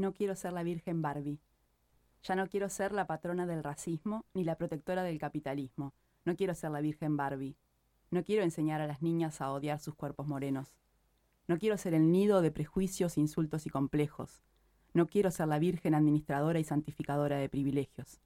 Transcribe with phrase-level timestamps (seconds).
[0.00, 1.40] No quiero ser la Virgen Barbie.
[2.22, 5.94] Ya no quiero ser la patrona del racismo ni la protectora del capitalismo.
[6.24, 7.56] No quiero ser la Virgen Barbie.
[8.10, 10.76] No quiero enseñar a las niñas a odiar sus cuerpos morenos.
[11.46, 14.42] No quiero ser el nido de prejuicios, insultos y complejos.
[14.92, 18.20] No quiero ser la Virgen administradora y santificadora de privilegios.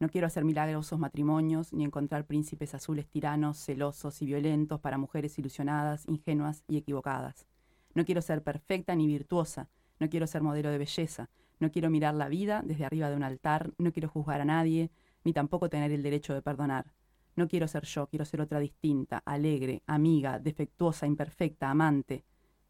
[0.00, 5.38] No quiero hacer milagrosos matrimonios ni encontrar príncipes azules tiranos, celosos y violentos para mujeres
[5.38, 7.46] ilusionadas, ingenuas y equivocadas.
[7.94, 12.14] No quiero ser perfecta ni virtuosa, no quiero ser modelo de belleza, no quiero mirar
[12.14, 14.90] la vida desde arriba de un altar, no quiero juzgar a nadie,
[15.24, 16.92] ni tampoco tener el derecho de perdonar.
[17.36, 22.24] No quiero ser yo, quiero ser otra distinta, alegre, amiga, defectuosa, imperfecta, amante.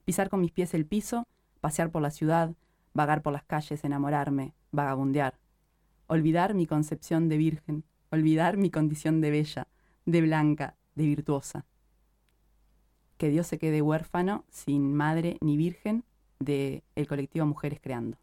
[0.04, 1.26] Pisar con mis pies el piso,
[1.60, 2.54] pasear por la ciudad,
[2.94, 5.38] vagar por las calles, enamorarme, vagabundear.
[6.06, 9.68] Olvidar mi concepción de virgen, olvidar mi condición de bella,
[10.06, 11.66] de blanca, de virtuosa.
[13.16, 16.04] Que Dios se quede huérfano, sin madre ni virgen,
[16.38, 18.16] del el colectivo Mujeres Creando.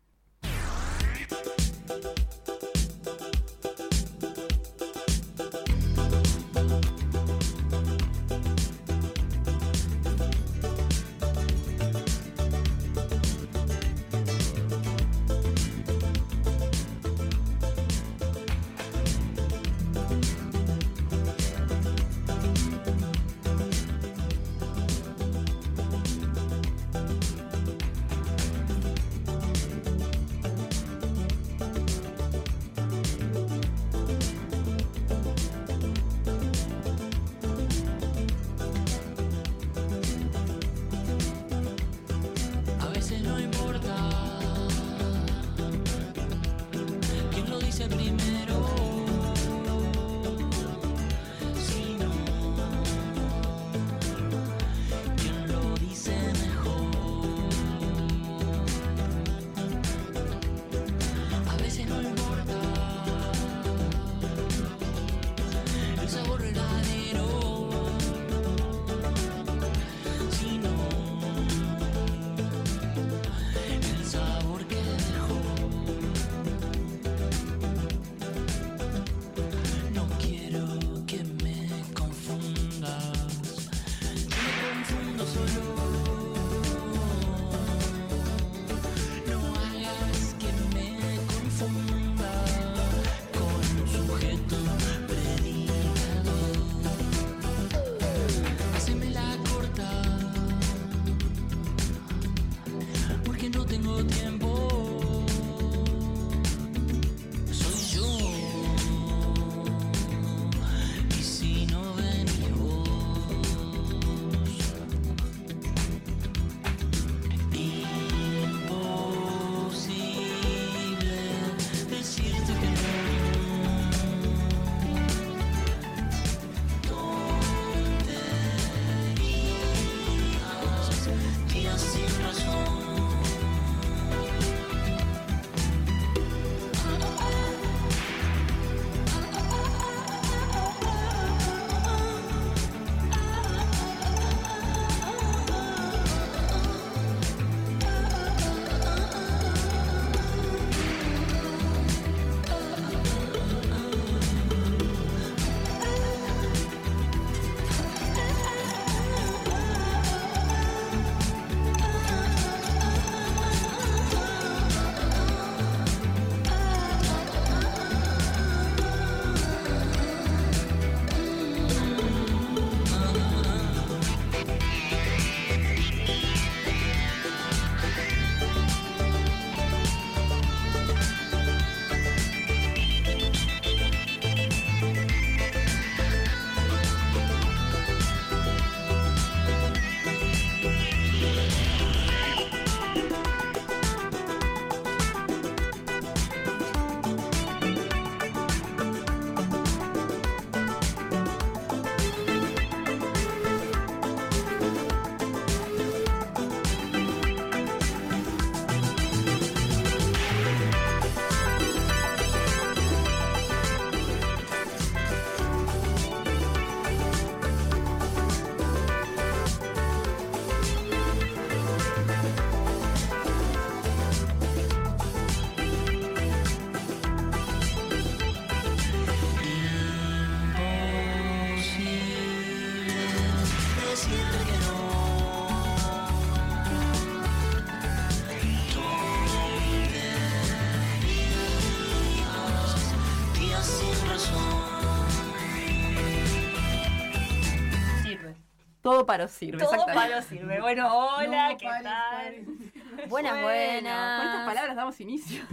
[248.92, 250.60] Todo paro sirve, Todo palo sirve.
[250.60, 252.12] Bueno, hola, No, ¿qué pares, tal?
[252.12, 252.46] pares.
[253.10, 254.20] Buenas, buenas.
[254.20, 255.44] Con estas palabras damos inicio.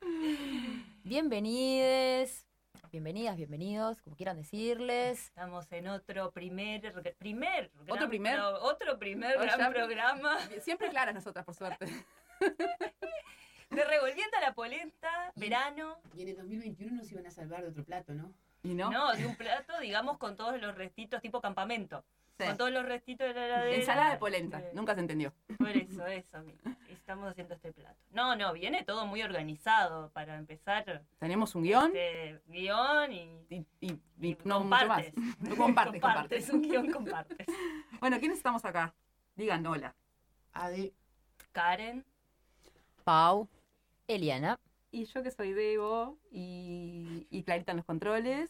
[1.04, 2.46] Bienvenides,
[2.90, 5.24] bienvenidas, bienvenidos, como quieran decirles.
[5.26, 8.36] Estamos en otro primer, primer, ¿Otro primer?
[8.36, 11.84] pro- otro primer Oh, gran ya- programa Siempre claras nosotras, por suerte.
[12.40, 15.98] de Revolviendo la Polenta, verano.
[16.16, 18.32] Y en el 2021 nos iban a salvar de otro plato, ¿no?
[18.64, 18.90] ¿Y no?
[18.90, 19.12] ¿no?
[19.12, 22.04] de un plato, digamos, con todos los restitos, tipo campamento.
[22.38, 22.46] Sí.
[22.46, 23.76] Con todos los restitos de la heladera.
[23.76, 24.58] Ensalada de polenta.
[24.58, 24.66] Sí.
[24.72, 25.32] Nunca se entendió.
[25.56, 26.40] Por eso, eso.
[26.42, 26.56] mi-
[26.88, 27.94] Estamos haciendo este plato.
[28.10, 31.02] No, no, viene todo muy organizado para empezar.
[31.20, 33.46] Tenemos un guion Este guion y.
[33.50, 34.80] y, y- y y no mucho más.
[35.04, 35.14] compartes.
[35.38, 36.44] No compartes, compartes.
[36.44, 37.46] Es un guion compartes.
[38.00, 38.92] Bueno, ¿quiénes estamos acá?
[39.36, 39.94] Digan hola.
[40.52, 40.92] Ade,
[41.52, 42.04] Karen.
[43.04, 43.48] Pau,
[44.08, 44.58] Eliana.
[44.94, 48.48] Y yo que soy Debo y, y Clarita en los controles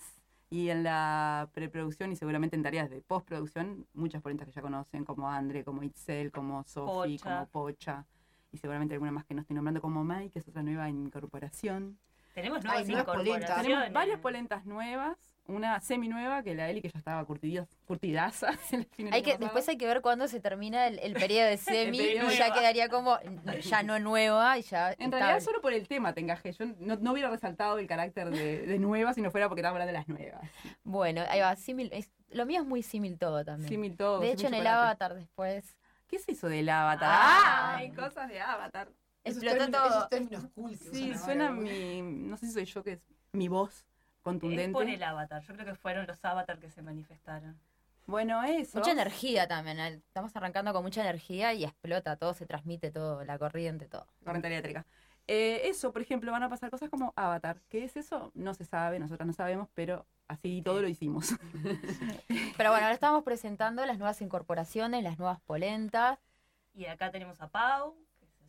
[0.51, 5.07] y en la preproducción y seguramente en tareas de postproducción, muchas polentas que ya conocen,
[5.07, 8.05] como Andre, como Itzel, como Sofi, como Pocha
[8.53, 11.99] y seguramente alguna más que no estoy nombrando como Mai, que es otra nueva incorporación.
[12.35, 13.63] Tenemos nuevas Ay, nuevas polentas.
[13.63, 18.53] Tenemos varias polentas nuevas, una semi nueva que la Eli que ya estaba curtida, curtidaza.
[18.71, 19.45] en el fin del Hay que, año pasado.
[19.47, 22.47] después hay que ver cuándo se termina el, el periodo de semi periodo y ya
[22.49, 22.55] nueva.
[22.61, 23.19] quedaría como
[23.63, 26.53] ya no nueva y ya En realidad solo por el tema te encajé.
[26.53, 29.75] Yo no, no hubiera resaltado el carácter de, de nueva si no fuera porque estaba
[29.77, 30.43] hablando de las nuevas.
[30.83, 33.69] Bueno, ahí va, símil, es- lo mío es muy símil todo también.
[33.69, 35.77] Símil todo, de hecho, en el avatar después
[36.09, 37.09] ¿Qué es eso del avatar?
[37.13, 37.77] Ah.
[37.79, 38.89] Ay, cosas de avatar.
[39.25, 39.99] esos explotó términos, todo.
[39.99, 42.03] esos términos cool que Sí, suena mi.
[42.03, 43.01] No sé si soy yo que es
[43.33, 43.85] mi voz
[44.25, 44.73] Es contundente.
[44.73, 45.43] por el avatar.
[45.43, 47.59] Yo creo que fueron los avatar que se manifestaron.
[48.07, 48.79] Bueno, eso.
[48.79, 49.79] Mucha energía también.
[49.79, 54.07] Estamos arrancando con mucha energía y explota todo, se transmite todo, la corriente, todo.
[54.25, 54.87] Corriente eléctrica.
[55.27, 57.61] Eh, eso, por ejemplo, van a pasar cosas como Avatar.
[57.69, 58.31] ¿Qué es eso?
[58.35, 61.35] No se sabe, nosotras no sabemos, pero así todo lo hicimos.
[62.57, 66.19] Pero bueno, ahora estamos presentando las nuevas incorporaciones, las nuevas polentas.
[66.75, 67.95] Y acá tenemos a Pau,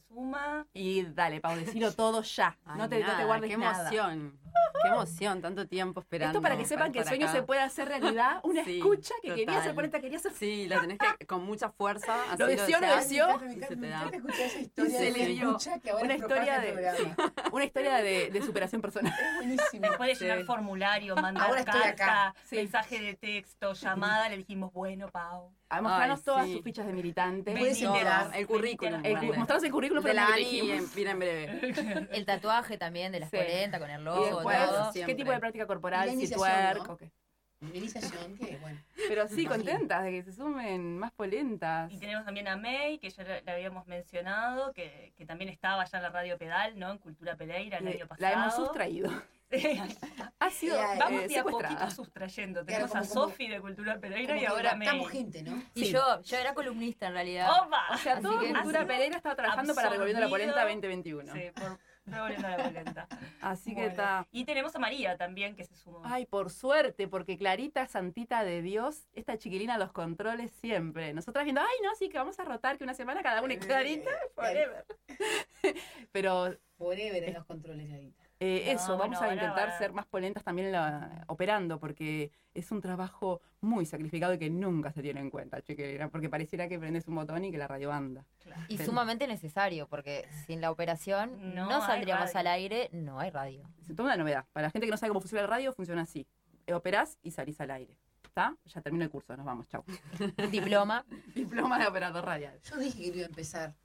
[0.08, 0.66] suma.
[0.74, 2.58] Y dale, Pau, decilo todo ya.
[2.66, 3.82] Ay, no, te, no te nada, guardes qué nada.
[3.82, 4.40] emoción.
[4.82, 6.38] Qué emoción, tanto tiempo esperando.
[6.38, 7.36] Esto para que sepan que el sueño acá.
[7.36, 8.40] se puede hacer realidad.
[8.44, 9.62] Una Sí, escucha que quería total.
[9.62, 10.32] hacer polenta, quería hacer.
[10.34, 12.16] Sí, lo tenés que con mucha fuerza.
[12.32, 13.40] Así Lo deseó, lo deseó.
[13.40, 15.58] Me y encanta, se le la dio
[16.02, 17.16] una historia de-.
[17.52, 19.14] Una historia de, de superación personal.
[19.14, 19.88] Es buenísimo.
[19.88, 20.44] Después de llenar Sí.
[20.46, 21.96] formulario, mandar Ahora estoy acá.
[21.96, 22.56] carta, Sí.
[22.58, 25.52] mensaje de texto, llamada, le dijimos, bueno, Pau.
[25.68, 26.54] A mostrarnos Ay, todas sí.
[26.54, 27.52] sus fichas de militante.
[27.52, 29.02] El currículum.
[29.04, 29.34] El Bueno.
[29.36, 30.96] mostrarnos el currículum De pero la ANI dijimos.
[30.96, 31.60] viene en breve.
[32.12, 33.38] El tatuaje también de las Sí.
[33.38, 34.92] polentas con el Y logo, después, todo.
[35.06, 36.08] ¿qué tipo de práctica corporal?
[36.10, 36.94] Si iniciación, twerk, ¿no?
[36.94, 37.12] o qué.
[37.74, 38.80] Iniciación, que bueno.
[39.08, 41.92] Pero sí, contentas de que se sumen más polentas.
[41.92, 45.84] Y tenemos también a May, que ya la, la habíamos mencionado, que, que también estaba
[45.86, 46.92] ya en la Radio Pedal, ¿no?
[46.92, 48.22] En Cultura Peleira el Le- año pasado.
[48.22, 49.10] la hemos sustraído.
[50.40, 52.66] Ha sido Eh, Vamos eh, de a poquito sustrayendo.
[52.66, 55.62] Claro, Tenemos a Sofi de Cultura Peleira Como y que ahora raptamos gente, ¿no?
[55.76, 55.92] Y Sí.
[55.94, 57.50] yo, yo era columnista en realidad.
[57.64, 57.88] ¡Opa!
[57.94, 60.82] O sea, toda que- Cultura Pereira estaba trabajando para Revolviendo la Polenta absorbido.
[60.90, 61.34] 2021.
[61.34, 63.08] Sí, por Revolviendo la Polenta.
[63.42, 63.90] Así que Bueno.
[63.92, 64.28] está.
[64.32, 66.02] Y tenemos a María también, que se sumó.
[66.04, 71.14] Ay, por suerte, porque Clarita, santita de Dios, esta chiquilina los controles siempre.
[71.14, 73.58] Nosotras viendo, ay, no, sí, que vamos a rotar, que una semana cada una y
[73.58, 74.86] Clarita, forever.
[76.12, 78.25] Pero Forever en los controles ahorita.
[78.40, 82.72] Eh, No, eso, vamos bueno, a intentar ser más polentas también la- operando, porque es
[82.72, 86.78] un trabajo muy sacrificado y que nunca se tiene en cuenta, chiquilina, porque pareciera que
[86.80, 88.26] prendes un botón y que la radio anda.
[88.68, 92.40] Y Pero- sumamente necesario, porque sin la operación No saldríamos radio.
[92.40, 93.64] al aire, no hay radio.
[93.82, 94.46] Es toda una novedad.
[94.54, 96.28] Para la gente que no sabe cómo funciona la radio, funciona así.
[96.68, 97.98] Eh, Operás y salís al aire.
[98.24, 98.56] ¿Está?
[98.66, 99.84] Ya termino el curso, nos vamos, chau.
[100.52, 101.06] Diploma.
[101.36, 102.60] Diploma de operador radial.
[102.64, 103.76] Yo dije que iba a empezar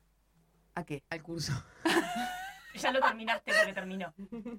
[0.75, 1.03] ¿A qué?
[1.11, 1.53] al curso.
[2.75, 4.15] Ya lo terminaste porque terminó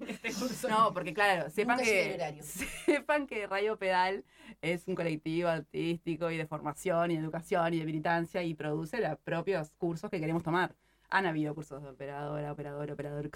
[0.08, 0.70] este curso.
[0.70, 2.42] No, porque claro, sepan Nunca que,
[2.86, 4.24] sepan que Radio Pedal
[4.62, 9.18] es un colectivo artístico y de formación y educación y de militancia y produce los
[9.20, 10.76] propios cursos que queremos tomar.
[11.10, 13.30] Han habido cursos de operadora, operador, operador,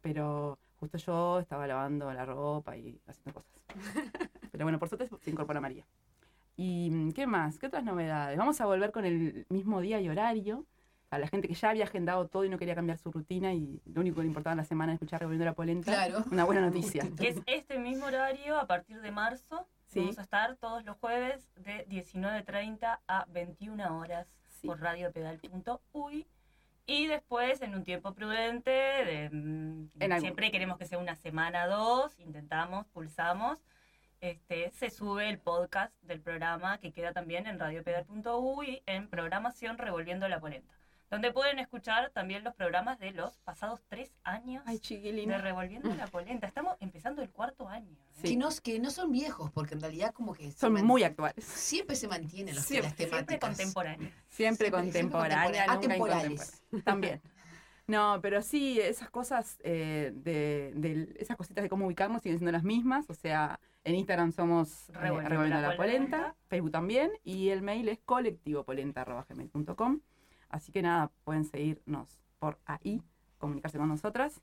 [0.00, 3.64] pero justo yo estaba lavando la ropa y haciendo cosas.
[4.52, 5.84] Pero bueno, por suerte se incorpora María.
[6.56, 7.58] ¿Y mm, qué más?
[7.58, 8.38] ¿Qué otras novedades?
[8.38, 10.64] Vamos a volver con el mismo día y horario.
[11.10, 13.80] A la gente que ya había agendado todo y no quería cambiar su rutina y
[13.86, 15.90] lo único que le importaba en la semana es escuchar Revolviendo la Polenta.
[15.90, 16.22] Claro.
[16.30, 17.04] Una buena noticia.
[17.16, 19.66] Que es este mismo horario a partir de marzo.
[19.86, 20.00] Sí.
[20.00, 24.26] Vamos a estar todos los jueves de 19.30 a 21 horas
[24.60, 24.66] Sí.
[24.66, 26.26] por radiopedal.uy.
[26.86, 31.66] Y después, en un tiempo prudente, de, mm, algún- siempre queremos que sea una semana
[31.66, 33.58] dos, intentamos, pulsamos.
[34.20, 40.28] Este, se sube el podcast del programa que queda también en radiopedal.uy en programación Revolviendo
[40.28, 40.74] la Polenta.
[41.10, 45.38] Donde pueden escuchar también los programas de los pasados tres años Ay, de.
[45.38, 46.46] Revolviendo la Polenta.
[46.46, 47.90] Estamos empezando el cuarto año.
[47.92, 47.96] ¿eh?
[48.22, 48.28] Sí.
[48.30, 51.44] Que, no, que no son viejos, porque en realidad como que Son muy actuales.
[51.44, 53.28] siempre se mantienen los, Siempre- las temáticas.
[53.28, 54.12] Siempre contemporáneos.
[54.28, 56.62] Siempre Siempre- contemporánea, siempre nunca Atemporales.
[56.84, 57.22] También.
[57.86, 62.52] No, pero sí, esas cosas eh, de, de- esas cositas de cómo ubicarnos siguen siendo
[62.52, 63.08] las mismas.
[63.08, 66.36] O sea, en Instagram somos eh, Revolviendo Revolviendo la la Polenta, Polenta.
[66.48, 70.00] Facebook también, y el mail es colectivopolenta.gmail.com.
[70.48, 73.02] Así que nada, pueden seguirnos por ahí,
[73.38, 74.40] comunicarse con nosotras.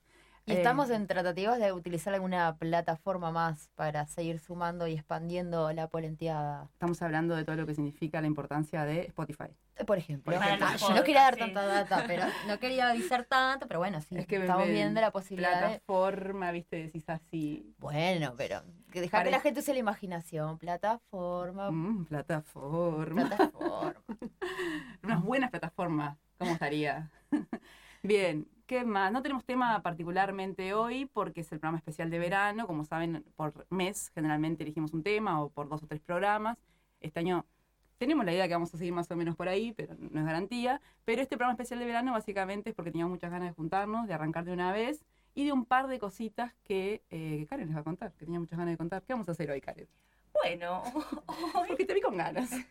[0.47, 5.73] Y Eh, estamos en tratativas de utilizar alguna plataforma más para seguir sumando y expandiendo
[5.73, 6.69] la polenteada.
[6.73, 9.45] Estamos hablando de todo lo que significa la importancia de Spotify.
[9.77, 10.31] Eh, Por ejemplo.
[10.31, 10.67] Por ejemplo.
[10.69, 11.39] Ah, yo no quería dar Sí.
[11.39, 14.15] tanta data, pero no quería avisar tanto, pero bueno, sí.
[14.19, 15.79] Es que estamos me- viendo la posibilidad de...
[15.79, 17.73] Plataforma, viste, decís así.
[17.79, 18.61] Bueno, pero
[18.95, 20.57] que dejar que la gente use la imaginación.
[20.57, 23.27] Plataforma, Mm, plataforma.
[23.27, 23.93] plataforma.
[25.03, 26.17] unas buenas plataformas.
[26.37, 27.11] ¿Cómo estaría?
[28.03, 29.11] Bien, ¿qué más?
[29.11, 32.67] No tenemos tema particularmente hoy porque es el programa especial de verano.
[32.67, 36.57] Como saben, por mes generalmente elegimos un tema o por dos o tres programas.
[37.01, 37.45] Este año
[37.97, 40.25] tenemos la idea que vamos a seguir más o menos por ahí, pero no es
[40.25, 40.81] garantía.
[41.05, 44.13] Pero este programa especial de verano básicamente es porque teníamos muchas ganas de juntarnos, de
[44.13, 47.75] arrancar de una vez y de un par de cositas que, eh, que Karen les
[47.75, 49.03] va a contar, que tenía muchas ganas de contar.
[49.03, 49.87] ¿Qué vamos a hacer hoy, Karen?
[50.33, 50.81] Bueno,
[51.27, 52.49] hoy Porque te vi con ganas.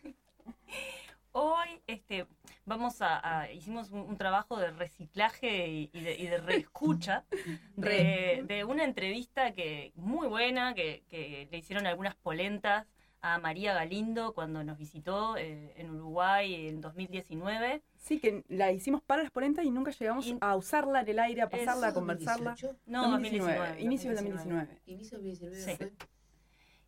[1.37, 2.27] Hoy este,
[2.65, 7.25] vamos a, a- hicimos un, un trabajo de reciclaje y, y de, y de reescucha
[7.75, 12.87] de, de una entrevista que muy buena que, que le hicieron algunas polentas
[13.25, 17.81] a María Galindo cuando nos visitó eh, en Uruguay en 2019.
[17.97, 21.17] Sí, que la hicimos para las polentas y nunca llegamos Y- a usarla en el
[21.19, 22.51] aire, a pasarla, a ¿Eso conversarla.
[22.51, 22.79] 2018?
[22.85, 23.81] No, 2019, 2019.
[23.83, 24.59] inicio de 2019.
[24.67, 24.81] 2019.
[24.85, 25.75] Inicio de 2019 Sí.
[25.77, 25.93] fue.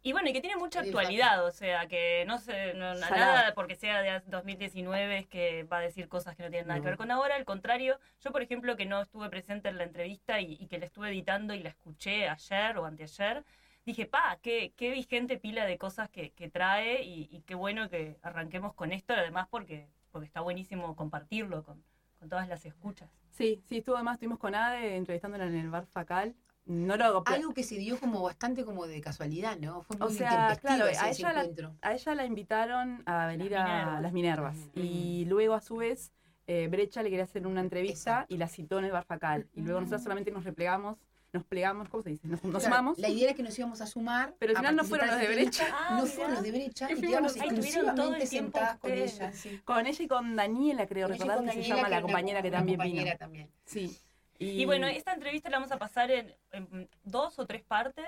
[0.04, 3.54] Y bueno, y que tiene mucha actualidad, o sea, que no sé, no- Ya nada
[3.56, 6.86] porque sea de 2019 es que va a decir cosas que no tienen nada que
[6.86, 10.40] ver con ahora, al contrario, yo por ejemplo que no estuve presente en la entrevista
[10.40, 13.44] y, y que la estuve editando y la escuché ayer o anteayer,
[13.88, 17.90] dije, pa, qué, qué vigente pila de cosas que, que trae y, y qué bueno
[17.90, 21.82] que arranquemos con esto, además porque, porque está buenísimo compartirlo con,
[22.20, 23.10] con todas las escuchas.
[23.30, 26.36] Sí, sí, estuvo además, estuvimos con Ade entrevistándola en el bar Facal.
[26.66, 27.24] No lo hago.
[27.28, 29.84] Algo que se dio como bastante como de casualidad, ¿no?
[29.84, 31.72] Fue muy O sea, claro, ese, a ella la-.
[31.82, 34.02] A ella la invitaron a venir Las a Minervas.
[34.02, 34.58] las Minervas.
[34.76, 36.12] Y luego, a su vez,
[36.46, 38.34] eh, Brecha le quería hacer una entrevista Exacto.
[38.34, 39.48] y la citó en el bar Facal.
[39.54, 40.98] Y luego nosotros solamente nos replegamos,
[41.34, 42.28] nos plegamos, ¿cómo se dice?
[42.28, 42.98] Nos, nos Claro, sumamos.
[43.00, 44.34] La idea era que nos íbamos a sumar.
[44.40, 45.68] Pero al final no fueron los de Brecha.
[45.70, 46.34] no Ah, fueron mirá.
[46.34, 49.34] los de brecha Y y quedamos exclusivamente sentadas con ella.
[49.34, 49.62] Sí.
[49.66, 52.78] Con ella y con Daniela, creo recordar que se llama que la compañera que también
[52.78, 53.18] compañera vino.
[53.18, 53.50] también.
[53.66, 53.98] Sí.
[54.40, 58.06] Y, bueno, esta entrevista la vamos a pasar en, en dos o tres partes,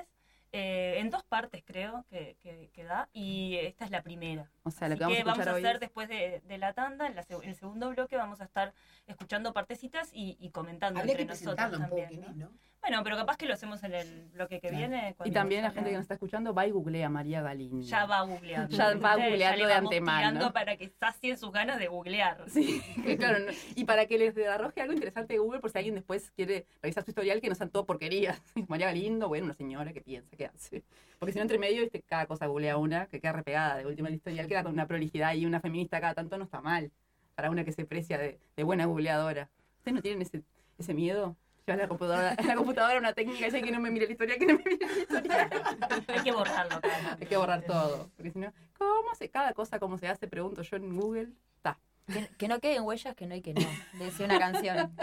[0.52, 4.50] eh, en dos partes creo que, que, que da, y esta es la primera.
[4.64, 6.42] o sea, lo que vamos a que vamos escuchar a hoy hacer es- después de,
[6.48, 8.74] de la tanda, en, la en el segundo bloque vamos a estar
[9.08, 12.22] escuchando partecitas y, y comentando Habría entre que nosotros presentarla un poco, también.
[12.24, 12.46] ¿quién ¿no?
[12.46, 12.52] ¿no?
[12.82, 15.16] Bueno, pero capaz que lo hacemos en el bloque que viene.
[15.26, 17.82] Y también la gente que nos está escuchando va y googlea a María Galindo.
[17.86, 18.76] Ya va googleando.
[18.76, 20.20] Ya va googleando le de antemano.
[20.32, 22.46] tirando para que sacien sus ganas de googlear.
[22.48, 22.82] Sí,
[23.20, 23.40] claro.
[23.40, 26.66] no- Y para que les arroje algo interesante de Google, por si alguien después quiere
[26.82, 28.42] revisar su historial, que no sean todo porquerías.
[28.70, 30.84] María Galindo, bueno, una señora que piensa, que hace.
[31.20, 32.02] Porque si no, entre medio, ¿viste?
[32.02, 33.76] cada cosa googlea una, que queda repegada.
[33.78, 36.62] De última, el historial queda con una prolijidad y una feminista cada tanto no está
[36.62, 36.92] mal.
[37.36, 39.50] Para una que se precia de, de buena googleadora.
[39.80, 40.44] ¿Ustedes no tienen ese,
[40.78, 41.36] ese miedo?
[41.76, 44.38] La computadora, en la computadora una técnica y decir que no me mire la historia,
[44.38, 45.50] que no me mire la historia.
[46.08, 46.82] Hay que borrarlo.
[46.82, 47.18] claro.
[47.20, 48.10] Hay que borrar todo.
[48.16, 50.28] Porque si no, ¿cómo se cada cosa, cómo se hace?
[50.28, 51.30] Pregunto yo en Google.
[51.56, 51.80] Está.
[52.08, 53.62] Que, que no queden huellas, que no hay que no.
[53.94, 54.96] Decía una canción.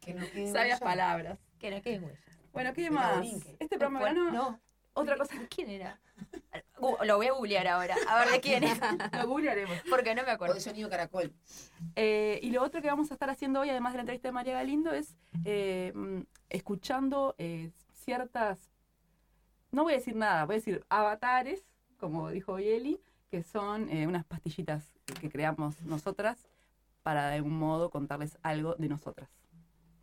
[0.00, 1.38] Que no quede Sabias palabras.
[1.58, 2.20] Que no queden huellas.
[2.52, 3.24] Bueno, ¿qué más?
[3.58, 4.60] Este programa no.
[4.94, 6.00] otra cosa ¿Quién era?
[7.04, 7.96] Lo voy a googlear ahora.
[8.08, 8.78] A ver de quién es.
[9.12, 9.78] lo googlearemos.
[9.88, 10.54] Porque no me O acuerdo.
[10.54, 11.32] de sonido caracol.
[11.96, 14.32] Eh, y lo otro que vamos a estar haciendo hoy, además de la entrevista de
[14.32, 16.20] María Galindo, es eh, mm,
[16.50, 18.70] escuchando eh, ciertas,
[19.70, 21.64] no voy a decir nada, voy a decir avatares,
[21.98, 26.48] como dijo Yeli, que son eh, unas pastillitas que creamos nosotras
[27.02, 29.28] para de algún modo contarles algo de nosotras.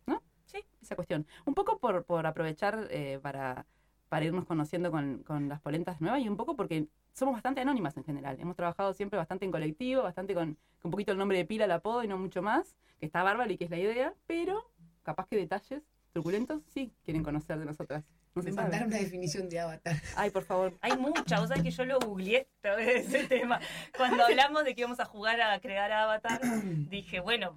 [0.06, 0.22] ¿No?
[0.44, 0.64] Sí.
[0.82, 1.26] Esa cuestión.
[1.44, 3.66] Un poco por, por aprovechar eh, para,
[4.08, 7.96] para irnos conociendo con, con las polentas nuevas y un poco porque somos bastante anónimas
[7.96, 8.36] en general.
[8.40, 11.64] Hemos trabajado siempre bastante en colectivo, bastante con, con un poquito el nombre de pila,
[11.64, 14.70] el apodo y no mucho más, que está bárbaro y que es la idea, pero
[15.02, 15.82] capaz que detalles
[16.12, 18.04] truculentos sí quieren conocer de nosotras.
[18.34, 18.86] No Me mandaron sabe.
[18.90, 19.96] una definición de avatar.
[20.14, 20.76] Ay, por favor.
[20.82, 23.60] Hay muchas, vos sabés que yo lo googleé todo ese tema.
[23.96, 26.42] Cuando hablamos de que íbamos a jugar a crear Avatar,
[26.90, 27.56] dije, bueno,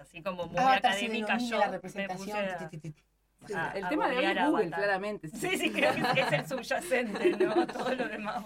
[0.00, 2.26] así como muy Avatar académica yo la me representación.
[2.26, 2.70] puse a-
[3.46, 3.68] ti, ti, ti, ti.
[3.70, 5.28] Sí, a- el a tema de hoy es Google, claramente.
[5.30, 7.66] Sí, sí, creo que es el subyacente, ¿no?
[7.66, 8.44] Todo lo demás.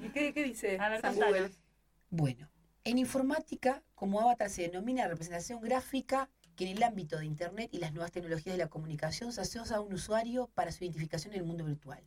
[0.00, 1.00] ¿Y qué, qué dice A ver.
[1.14, 1.50] Google?
[2.10, 2.48] Bueno,
[2.84, 7.78] En informática, como avatar se denomina representación gráfica que en el ámbito de Internet y
[7.78, 11.40] las nuevas tecnologías de la comunicación se asocia a un usuario para su identificación en
[11.40, 12.02] el mundo virtual.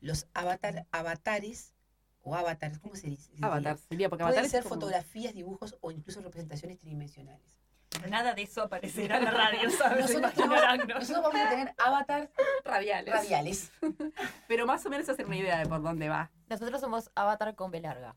[0.00, 1.74] Los avatar, avatares,
[2.22, 3.32] o avatars, ¿cómo se dice?
[3.40, 7.59] Avatar sería porque Pueden avatar es ser como- fotografías, dibujos o incluso representaciones tridimensionales.
[8.08, 10.02] Nada de eso aparecerá en la radio, ¿sabes?
[10.10, 10.94] Nosotros, imaginarán, ¿no?
[10.94, 12.30] nosotros vamos a tener avatars
[12.64, 13.14] radiales.
[13.14, 13.72] radiales.
[14.48, 16.30] Pero más o menos hacer una idea de por dónde va.
[16.48, 18.14] Nosotros somos avatar con B larga.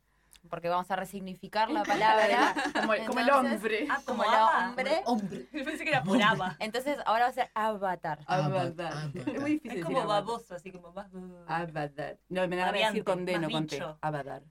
[0.49, 2.53] Porque vamos a resignificar la palabra.
[2.73, 3.87] Como, el- como el Entonces, hombre.
[3.89, 4.39] Ah, Como como el
[4.69, 5.01] hombre.
[5.05, 5.47] Hombre.
[5.53, 6.55] Yo pensé que era por Ava.
[6.59, 8.19] Entonces ahora va a ser avatar.
[8.27, 8.93] Avatar.
[8.93, 9.11] Avatar.
[9.15, 10.23] Es muy difícil Es decir como avatar.
[10.25, 11.07] baboso, así como más.
[11.47, 12.17] Avatar.
[12.29, 13.81] No, me da de decir con D, no con T.
[14.01, 14.43] Avatar.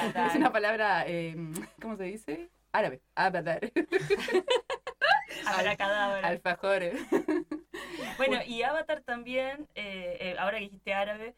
[0.00, 0.26] Avatar.
[0.30, 1.36] Es una palabra, eh,
[1.80, 2.50] ¿cómo se dice?
[2.72, 3.02] Árabe.
[3.14, 3.60] Avatar.
[5.46, 6.26] Abracadabra.
[6.28, 6.94] Alfajores.
[8.18, 11.34] Bueno, y Avatar también, eh, eh, ahora que dijiste árabe,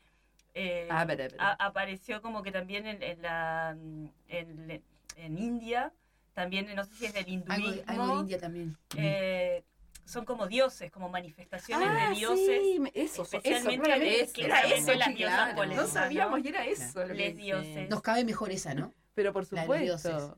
[0.54, 1.30] eh, Avatar.
[1.38, 4.82] a- apareció como que también en, en la mm, en,
[5.16, 5.92] en India,
[6.34, 7.32] también no sé si es del Algo,
[7.68, 8.76] hinduismo, algo de India también.
[8.96, 9.62] eh,
[10.04, 12.38] son como dioses, como manifestaciones Ah, de dioses.
[12.62, 15.56] sí, eso, eso, especialmente eso, claramente era eso, las sí, diosas claro.
[15.56, 16.44] polenas, No sabíamos ¿no?
[16.44, 17.04] y era eso.
[17.06, 17.88] Les dioses.
[17.88, 18.92] Nos cabe mejor esa, ¿no?
[19.14, 20.32] Pero por La de los supuesto, dioses.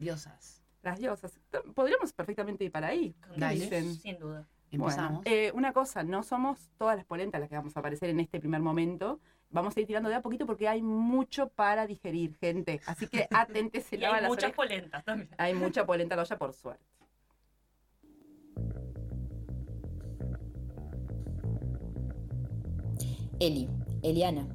[0.00, 0.64] Diosas.
[0.82, 1.38] las diosas.
[1.74, 3.12] Podríamos perfectamente ir para ahí.
[3.20, 3.60] Con ¿Qué Dale.
[3.60, 3.94] dicen?
[3.94, 4.48] Sin duda.
[4.70, 5.22] Empezamos.
[5.22, 8.18] Bueno, eh, una cosa, no somos todas las polentas las que vamos a aparecer en
[8.20, 9.20] este primer momento.
[9.50, 12.80] Vamos a ir tirando de a poquito porque hay mucho para digerir, gente.
[12.86, 14.56] Así que atentes, se Y lavan hay las muchas orejas.
[14.56, 15.28] polentas también.
[15.38, 16.84] Hay mucha polenta olla, por suerte.
[23.40, 23.68] Eli,
[24.02, 24.46] Eliana,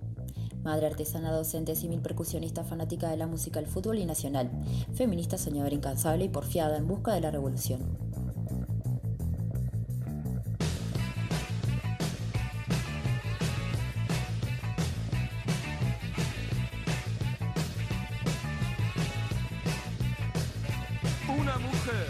[0.66, 4.50] madre artesana, docente, símil percusionista, fanática de la música, el fútbol y nacional,
[4.96, 7.82] feminista, soñadora incansable y porfiada en busca de la revolución.
[21.28, 22.08] Una mujer.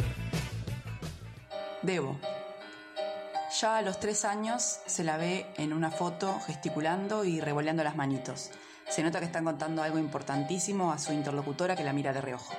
[1.83, 2.34] Debo.
[3.61, 7.95] Ya a los tres años se la ve en una foto gesticulando y revoleando las
[7.95, 8.51] manitos.
[8.89, 12.53] Se nota que están contando algo importantísimo a su interlocutora que la mira de reojo.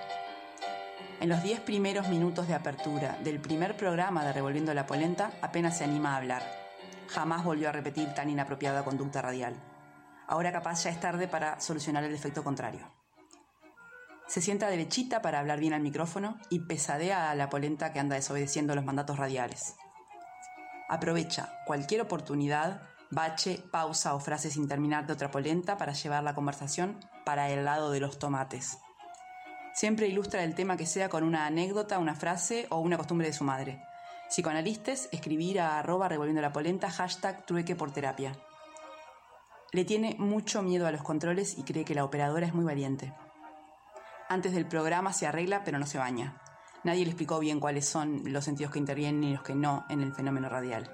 [1.20, 5.76] En los diez primeros minutos de apertura del primer programa de Revolviendo la Polenta apenas
[5.76, 6.42] se anima a hablar.
[7.08, 9.54] Jamás volvió a repetir tan inapropiada conducta radial.
[10.26, 12.90] Ahora capaz ya es tarde para solucionar el efecto contrario.
[14.28, 18.16] Se sienta derechita para hablar bien al micrófono y pesadea a la polenta que anda
[18.16, 19.74] desobedeciendo los mandatos radiales.
[20.88, 26.34] Aprovecha cualquier oportunidad, bache, pausa o frase sin terminar de otra polenta para llevar la
[26.34, 28.78] conversación para el lado de los tomates.
[29.74, 33.32] Siempre ilustra el tema que sea con una anécdota, una frase o una costumbre de
[33.32, 33.82] su madre.
[34.28, 38.32] Psicoanalistas, escribir a arroba revolviendo la polenta, hashtag trueque por terapia.
[39.72, 43.12] Le tiene mucho miedo a los controles y cree que la operadora es muy valiente.
[44.28, 46.40] Antes del programa se arregla pero no se baña.
[46.86, 50.02] Nadie le explicó bien cuáles son los sentidos que intervienen y los que no en
[50.02, 50.88] el fenómeno radial.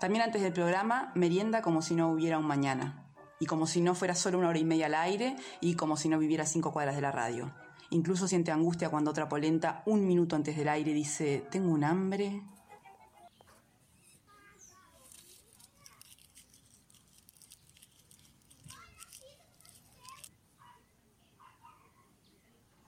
[0.00, 3.06] También antes del programa merienda como si no hubiera un mañana,
[3.38, 6.08] y como si no fuera solo una hora y media al aire, y como si
[6.08, 7.54] no viviera cinco cuadras de la radio.
[7.90, 12.42] Incluso siente angustia cuando otra polenta, un minuto antes del aire, dice, tengo un hambre.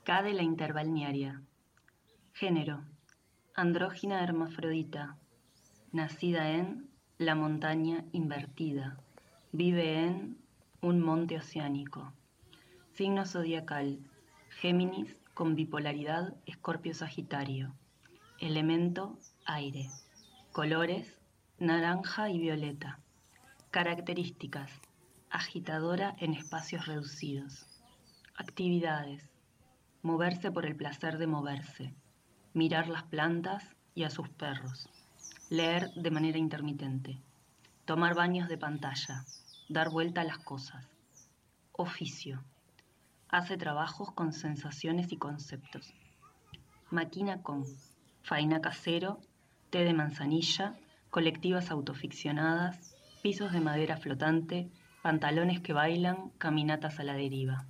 [0.03, 1.41] Cade la interbalnearia.
[2.41, 2.83] Género.
[3.55, 5.19] Andrógina hermafrodita.
[5.93, 8.97] Nacida en la montaña invertida.
[9.53, 10.39] Vive en
[10.81, 12.15] un monte oceánico.
[12.95, 13.99] Signo zodiacal.
[14.49, 17.75] Géminis con bipolaridad Escorpio-Sagitario.
[18.39, 19.91] Elemento aire.
[20.51, 21.19] Colores
[21.59, 23.01] naranja y violeta.
[23.71, 24.73] Características.
[25.29, 27.67] Agitadora en espacios reducidos.
[28.35, 29.29] Actividades.
[30.01, 31.95] Moverse por el placer de moverse.
[32.53, 34.89] Mirar las plantas y a sus perros.
[35.51, 37.19] Leer de manera intermitente.
[37.85, 39.25] Tomar baños de pantalla.
[39.69, 40.85] Dar vuelta a las cosas.
[41.73, 42.43] Oficio.
[43.29, 45.95] Hace trabajos con sensaciones y conceptos.
[46.91, 47.65] Maquina con
[48.23, 49.21] faina casero,
[49.71, 50.75] té de manzanilla,
[51.11, 54.69] colectivas autoficcionadas, pisos de madera flotante,
[55.03, 57.67] pantalones que bailan, caminatas a la deriva.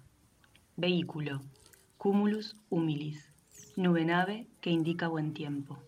[0.77, 1.43] Vehículo.
[1.99, 3.30] Cumulus humilis.
[3.77, 5.79] Nube nave que indica buen tiempo.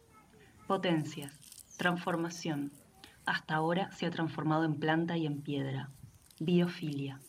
[0.69, 1.33] Potencias.
[1.77, 2.71] Transformación.
[3.27, 5.91] Hasta ahora se ha transformado en planta y en piedra.
[6.39, 7.21] Biofilia.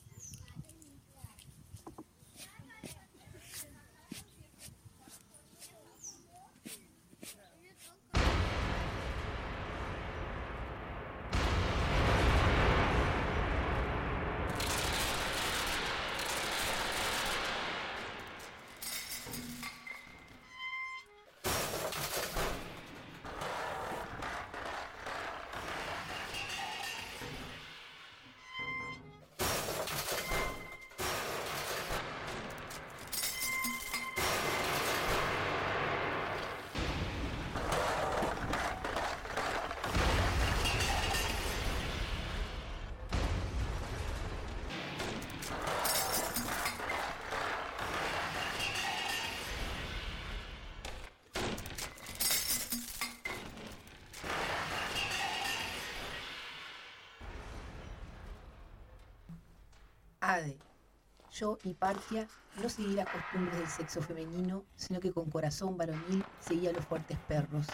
[61.63, 62.27] Hiparquia,
[62.61, 67.17] no seguí las costumbres del sexo femenino, sino que con corazón varonil seguía los fuertes
[67.27, 67.67] perros.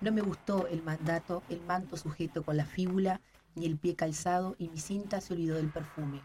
[0.00, 3.20] No me gustó el mandato, el manto sujeto con la fíbula,
[3.54, 6.20] ni el pie calzado, y mi cinta se olvidó del perfume.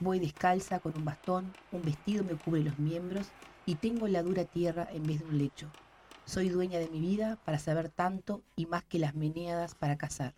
[0.00, 3.28] Voy descalza con un bastón, un vestido me cubre los miembros,
[3.66, 5.70] y tengo la dura tierra en vez de un lecho.
[6.24, 10.34] Soy dueña de mi vida para saber tanto y más que las meneadas para cazar.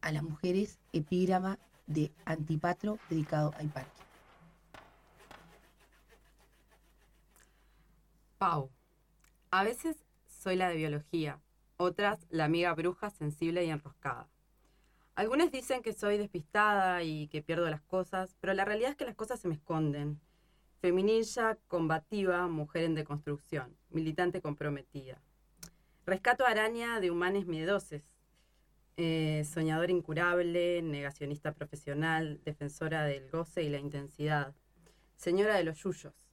[0.00, 4.03] A las mujeres, epígrama de Antipatro dedicado a Hiparquia.
[8.44, 8.70] Pau.
[9.50, 11.40] A veces soy la de biología,
[11.78, 14.28] otras la amiga bruja sensible y enroscada.
[15.14, 19.06] Algunos dicen que soy despistada y que pierdo las cosas, pero la realidad es que
[19.06, 20.20] las cosas se me esconden.
[20.82, 25.22] Feminilla, combativa, mujer en deconstrucción, militante comprometida.
[26.04, 28.04] Rescato a araña de humanes miedoses.
[28.98, 34.54] Eh, soñadora incurable, negacionista profesional, defensora del goce y la intensidad.
[35.16, 36.23] Señora de los yuyos.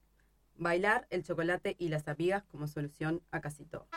[0.62, 3.88] Bailar, el chocolate y las amigas como solución a casi todo.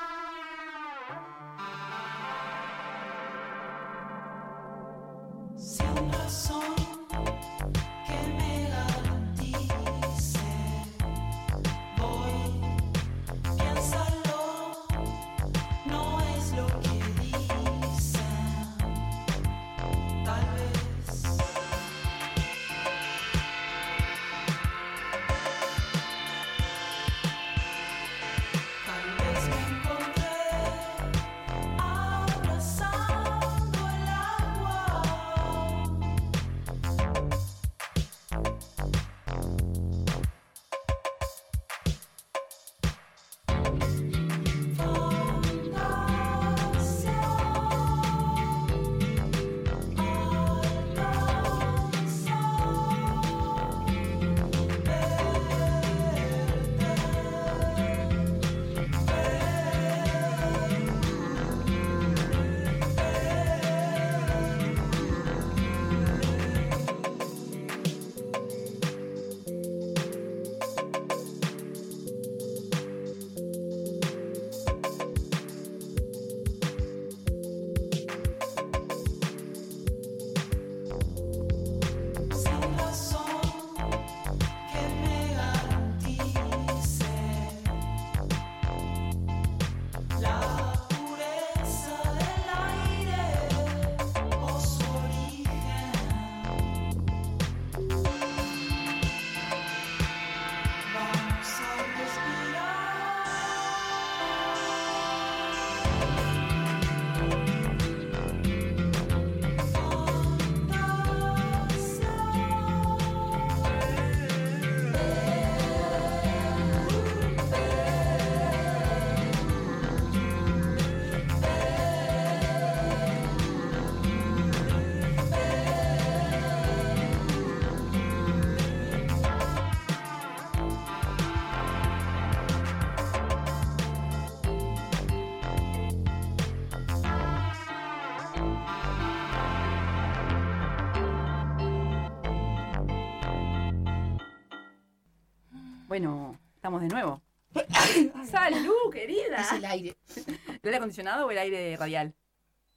[146.65, 147.21] Estamos de nuevo.
[148.25, 149.37] ¡Salud, querida!
[149.37, 149.97] Es el aire.
[150.17, 152.15] ¿El aire acondicionado o el aire radial?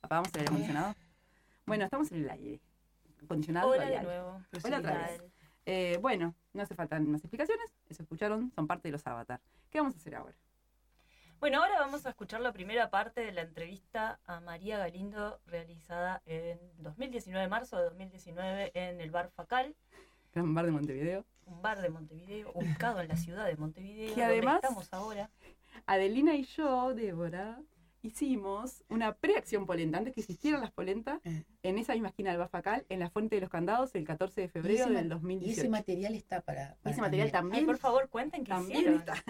[0.01, 0.95] ¿Apagamos el aire acondicionado?
[1.65, 2.59] Bueno, estamos en el aire.
[3.23, 4.03] Acondicionado Hola de radial.
[4.03, 4.41] nuevo.
[4.61, 5.23] Hola otra vez.
[5.65, 7.73] Eh, bueno, no hace falta más explicaciones.
[7.87, 9.39] Eso escucharon, son parte de los avatar.
[9.69, 10.35] ¿Qué vamos a hacer ahora?
[11.39, 16.21] Bueno, ahora vamos a escuchar la primera parte de la entrevista a María Galindo realizada
[16.25, 19.73] en 2019, marzo de 2019, en el Bar Facal,
[20.33, 21.25] Gran bar de Montevideo.
[21.47, 25.29] Un bar de Montevideo, ubicado en la ciudad de Montevideo, Que donde además- estamos ahora.
[25.85, 27.61] Adelina y yo, Débora,
[28.01, 31.43] hicimos una preacción polenta, antes que existieran las polentas, Eh.
[31.63, 34.47] en esa misma esquina del Bafacal, en la Fuente de los Candados, el 14 de
[34.47, 35.61] Y febrero ese, del y 2018.
[35.61, 36.75] ese material está para.
[36.79, 38.99] Y para ese material Ay, también, por favor, cuenten qué también hicieron.
[38.99, 39.23] está.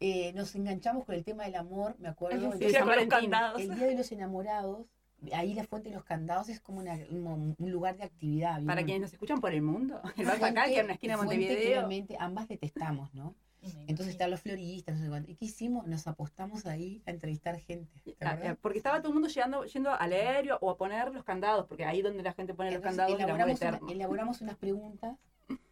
[0.00, 2.52] Eh, nos enganchamos con el tema del amor, me acuerdo.
[2.58, 4.86] Sí, el, el Día de los Enamorados,
[5.32, 8.52] ahí la Fuente de los Candados es como una- un, un lugar de actividad.
[8.54, 8.84] Para ¿vieron?
[8.84, 11.26] quienes nos escuchan por el mundo, el Fuente- Bafacal, que es una esquina de que
[11.26, 12.16] Montevideo.
[12.20, 13.34] ambas detestamos, ¿no?
[13.86, 15.30] Entonces están los floristas, no sé cuánto.
[15.30, 15.86] ¿Y qué hicimos?
[15.86, 18.00] Nos apostamos ahí a entrevistar gente.
[18.00, 21.12] ¿te Ah, eh, Porque estaba todo el mundo llegando, yendo al aéreo o a poner
[21.12, 25.16] los candados, porque ahí donde la gente pone los candados elaboramos, una- elaboramos unas preguntas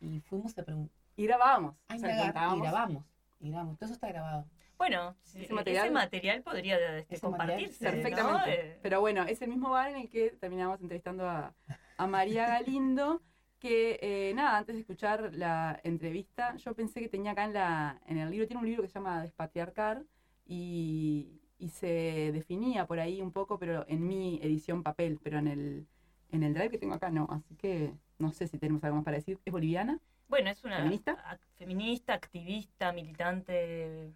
[0.00, 0.94] y fuimos a preguntar.
[1.16, 1.74] Y grabábamos.
[1.88, 2.28] Ah, o sea, y
[2.60, 3.04] grabamos.
[3.40, 3.76] Y grabamos.
[3.76, 4.46] Todo eso está grabado.
[4.80, 7.90] Bueno, Ese material- ese material podría este, Ese material, compartirse, ¿no?
[7.90, 8.50] Perfectamente.
[8.54, 11.54] Eh, Pero bueno, es el mismo bar en el que terminamos entrevistando a,
[11.98, 13.20] a María Galindo,
[13.58, 18.00] que eh, nada, antes de escuchar la entrevista, yo pensé que tenía acá en, la,
[18.06, 20.02] en el libro, tiene un libro que se llama Despatriarcar
[20.46, 25.48] y, y se definía por ahí un poco, pero en mi edición papel, pero en
[25.48, 25.86] el,
[26.30, 29.04] en el drive que tengo acá no, así que no sé si tenemos algo más
[29.04, 29.38] para decir.
[29.44, 30.00] ¿Es boliviana?
[30.26, 31.38] Bueno, es una ¿Feminista?
[31.58, 34.14] feminista, activista, militante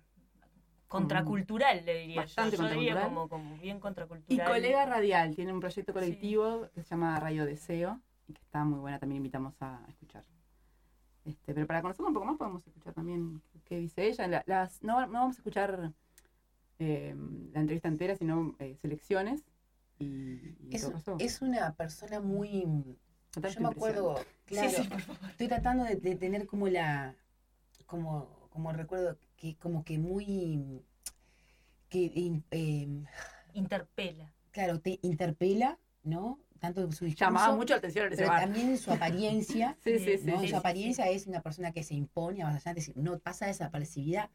[1.00, 2.62] contracultural, le diría Bastante yo.
[2.62, 3.28] Yo diría contracultural.
[3.28, 4.48] como, como bien Y contracultural.
[4.48, 8.78] colega radial, tiene un proyecto colectivo que se llama Radio Deseo y que está muy
[8.78, 10.24] buena, también invitamos a escuchar.
[11.24, 14.26] Este, pero para conocerla un poco más podemos escuchar también qué, dice ella.
[14.28, 15.92] La- las, no, no vamos a escuchar
[16.78, 17.14] eh,
[17.52, 19.42] la entrevista entera, sino eh, selecciones.
[19.98, 20.06] Y,
[20.60, 22.66] y Es, es una persona muy...
[23.30, 25.30] Total, Yo me acuerdo, claro, Sí, sí, por favor.
[25.30, 27.14] estoy tratando de, de tener como la...
[27.86, 30.82] Como, como recuerdo que como que muy...
[31.88, 33.04] Que, in- em,
[33.52, 34.32] Interpela.
[34.50, 36.40] claro, te interpela, ¿no?
[36.58, 38.40] Tanto en su discurso, llamaba mucho la atención en ese pero bar.
[38.42, 39.76] también en su apariencia.
[39.84, 40.24] Sí, sí, sí.
[40.24, 40.40] ¿no?
[40.40, 40.54] sí, su sí.
[40.54, 42.42] apariencia es una persona que se impone,
[42.74, 44.30] decir, no pasa desapercibida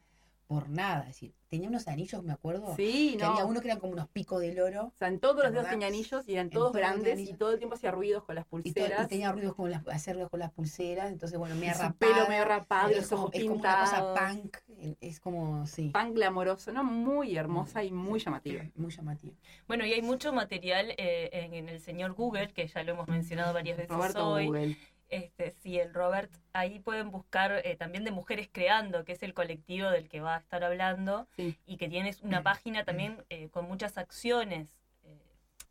[0.50, 1.02] por nada.
[1.02, 3.30] Es decir, tenía unos anillos, me acuerdo, Sí, que no.
[3.30, 4.86] había uno que eran como unos picos del oro.
[4.86, 7.52] O sea, en todos los ¿Te dedos tenía anillos y eran todos grandes y todo
[7.52, 9.06] el tiempo hacía ruidos con las Y, to- y pulseras.
[9.08, 11.92] tenía ruidos con las, hacer ruidos con las pulseras, entonces bueno, me y rapada.
[12.00, 14.36] pelo medio rapado, y es los como, ojos es como una cosa pintados.
[14.40, 14.56] punk,
[15.00, 16.82] es como, sí, Pan glamoroso, ¿no?
[16.82, 18.64] Muy hermosa y muy llamativa.
[18.74, 19.36] muy llamativo.
[19.68, 23.06] Bueno, y hay mucho material eh, en, en el señor Google, que ya lo hemos
[23.06, 24.46] mencionado varias veces Roberto hoy.
[24.46, 24.76] Google.
[25.10, 29.34] Este, sí, el Robert, ahí pueden buscar eh, también de Mujeres Creando, que es el
[29.34, 31.56] colectivo del que va a estar hablando, Sí.
[31.66, 34.68] y que tienes una página también eh, con muchas acciones,
[35.02, 35.18] eh,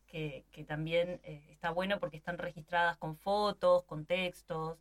[0.08, 4.78] que, que también eh, está bueno porque están registradas con fotos, con textos,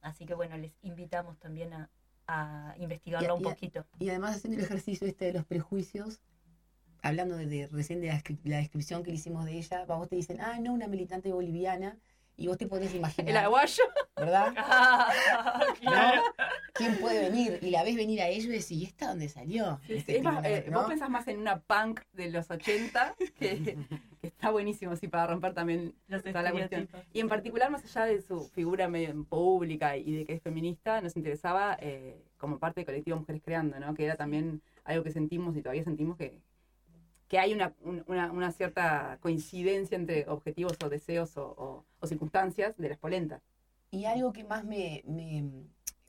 [0.00, 1.88] así que bueno, les invitamos también a,
[2.26, 3.86] a investigarlo Y un y poquito.
[4.00, 6.20] Y además haciendo el ejercicio este de los prejuicios,
[7.02, 10.08] hablando de, de- recién de la, la descripción que le hicimos de ella, a vos
[10.08, 11.96] te dicen, ah, no, una militante boliviana,
[12.36, 13.82] y vos te podés El imaginar, aguayo.
[14.16, 14.52] ¿verdad?
[15.80, 16.22] claro.
[16.74, 17.58] ¿Quién puede venir?
[17.62, 19.80] Y la ves venir a ellos y decís, ¿y esta dónde salió?
[19.86, 20.80] Sí, Este, es más, eh, ¿no?
[20.80, 23.78] Vos pensás más en una punk de los 80, que,
[24.20, 26.88] que está buenísimo, sí, para romper también Los toda la cuestión.
[27.12, 30.42] Y en particular, más allá de su figura medio en pública y de que es
[30.42, 33.94] feminista, nos interesaba eh, como parte del colectivo Mujeres Creando, ¿no?
[33.94, 36.38] Que era también algo que sentimos y todavía sentimos que,
[37.28, 42.06] que hay una, un- una, una cierta coincidencia entre objetivos o deseos o, o- o
[42.06, 43.42] circunstancias de las polentas.
[43.90, 45.44] Y algo que más me, me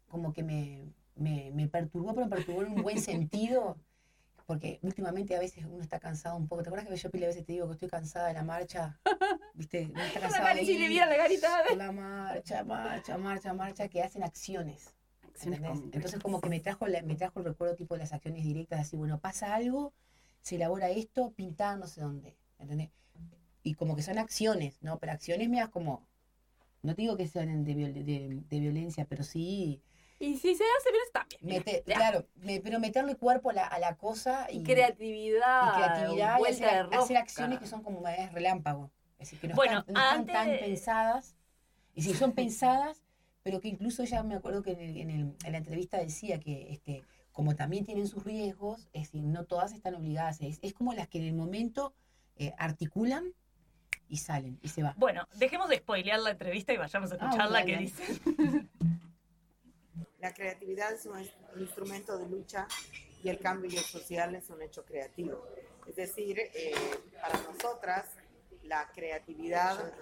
[0.07, 3.77] como que me, me, me perturbó, pero me perturbó en un buen sentido,
[4.45, 6.63] porque últimamente a veces uno está cansado un poco.
[6.63, 8.99] ¿Te acuerdas que yo pile a veces te digo que estoy cansada de la marcha?
[9.53, 9.89] ¿Viste?
[9.91, 11.63] Uno está cansado de ir la garita.
[11.75, 14.93] la marcha, marcha, marcha, marcha, que hacen acciones.
[15.23, 15.61] Acciones.
[15.91, 18.79] Entonces como que me trajo, la- me trajo el recuerdo tipo de las acciones directas,
[18.81, 19.93] así, bueno, pasa algo,
[20.47, 22.89] se elabora esto, pintada no sé dónde, ¿entendés?
[23.63, 24.97] Y como que son acciones, ¿no?
[24.97, 26.07] Pero acciones mías como,
[26.83, 29.81] no te digo que sean de, viol- de- de violencia, pero sí,
[30.19, 31.41] Y si se hace bien, está bien.
[31.63, 35.67] mete- claro, me- pero meterle cuerpo a la, a la cosa y, Y creatividad.
[35.67, 36.45] y creatividad y
[36.93, 38.89] hacer, acciones que son como medidas relámpago.
[39.19, 41.35] Es decir, que no, Bueno, están, no están tan pensadas.
[41.93, 43.03] Y si son pensadas,
[43.43, 46.39] pero que incluso ella me acuerdo que en, el- en el- en la entrevista decía
[46.39, 47.03] que este,
[47.37, 50.41] como también tienen sus riesgos, es decir, no todas están obligadas.
[50.41, 51.93] Es, es como las que en el momento
[52.35, 53.31] eh, articulan
[54.09, 54.95] y salen y se va.
[54.97, 57.65] Bueno, dejemos de spoilear la entrevista y vayamos a Ah, escucharla bueno.
[57.67, 58.19] que dice.
[60.17, 61.15] La creatividad es un
[61.53, 62.67] un instrumento de lucha
[63.23, 65.45] y el cambio social es un hecho creativo.
[65.85, 66.73] Es decir, eh,
[67.21, 68.05] para nosotras
[68.63, 69.93] la creatividad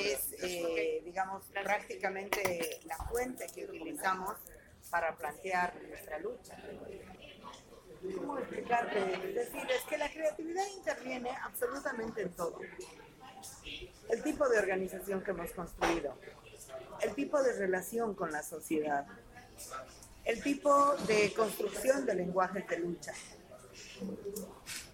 [0.00, 4.38] es, eh, digamos, prácticamente la fuente que utilizamos
[4.92, 6.54] para plantear nuestra lucha.
[8.14, 8.98] ¿Cómo explicarte?
[9.14, 12.60] Es decir, es que la creatividad interviene absolutamente en todo.
[14.10, 16.14] El tipo de organización que hemos construido,
[17.00, 19.06] el tipo de relación con la sociedad,
[20.26, 23.14] el tipo de construcción de lenguajes de lucha,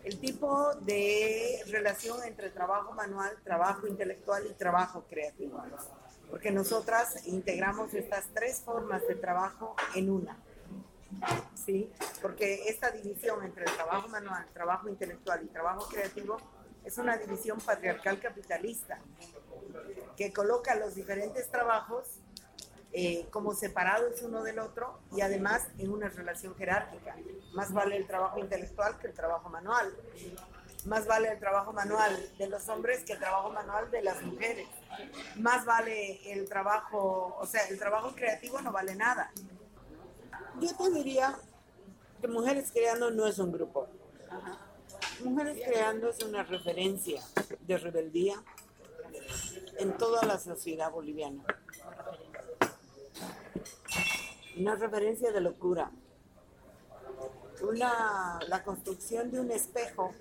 [0.04, 5.60] el tipo de relación entre trabajo manual, trabajo intelectual y trabajo creativo.
[6.30, 10.36] Porque nosotras integramos estas tres formas de trabajo en una.
[11.54, 11.90] ¿Sí?
[12.20, 16.36] Porque esta división entre el trabajo manual, trabajo intelectual y trabajo creativo
[16.84, 18.98] es una división patriarcal capitalista
[20.16, 22.20] que coloca los diferentes trabajos
[22.92, 27.16] eh, como separados uno del otro y además en una relación jerárquica.
[27.52, 29.94] Más vale el trabajo intelectual que el trabajo manual.
[30.84, 34.68] Más vale el trabajo manual de los hombres que el trabajo manual de las mujeres.
[35.36, 39.30] Más vale el trabajo, o sea, el trabajo creativo no vale nada.
[40.60, 41.38] Yo te diría
[42.20, 43.88] que Mujeres Creando no es un grupo.
[45.24, 47.22] Mujeres Creando es una referencia
[47.60, 48.42] de rebeldía
[49.78, 51.44] en toda la sociedad boliviana.
[54.58, 55.90] una referencia de locura,
[57.62, 60.12] una, la construcción de un espejo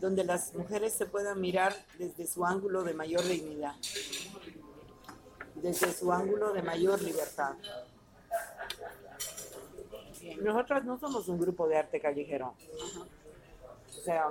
[0.00, 3.74] donde las mujeres se puedan mirar desde su ángulo de mayor dignidad,
[5.56, 7.54] desde su ángulo de mayor libertad.
[10.40, 12.54] Nosotras no somos un grupo de arte callejero.
[13.86, 14.28] O sea,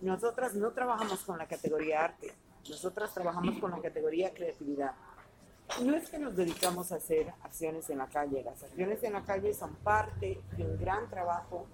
[0.00, 2.32] nosotras no trabajamos con la categoría arte,
[2.68, 4.92] nosotras trabajamos con la categoría creatividad.
[5.82, 9.24] No es que nos dedicamos a hacer acciones en la calle, las acciones en la
[9.24, 11.66] calle son parte de un gran trabajo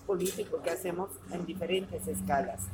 [0.00, 2.68] político que hacemos en diferentes escalas.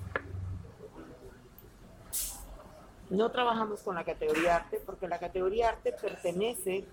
[3.10, 6.84] No trabajamos con la categoría arte porque la categoría arte pertenece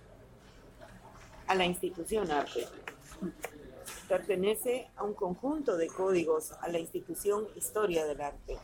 [1.48, 2.68] a la institución arte.
[4.08, 8.58] Pertenece a un conjunto de códigos, a la institución historia del arte.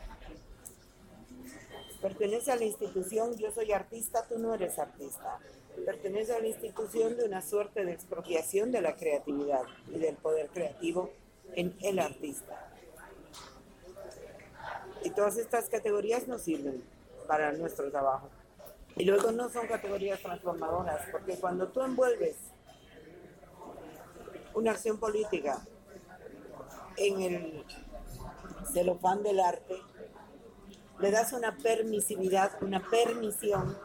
[2.00, 5.38] Pertenece a la institución yo soy artista, tú no eres artista.
[5.84, 10.48] Pertenece a la institución de una suerte de expropiación de la creatividad y del poder
[10.48, 11.10] creativo
[11.56, 12.70] en el artista.
[15.02, 16.82] Y todas estas categorías nos sirven
[17.26, 18.28] para nuestro trabajo.
[18.96, 22.36] Y luego no son categorías transformadoras, porque cuando tú envuelves
[24.54, 25.60] una acción política
[26.96, 27.64] en el
[28.72, 29.76] celofán del arte,
[30.98, 33.78] le das una permisividad, una permisión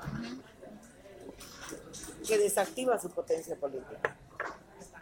[2.27, 4.17] que desactiva su potencia política.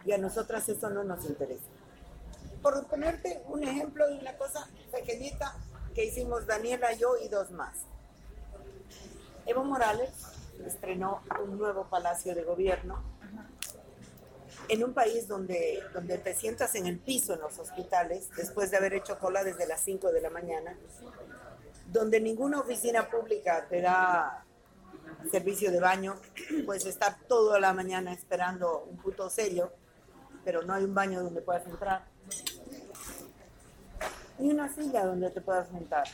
[0.04, 1.73] Y a nosotras eso no nos interesa.
[2.64, 5.54] Por ponerte un ejemplo de una cosa pequeñita
[5.94, 7.74] que hicimos Daniela, yo y dos más.
[9.44, 10.08] Evo Morales
[10.64, 13.02] estrenó un nuevo palacio de gobierno
[14.68, 18.78] en un país donde, donde te sientas en el piso en los hospitales después de
[18.78, 20.74] haber hecho cola desde las 5 de la mañana,
[21.92, 24.42] donde ninguna oficina pública te da
[25.30, 26.16] servicio de baño,
[26.64, 29.70] puedes estar toda la mañana esperando un puto sello,
[30.46, 32.13] pero no hay un baño donde puedas entrar,
[34.38, 36.06] ni una silla donde te puedas sentar.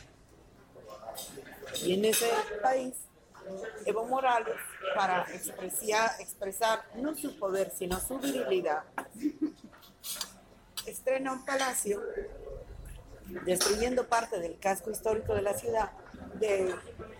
[1.83, 2.29] Y en ese
[2.61, 2.93] país,
[3.85, 4.55] Evo Morales,
[4.95, 5.25] para
[6.19, 8.83] expresar no su poder, sino su virilidad,
[10.85, 12.01] estrena un palacio
[13.45, 15.91] destruyendo parte del casco histórico de la ciudad,
[16.35, 16.75] de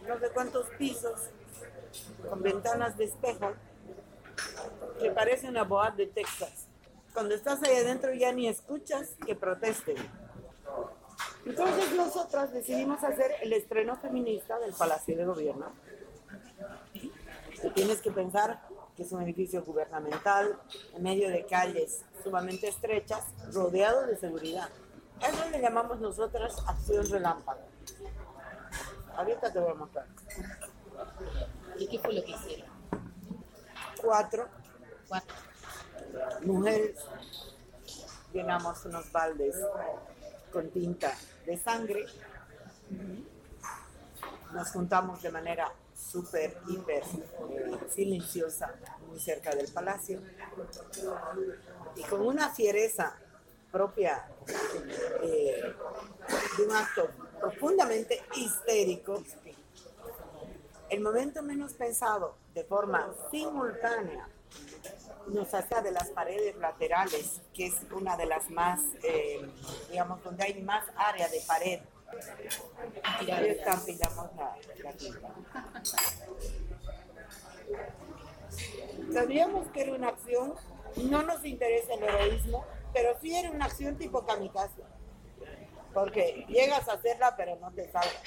[0.07, 1.29] no sé cuántos pisos,
[2.29, 3.53] con ventanas de espejo,
[4.99, 6.67] que parece una boat de Texas.
[7.13, 9.97] Cuando estás ahí adentro ya ni escuchas que protesten.
[11.45, 15.71] Entonces nosotras decidimos hacer el estreno feminista del Palacio de Gobierno.
[16.93, 18.61] Y tienes que pensar
[18.95, 20.59] que es un edificio gubernamental
[20.93, 24.69] en medio de calles sumamente estrechas, rodeado de seguridad.
[25.19, 27.61] Eso le llamamos nosotras acción relámpago.
[29.15, 30.07] Ahorita te voy a mostrar.
[31.77, 32.69] ¿Y qué fue lo que hicieron?
[34.01, 34.47] Cuatro
[35.07, 35.50] Cuatro.
[36.43, 36.97] Mujeres
[38.33, 39.55] llenamos unos baldes
[40.51, 41.13] con tinta
[41.45, 42.05] de sangre.
[44.53, 48.73] Nos juntamos de manera súper, hiper eh, silenciosa
[49.07, 50.19] muy cerca del palacio
[51.95, 53.15] y con una fiereza
[53.71, 54.27] propia
[55.21, 55.73] eh,
[56.57, 57.09] de un acto
[57.39, 59.23] profundamente histérico,
[60.89, 64.27] el momento menos pensado, de forma simultánea,
[65.27, 69.47] nos hacía de las paredes laterales, que es una de las más, eh,
[69.89, 71.79] digamos, donde hay más área de pared.
[73.25, 75.33] Y ahí estampillamos la, la tinta.
[79.13, 80.53] Sabíamos que era una acción,
[80.97, 84.81] no nos interesa el heroísmo, pero sí era una acción tipo kamikaze.
[85.93, 88.21] Porque llegas a hacerla, pero no te salgas.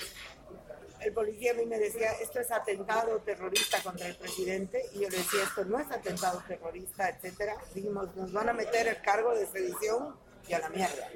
[1.04, 5.10] El policía a mí me decía, esto es atentado terrorista contra el presidente, y yo
[5.10, 7.56] le decía, esto no es atentado terrorista, etcétera.
[7.74, 10.16] Dijimos, nos van a meter el cargo de sedición
[10.48, 11.10] y a la mierda.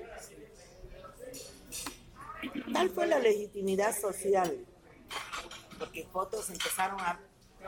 [2.74, 4.66] Tal fue la legitimidad social,
[5.78, 7.18] porque fotos empezaron a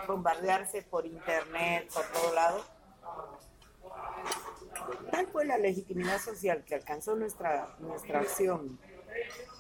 [0.07, 2.65] bombardearse por internet, por todo lado.
[5.11, 8.79] Tal fue la legitimidad social que alcanzó nuestra, nuestra acción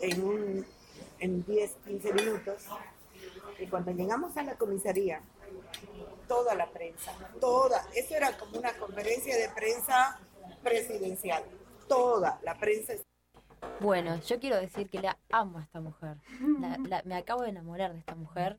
[0.01, 0.67] en, un,
[1.21, 2.67] en 10, 15 minutos,
[3.59, 5.21] y cuando llegamos a la comisaría,
[6.27, 10.19] toda la prensa, toda, eso era como una conferencia de prensa
[10.63, 11.43] presidencial,
[11.89, 12.95] toda la prensa
[13.81, 16.17] Bueno, yo quiero decir que la amo a esta mujer.
[16.61, 18.57] La- la- me acabo de enamorar de esta mujer.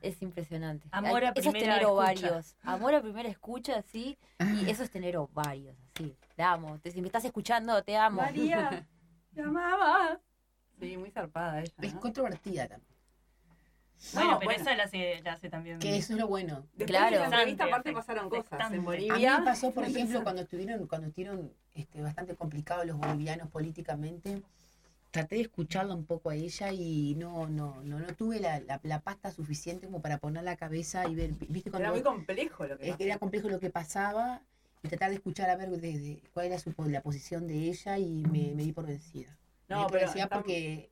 [0.00, 0.86] Es impresionante.
[0.92, 1.90] Amor a Eso es primera tener escucha.
[1.92, 2.56] ovarios.
[2.62, 4.16] Amor a primera escucha, sí.
[4.38, 6.16] Y eso es tener ovarios, así.
[6.36, 6.78] La amo.
[6.78, 8.20] Te- si me estás escuchando, te amo.
[8.22, 8.86] María,
[9.34, 10.20] te amaba.
[10.80, 11.72] Sí, muy zarpada ella.
[11.82, 12.00] Es ¿no?
[12.00, 12.88] controvertida también.
[14.14, 14.62] Bueno, No, pero bueno.
[14.62, 15.78] esa la hace, la hace también.
[15.80, 16.64] Que eso es lo bueno.
[16.76, 17.10] Después Claro.
[17.10, 18.52] de la entrevista aparte pasaron cosas.
[18.52, 19.38] En A mí A mí Bolivia.
[19.40, 24.42] me pasó, por ejemplo, cuando estuvieron, cuando estuvieron este, bastante complicados los bolivianos políticamente,
[25.10, 28.78] traté de escucharla un poco a ella y no, no, no, no tuve la, la,
[28.84, 32.78] la pasta suficiente como para poner la cabeza y ver, viste Era muy complejo lo
[32.78, 33.02] que pasó.
[33.02, 34.42] era complejo lo que pasaba
[34.82, 37.98] y tratar de escuchar a ver de, de cuál era su, la posición de ella
[37.98, 39.36] y me, me di por vencida.
[39.68, 40.90] No, por pero está- porque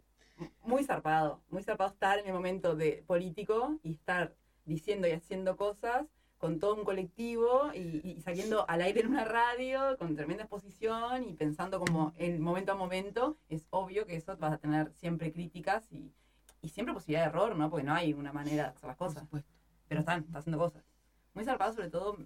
[0.62, 5.56] muy zarpado, muy zarpado estar en el momento de político y estar diciendo y haciendo
[5.56, 6.06] cosas
[6.38, 11.24] con todo un colectivo y, y saliendo al aire en una radio con tremenda exposición
[11.24, 15.32] y pensando como en momento a momento, es obvio que eso vas a tener siempre
[15.32, 16.12] críticas y,
[16.60, 17.70] y siempre posibilidad de error, ¿no?
[17.70, 19.50] Porque no hay una manera de hacer las por cosas, supuesto.
[19.88, 20.84] pero están, están haciendo cosas.
[21.36, 22.16] Muy zarpado, sobre todo,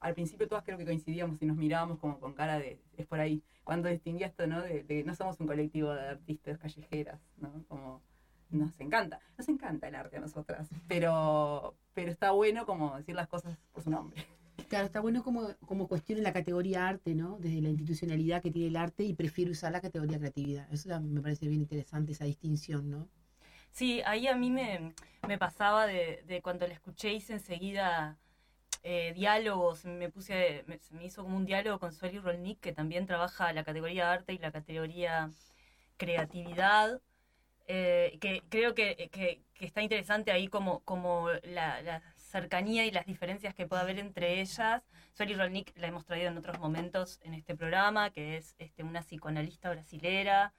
[0.00, 3.18] al principio todas creo que coincidíamos y nos mirábamos como con cara de, es por
[3.18, 4.60] ahí, cuando distinguía esto, ¿no?
[4.60, 7.64] De, de que no somos un colectivo de artistas callejeras, ¿no?
[7.66, 8.02] Como
[8.50, 13.26] nos encanta, nos encanta el arte a nosotras, pero, pero está bueno como decir las
[13.26, 14.22] cosas por su nombre.
[14.68, 17.38] Claro, está bueno como, como cuestionen la categoría arte, ¿no?
[17.38, 20.70] Desde la institucionalidad que tiene el arte y prefiero usar la categoría creatividad.
[20.70, 23.08] Eso me parece bien interesante, esa distinción, ¿no?
[23.70, 24.92] Sí, ahí a mí me,
[25.26, 28.18] me pasaba de, de cuando la escuché hice enseguida
[28.82, 33.06] eh, diálogos, me puse, me, me hizo como un diálogo con Sueli Rolnik, que también
[33.06, 35.30] trabaja la categoría arte y la categoría
[35.96, 37.00] creatividad,
[37.66, 42.90] eh, que creo que, que- que está interesante ahí como, como la, la cercanía y
[42.90, 44.82] las diferencias que puede haber entre ellas.
[45.14, 49.02] Sueli Rolnik la hemos traído en otros momentos en este programa, que es este, una
[49.02, 50.52] psicoanalista brasilera,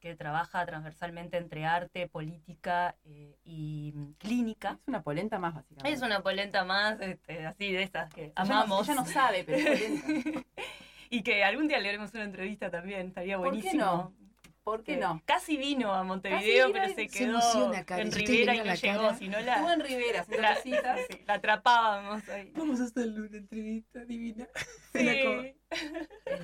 [0.00, 4.78] que trabaja transversalmente entre arte, política eh, y clínica.
[4.80, 5.92] Es una polenta más, básicamente.
[5.96, 8.88] Es una polenta más, este, así de esas que Ella no- amamos.
[8.88, 10.42] ella no sabe, pero es polenta.
[11.10, 13.84] y que algún día le haremos una entrevista también, estaría ¿Por qué buenísimo.
[13.84, 14.27] no?
[14.68, 15.22] ¿Por qué Que no?
[15.24, 18.06] Casi vino a Montevideo, vino pero se se quedó emociona, Karen.
[18.08, 19.14] en Rivera y no la llegó, cara.
[19.16, 20.56] si no Estuvo la, en Rivera haciendo la,
[21.08, 22.52] sí, la atrapábamos ahí.
[22.54, 24.48] Vamos a hacerle una entrevista divina.
[24.94, 25.06] Sí.
[25.06, 25.54] Es,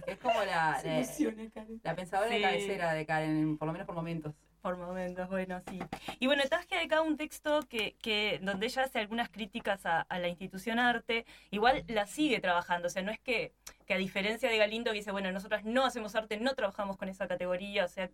[0.06, 1.80] es como la, Se la, emociona, Karen.
[1.82, 4.34] la pensadora de cabecera de Karen, por lo menos por momentos.
[4.64, 5.78] Por momentos, bueno, sí.
[6.20, 10.18] Y bueno, traje acá un texto que, que donde ella hace algunas críticas a, a
[10.18, 13.52] la institución arte, igual la sigue trabajando, o sea, no es que,
[13.86, 17.10] que a diferencia de Galindo que dice, bueno, nosotras no hacemos arte, no trabajamos con
[17.10, 18.08] esa categoría, o sea,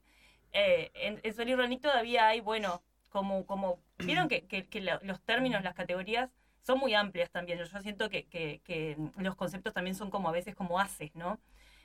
[0.52, 5.62] eh, en, en Ronick todavía hay, bueno, como, como vieron que, que- que los términos,
[5.62, 6.30] las categorías
[6.62, 10.56] son muy amplias también, yo siento que- que los conceptos también son como a veces
[10.56, 11.38] como haces, ¿no?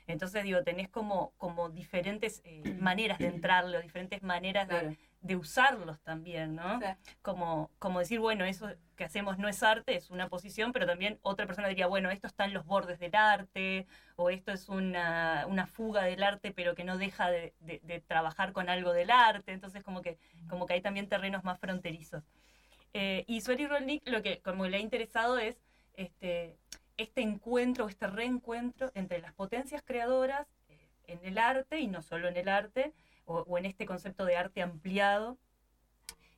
[0.06, 4.96] Entonces, digo, tenés como, como diferentes eh, maneras de entrarlo, diferentes maneras de,
[5.36, 6.76] usarlos también, ¿no?
[6.76, 10.72] O sea, Como, como decir, bueno, eso que hacemos no es arte, es una posición,
[10.72, 14.52] pero también otra persona diría, bueno, esto está en los bordes del arte, o esto
[14.52, 18.68] es una, una fuga del arte, pero que no deja de, de- de trabajar con
[18.68, 20.16] algo del arte, entonces como que,
[20.48, 22.22] como que hay también terrenos más fronterizos.
[22.94, 25.56] Eh, y Sueli Rolnik lo que como le ha interesado es
[25.94, 26.56] este,
[26.96, 32.28] este encuentro, este reencuentro entre las potencias creadoras eh, en el arte, y no solo
[32.28, 32.92] en el arte,
[33.24, 35.38] o, en este concepto de arte ampliado,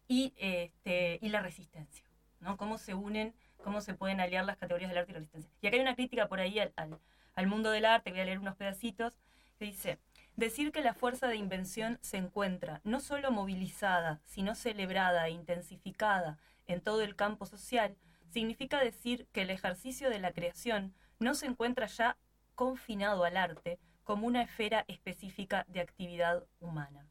[0.09, 2.05] y, este, y la resistencia,
[2.41, 2.57] ¿no?
[2.57, 5.51] Cómo se unen, cómo se pueden aliar las categorías del arte y la resistencia.
[5.61, 6.99] Y acá hay una crítica por ahí al, al-
[7.35, 9.19] al mundo del arte, voy a leer unos pedacitos,
[9.59, 9.99] que dice,
[10.37, 16.39] decir que la fuerza de invención se encuentra no solo movilizada, sino celebrada e intensificada
[16.67, 17.97] en todo el campo social,
[18.31, 22.17] significa decir que el ejercicio de la creación no se encuentra ya
[22.55, 27.07] confinado al arte como una esfera específica de actividad humana.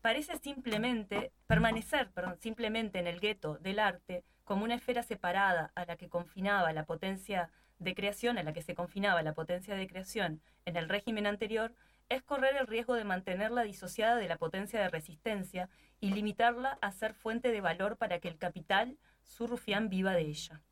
[0.00, 5.96] Parece simplemente permanecer, simplemente en el gueto del arte como una esfera separada a la
[5.96, 10.42] que confinaba la potencia de creación, a la que se confinaba la potencia de creación
[10.66, 11.74] en el régimen anterior,
[12.08, 15.70] es correr el riesgo de mantenerla disociada de la potencia de resistencia
[16.00, 20.22] y limitarla a ser fuente de valor para que el capital, su rufián, viva de
[20.22, 20.62] ella.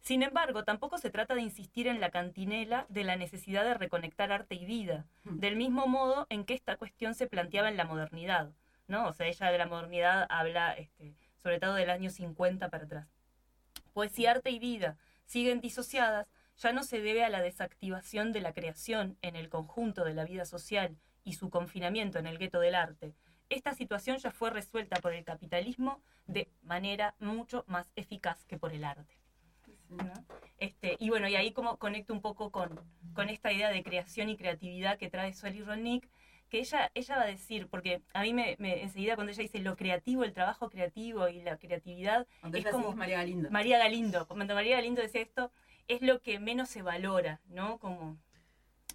[0.00, 4.32] Sin embargo, tampoco se trata de insistir en la cantinela de la necesidad de reconectar
[4.32, 8.50] arte y vida, del mismo modo en que esta cuestión se planteaba en la modernidad,
[8.86, 9.08] ¿no?
[9.08, 13.08] O sea, ella de la modernidad habla este, sobre todo del año 50 para atrás.
[13.92, 14.96] Pues si arte y vida
[15.26, 20.04] siguen disociadas, ya no se debe a la desactivación de la creación en el conjunto
[20.04, 23.14] de la vida social y su confinamiento en el gueto del arte.
[23.50, 28.72] Esta situación ya fue resuelta por el capitalismo de manera mucho más eficaz que por
[28.72, 29.18] el arte.
[29.90, 30.12] ¿no?
[30.58, 32.80] Este, y bueno, y ahí como conecto un poco con,
[33.12, 36.08] con esta idea de creación y creatividad que trae Sueli Rolnik,
[36.48, 39.58] que ella, ella va a decir, porque a mí me, me- enseguida cuando ella dice
[39.60, 43.50] lo creativo, el trabajo creativo y la creatividad, Cuando es como María Galindo.
[43.50, 45.50] María Galindo, cuando María Galindo decía esto,
[45.88, 47.78] es lo que menos se valora, ¿no?
[47.78, 48.16] Como,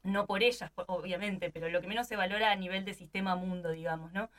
[0.06, 3.72] no por ellas, obviamente, pero lo que menos se valora a nivel de sistema mundo,
[3.72, 4.30] digamos, ¿no?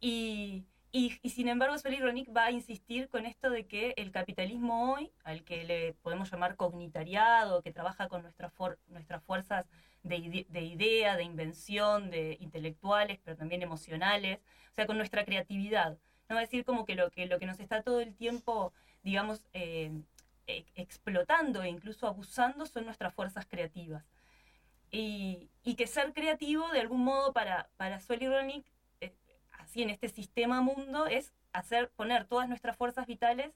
[0.00, 4.92] Y, Y, sin embargo, Sol Ronick va a insistir con esto de que el capitalismo
[4.92, 8.52] hoy, al que le podemos llamar cognitariado, que trabaja con nuestras,
[8.88, 9.66] nuestras fuerzas
[10.02, 14.38] de, de idea, de invención, de intelectuales, pero también emocionales,
[14.72, 15.98] o sea, con nuestra creatividad.
[16.28, 18.72] No va a decir como que lo que, lo que nos está todo el tiempo,
[19.02, 19.92] digamos, eh,
[20.46, 24.04] e- explotando e incluso abusando son nuestras fuerzas creativas.
[24.90, 28.66] Y, y que ser creativo, de algún modo, para, para Sol Ronick,
[29.00, 29.14] eh,
[29.52, 33.52] así en este sistema mundo, es hacer, poner todas nuestras fuerzas vitales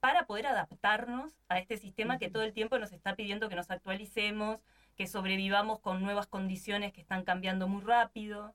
[0.00, 3.70] para poder adaptarnos a este sistema que todo el tiempo nos está pidiendo que nos
[3.70, 4.60] actualicemos,
[4.96, 8.54] que sobrevivamos con nuevas condiciones que están cambiando muy rápido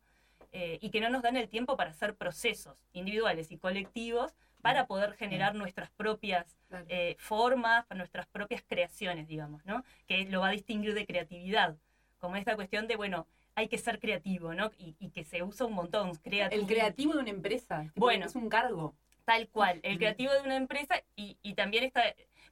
[0.52, 4.88] eh, y que no nos dan el tiempo para hacer procesos individuales y colectivos para
[4.88, 6.58] poder generar nuestras propias
[6.88, 9.84] eh, formas, nuestras propias creaciones, digamos, ¿no?
[10.08, 11.76] Que lo va a distinguir de creatividad,
[12.24, 14.72] como esta cuestión de, bueno, hay que ser creativo, ¿no?
[14.78, 16.16] Y, y que se usa un montón.
[16.16, 16.62] creativo.
[16.62, 17.92] El creativo de una empresa.
[17.96, 18.28] Bueno.
[18.28, 18.96] Es un cargo.
[19.26, 22.02] Tal cual, el creativo de una empresa y, y también está,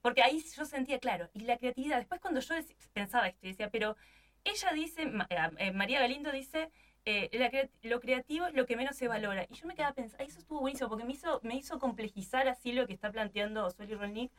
[0.02, 2.56] porque ahí yo sentía claro, y la creatividad, después cuando yo
[2.94, 3.96] pensaba esto, decía, pero
[4.46, 6.70] ella dice, eh, eh, María Galindo dice,
[7.04, 7.52] eh, la
[7.90, 10.62] lo creativo es lo que menos se valora, y yo me quedaba pensando, eso estuvo
[10.62, 14.32] buenísimo, porque me hizo, me hizo complejizar así lo que está planteando Sueli Rolnik,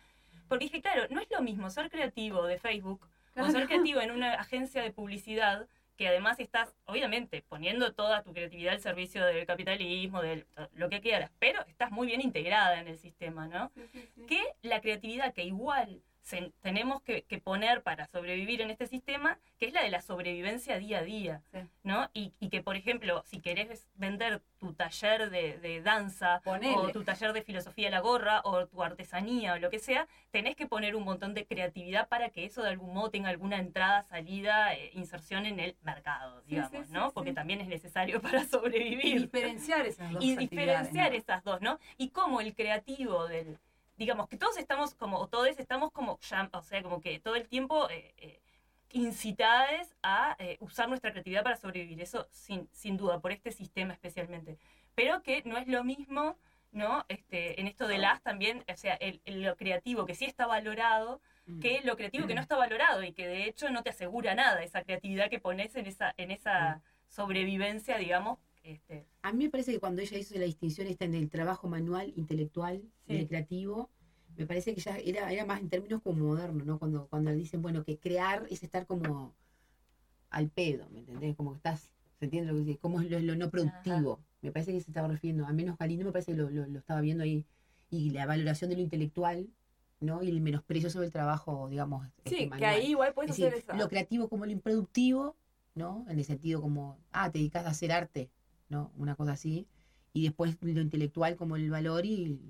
[0.49, 3.07] porque dije, claro, no es lo mismo ser creativo de Facebook
[3.37, 3.66] o ser Claro.
[3.66, 5.66] creativo en una agencia de publicidad
[5.97, 11.01] que además estás, obviamente, poniendo toda tu creatividad al servicio del capitalismo, de lo que
[11.01, 13.70] quieras, pero estás muy bien integrada en el sistema, ¿no?
[14.26, 19.39] Que la creatividad que igual se- tenemos que, que poner para sobrevivir en este sistema,
[19.59, 21.43] que es la de la sobrevivencia día a día,
[21.83, 22.09] ¿no?
[22.14, 26.77] Y, y que, por ejemplo, si querés vender tu taller de, de danza, Ponele.
[26.77, 30.07] o tu taller de filosofía de la gorra, o tu artesanía, o lo que sea,
[30.31, 33.59] tenés que poner un montón de creatividad para que eso de algún modo tenga alguna
[33.59, 37.11] entrada, salida, eh, inserción en el mercado, digamos, sí, sí, ¿no?
[37.12, 39.16] Porque también es necesario para sobrevivir.
[39.16, 41.16] Y diferenciar esas dos Y diferenciar ¿no?
[41.18, 41.79] esas dos, ¿no?
[41.99, 43.59] Y cómo el creativo del...
[43.97, 47.36] Digamos que todos estamos como, o todos estamos como, ya, o sea, como que todo
[47.36, 48.40] el tiempo eh, eh,
[48.90, 53.93] incitadas a eh, usar nuestra creatividad para sobrevivir, eso sin, sin duda, por este sistema
[53.95, 54.59] especialmente.
[54.95, 56.36] Pero que no es lo mismo,
[56.72, 57.05] ¿no?
[57.09, 60.47] Este, en esto de las también, o sea, el, el- lo creativo que sí está
[60.47, 61.20] valorado,
[61.61, 64.62] que lo creativo que no está valorado y que de hecho no te asegura nada,
[64.62, 68.38] esa creatividad que pones en esa, en esa sobrevivencia, digamos.
[68.63, 71.69] Este, A mí me parece que cuando ella hizo la distinción esta en el trabajo
[71.69, 73.21] manual, intelectual y Sí.
[73.21, 73.91] el creativo,
[74.37, 76.79] me parece que ya era, era más en términos como moderno, ¿no?
[76.79, 79.35] Cuando, cuando dicen, bueno, que crear es estar como
[80.31, 81.37] al pedo, ¿me entendés?
[81.37, 82.79] Como que estás, ¿se entiende lo que dice?
[82.79, 84.21] ¿Cómo es lo, lo no productivo?
[84.41, 86.79] Me parece que se estaba refiriendo, a menos Galindo me parece que lo, lo, lo
[86.79, 87.45] estaba viendo ahí,
[87.91, 89.49] y la valoración de lo intelectual,
[90.01, 90.23] ¿no?
[90.23, 92.71] Y el menosprecio sobre el trabajo, digamos, Sí, este, que manual.
[92.75, 93.75] ahí igual puedes Es decir, hacer esa.
[93.77, 95.37] lo creativo como lo improductivo,
[95.75, 96.07] ¿no?
[96.09, 98.31] En el sentido como, ah, te dedicas a hacer arte,
[98.73, 98.91] ¿no?
[98.97, 99.68] Una cosa así.
[100.14, 102.41] Y después lo intelectual como el valor y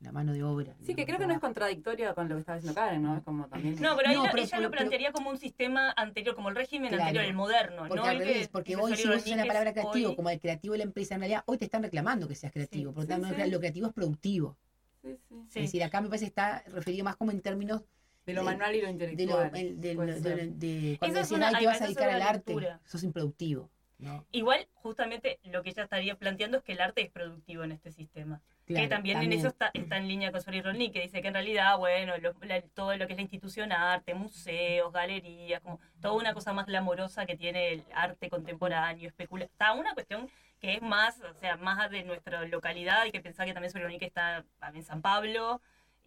[0.00, 0.74] la mano de obra.
[0.80, 3.16] Sí, que creo que no es contradictorio con lo que estaba diciendo Karen, ¿no?
[3.16, 3.74] Es como también.
[3.80, 6.48] No, pero ahí No, la- pero- ella pero- lo plantearía como un sistema anterior, como
[6.48, 7.02] el régimen Claro.
[7.04, 8.04] anterior, el moderno, Porque ¿no?
[8.04, 10.30] al El revés, que- porque que hoy si vos usas la palabra creativo hoy- como
[10.30, 12.92] el creativo de la empresa, en realidad hoy te están reclamando que seas creativo.
[12.92, 13.50] por lo sí, tanto, sí.
[13.50, 14.56] lo creativo es productivo.
[15.02, 15.34] Sí, sí.
[15.60, 17.82] Es decir, acá me parece que está referido más como en términos
[18.26, 19.50] De lo de- manual y lo de, lo, intelectual.
[19.56, 20.22] el- de, lo- ser.
[20.22, 20.46] de-
[20.90, 23.70] de- cuando decís, una- "Ay, te vas va, a dedicar al arte, sos improductivo.
[24.02, 24.24] ¿No?
[24.32, 27.90] Igual, justamente, lo que ella estaría planteando es que el arte es productivo en este
[27.92, 28.40] sistema.
[28.66, 31.28] Claro, que también, en eso está, está en línea con Sori Rolni, que dice que
[31.28, 35.80] en realidad, bueno, lo- la- todo lo que es la institución arte, museos, galerías, como
[36.00, 39.44] toda una cosa más glamorosa que tiene el arte contemporáneo, especula.
[39.44, 40.28] Está una cuestión
[40.60, 43.82] que es más, o sea, más de nuestra localidad, y que pensar que también Sori
[43.84, 45.60] Rolni está en San Pablo,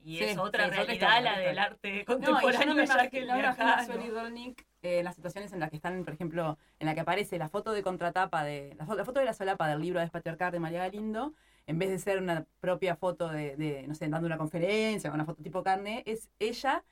[0.06, 2.66] y Sí, es otra realidad historia, la del arte No, yo contemporáneo.
[2.68, 4.14] no me allá imagino, que no me imagino acá, a Sueli ¿no?
[4.22, 7.38] Rolnik eh, en las situaciones en las que están, por ejemplo, en la que aparece
[7.40, 10.60] la foto de contratapa de la, la foto de la solapa del libro Despatriarcar de
[10.60, 11.34] María Galindo,
[11.68, 15.26] en vez de ser una propia foto de, de, no sé, dando una conferencia, una
[15.26, 16.84] foto tipo carne, es ella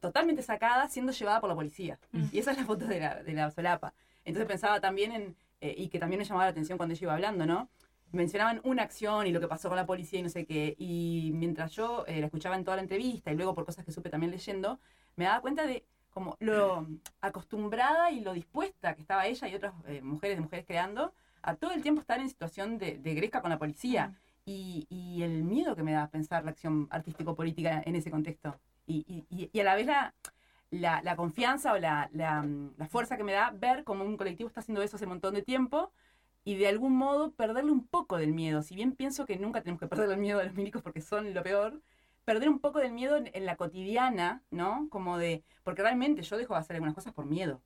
[0.00, 1.98] totalmente sacada siendo llevada por la policía.
[2.32, 3.94] Y esa es la foto de la, de la solapa.
[4.24, 7.14] Entonces pensaba también en, eh, y que también me llamaba la atención cuando ella iba
[7.14, 7.68] hablando, ¿no?
[8.12, 10.74] Mencionaban una acción y lo que pasó con la policía y no sé qué.
[10.78, 13.92] Y mientras yo eh, la escuchaba en toda la entrevista y luego por cosas que
[13.92, 14.80] supe también leyendo,
[15.16, 16.86] me daba cuenta de como lo
[17.20, 21.54] acostumbrada y lo dispuesta que estaba ella y otras eh, mujeres de mujeres creando a
[21.54, 24.14] todo el tiempo estar en situación de, de gresca con la policía.
[24.44, 28.58] Y, y el miedo que me da pensar la acción artístico-política en ese contexto.
[28.86, 30.14] Y, y- a la vez la,
[30.70, 34.16] la, la confianza o la, la, mm, la fuerza que me da ver cómo un
[34.16, 35.92] colectivo está haciendo eso hace un montón de tiempo
[36.44, 38.62] y de algún modo perderle un poco del miedo.
[38.62, 41.32] Si bien pienso que nunca tenemos que perder el miedo a los milicos porque son
[41.34, 41.80] lo peor,
[42.24, 44.88] perder un poco del miedo en, en la cotidiana, ¿no?
[44.90, 47.62] Como de, porque realmente yo dejo de hacer algunas cosas por miedo.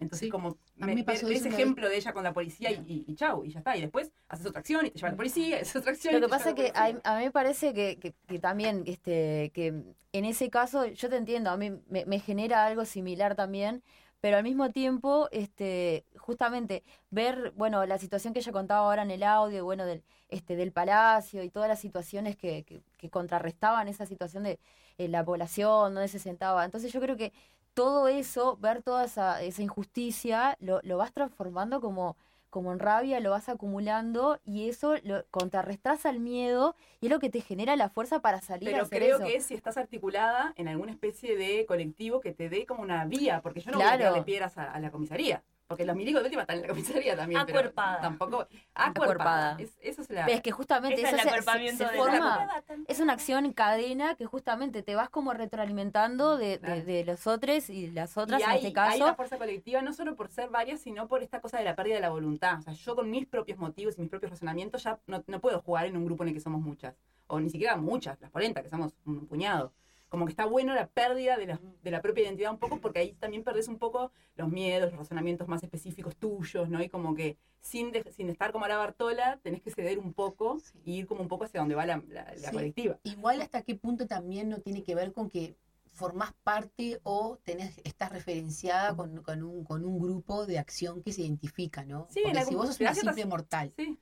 [0.00, 3.04] Entonces, como A mí me pasó ese ejemplo de ella con la policía y, y,
[3.10, 3.76] y chau, y ya está.
[3.76, 6.14] Y después haces otra acción y te lleva la policía, haces otra acción.
[6.14, 9.50] Lo que pasa lleva que a, a mí me parece que, que- que también, este,
[9.54, 9.66] que
[10.12, 13.82] en ese caso, yo te entiendo, a mí me, me genera algo similar también,
[14.20, 19.10] pero al mismo tiempo, este, justamente ver, bueno, la situación que ella contaba ahora en
[19.10, 23.88] el audio, bueno, del, este, del palacio y todas las situaciones que, que, que contrarrestaban
[23.88, 24.58] esa situación de
[24.98, 26.64] eh, la población, donde se sentaba.
[26.64, 27.32] Entonces yo creo que
[27.74, 32.16] todo eso, ver toda esa, esa injusticia, lo, lo vas transformando como,
[32.50, 37.18] como en rabia, lo vas acumulando y eso lo contrarrestás al miedo y es lo
[37.18, 39.26] que te genera la fuerza para salir a Pero hacer creo eso.
[39.26, 43.40] que si estás articulada en alguna especie de colectivo que te dé como una vía,
[43.42, 43.94] porque yo no voy Claro.
[43.94, 45.42] a tirarle piedras a, a la comisaría.
[45.68, 47.42] Porque los milicos de última están en la comisaría también.
[47.46, 48.00] pero Acuerpada.
[48.00, 48.48] Tampoco.
[48.74, 49.56] Acuerpada.
[49.58, 50.24] Es, eso es la.
[50.24, 52.64] Pero es que justamente Ese es eso el se- se, acuerpamiento se de forma, la-
[52.88, 57.26] es una acción en cadena que justamente te vas como retroalimentando de, de- de los
[57.26, 59.04] otros y las otras y en hay, este hay caso.
[59.04, 61.96] una fuerza colectiva no solo por ser varias, sino por esta cosa de la pérdida
[61.96, 62.60] de la voluntad.
[62.60, 65.60] O sea, yo con mis propios motivos y mis propios razonamientos ya no, no puedo
[65.60, 66.94] jugar en un grupo en el que somos muchas.
[67.26, 69.74] O ni siquiera muchas, las 40, que somos un puñado.
[70.08, 73.00] Como que está bueno la pérdida de la, de la propia identidad un poco, porque
[73.00, 76.82] ahí también perdés un poco los miedos, los razonamientos más específicos tuyos, ¿no?
[76.82, 80.14] Y como que sin, de- sin estar como a la Bartola, tenés que ceder un
[80.14, 82.52] poco y ir como un poco hacia donde va la, la- la Sí.
[82.52, 82.98] colectiva.
[83.02, 85.56] Igual hasta qué punto también no tiene que ver con que
[85.92, 91.12] formás parte o tenés, estás referenciada con, con un, con un grupo de acción que
[91.12, 92.06] se identifica, ¿no?
[92.08, 93.98] Sí, en Porque algún- si vos sos una simple mortal, Sí.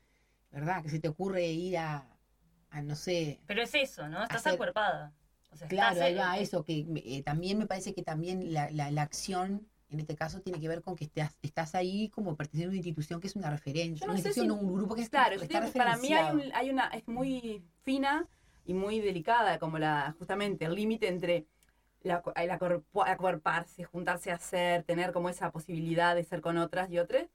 [0.53, 0.83] ¿verdad?
[0.85, 2.07] Que se te ocurre ir a,
[2.71, 4.23] a no sé, Pero es eso, ¿no?
[4.23, 5.13] Estás Hacer- acuerpada.
[5.57, 8.91] O sea, Claro, ahí va eso, que eh, también me parece que también la, la,
[8.91, 12.71] la acción, en este caso, tiene que ver con que estás, estás ahí como perteneciendo
[12.71, 14.95] a una institución que es una referencia, Yo no una institución, si- no un grupo
[14.95, 18.27] que es- Claro, está que para mí hay, un- hay una, es muy fina
[18.67, 21.47] y muy delicada, como la, justamente el límite entre
[22.03, 26.99] la, acorpo- acuerparse, juntarse a hacer, tener como esa posibilidad de ser con otras y
[26.99, 27.27] otras,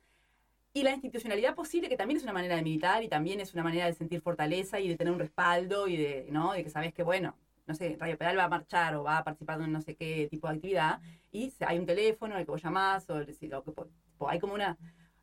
[0.73, 3.63] y la institucionalidad posible, que también es una manera de militar y también es una
[3.63, 6.53] manera de sentir fortaleza y de tener un respaldo y de, ¿no?
[6.53, 7.35] de que sabes que, bueno,
[7.71, 10.27] no sé, Radio Pedal va a marchar o va a participar de no sé qué
[10.29, 10.99] tipo de actividad
[11.31, 13.63] y hay un teléfono al que vos llamás o, o
[14.17, 14.77] po- hay como una,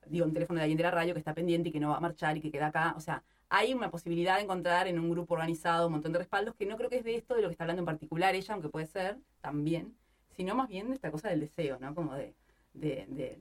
[0.06, 1.98] digo, un teléfono de alguien de la radio que está pendiente y que no va
[1.98, 2.94] a marchar y que queda acá.
[2.96, 6.54] O sea, hay una posibilidad de encontrar en un grupo organizado un montón de respaldos
[6.54, 8.54] que no creo que es de esto, de lo que está hablando en particular ella,
[8.54, 9.94] aunque puede ser también,
[10.36, 11.94] sino más bien de esta cosa del deseo, ¿no?
[11.94, 12.34] Como de,
[12.72, 13.38] de, de,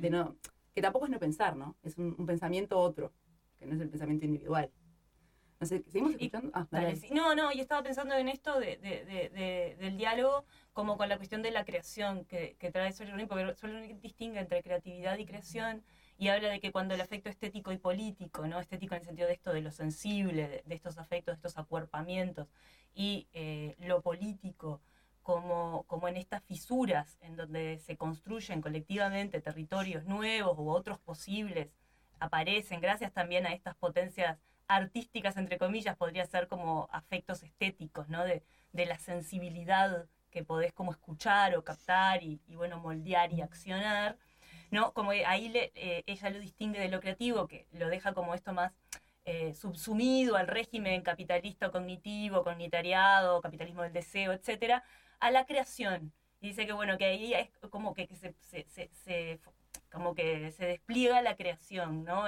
[0.00, 0.36] de no,
[0.74, 1.76] que tampoco es no pensar, ¿no?
[1.82, 3.12] Es un pensamiento otro,
[3.58, 4.70] que no es el pensamiento individual.
[5.60, 6.50] No sé, ¿seguimos escuchando?
[6.52, 7.00] Ah, dale.
[7.12, 11.08] No, no, y estaba pensando en esto de, de- de- de- del diálogo como con
[11.08, 15.24] la cuestión de la creación que, que trae Soler porque Soler distingue entre creatividad y
[15.26, 15.84] creación
[16.18, 18.60] y habla de que cuando el afecto estético y político, ¿no?
[18.60, 21.58] estético en el sentido de esto de lo sensible, de, de estos afectos, de estos
[21.58, 22.48] acuerpamientos,
[22.94, 24.80] y eh, lo político
[25.22, 31.68] como, como en estas fisuras en donde se construyen colectivamente territorios nuevos u otros posibles,
[32.20, 34.38] aparecen gracias también a estas potencias
[34.68, 38.24] artísticas, entre comillas, podría ser como afectos estéticos, ¿no?
[38.24, 38.42] De,
[38.72, 44.18] la sensibilidad que podés como escuchar o captar y, bueno, moldear y accionar,
[44.70, 44.92] ¿no?
[44.92, 48.52] Como ahí le- eh, ella lo distingue de lo creativo, que lo deja como esto
[48.52, 48.72] más
[49.24, 54.84] eh, subsumido al régimen capitalista cognitivo, cognitariado, capitalismo del deseo, etcétera,
[55.20, 56.12] a la creación.
[56.40, 58.06] Dice que bueno, que ahí es como que,
[60.50, 62.26] se, despliega la creación, ¿no?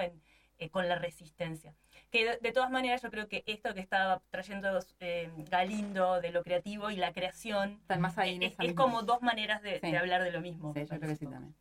[0.59, 1.75] Eh, con la resistencia.
[2.11, 6.31] Que de, de todas maneras yo creo que esto que estaba trayendo eh, Galindo de
[6.31, 9.23] lo creativo y la creación Están más ahí en es, esa es misma- como dos
[9.23, 9.91] maneras de, Sí.
[9.91, 10.73] de hablar de lo mismo.
[10.75, 11.55] Sí, yo creo que sí también.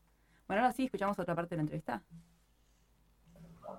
[0.48, 2.02] Bueno, ahora sí, escuchamos otra parte de la entrevista.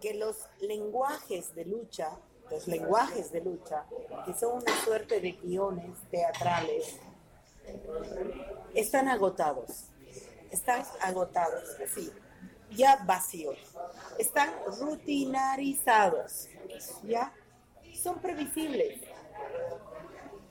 [0.01, 2.11] que los lenguajes de lucha,
[2.51, 3.85] los lenguajes de lucha,
[4.27, 7.01] que son una suerte de guiones teatrales,
[8.75, 9.87] están agotados.
[10.51, 11.63] Están agotados,
[11.95, 12.11] sí,
[12.71, 13.57] ya vacíos.
[14.19, 14.51] Están
[14.81, 16.49] rutinarizados,
[17.05, 17.33] ya
[18.03, 19.01] son previsibles.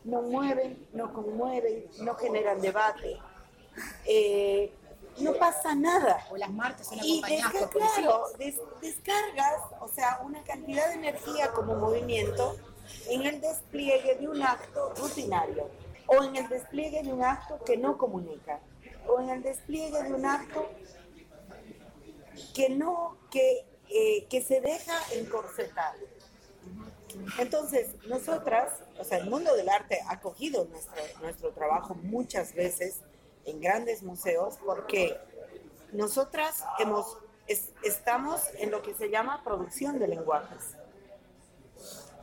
[0.03, 3.17] No mueven, no conmueven, no generan debate.
[4.05, 4.71] Eh,
[5.19, 6.19] no pasa nada.
[6.29, 7.97] O las marchas son Y acompañadas desca- por policías.
[7.97, 12.55] claro, des- descargas, o sea, una cantidad de energía como movimiento
[13.09, 15.69] en el despliegue de un acto rutinario
[16.07, 18.59] o en el despliegue de un acto que no comunica
[19.07, 20.69] o en el despliegue de un acto
[22.53, 25.95] que no, que, eh, que se deja encorsetar.
[27.39, 32.99] Entonces, nosotras, o sea, el mundo del arte ha cogido nuestro, nuestro trabajo muchas veces
[33.45, 35.17] en grandes museos porque
[35.93, 37.17] nosotras hemos,
[37.47, 40.75] es- estamos en lo que se llama producción de lenguajes.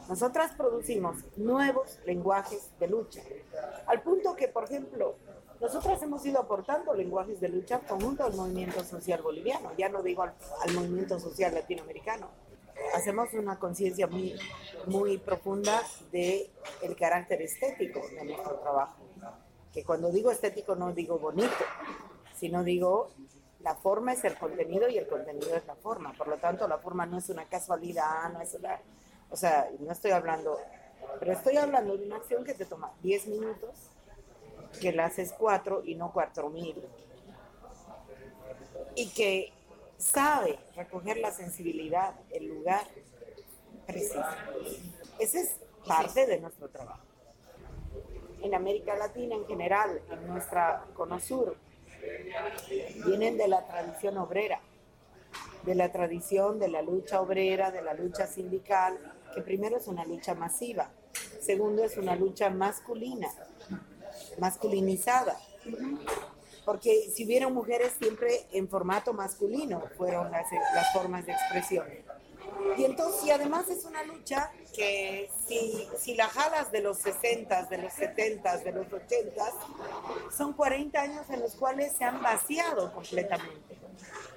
[0.09, 3.23] Nosotras producimos nuevos lenguajes de lucha,
[3.87, 5.15] al punto que, por ejemplo,
[5.63, 10.25] Nosotras hemos ido aportando lenguajes de lucha conjunto al movimiento social boliviano, ya no digo
[10.25, 12.29] al, al movimiento social latinoamericano.
[12.97, 14.35] Hacemos una conciencia muy,
[14.87, 16.51] muy profunda de
[16.83, 19.05] el carácter estético de nuestro trabajo.
[19.73, 21.65] Que cuando digo estético no digo bonito,
[22.35, 23.11] sino digo
[23.61, 26.13] la forma es el contenido y el contenido es la forma.
[26.15, 28.81] Por lo tanto, la forma no es una casualidad, no es una...
[29.31, 30.59] O sea, no estoy hablando...
[31.21, 33.92] Pero estoy hablando de una acción que te toma 10 minutos,
[34.81, 36.83] que la haces cuatro y no cuatro mil.
[38.95, 39.53] Y que
[39.99, 42.85] sabe recoger la sensibilidad, el lugar
[43.87, 44.25] preciso.
[45.19, 45.57] Ese es
[45.87, 47.03] parte de nuestro trabajo.
[48.43, 51.57] En América Latina en general, en nuestra Cono Sur,
[53.07, 54.61] vienen de la tradición obrera,
[55.65, 58.99] de la tradición de la lucha obrera, de la lucha sindical,
[59.35, 60.91] que primero es una lucha masiva,
[61.41, 63.29] segundo es una lucha masculina,
[64.39, 65.37] masculinizada,
[66.65, 71.87] porque si hubieron mujeres siempre en formato masculino fueron las, las formas de expresión.
[72.77, 77.65] Y entonces, y además es una lucha que si, si la jalas de los 60,
[77.65, 79.45] de los 70, de los 80,
[80.37, 83.83] son 40 años en los cuales se han vaciado completamente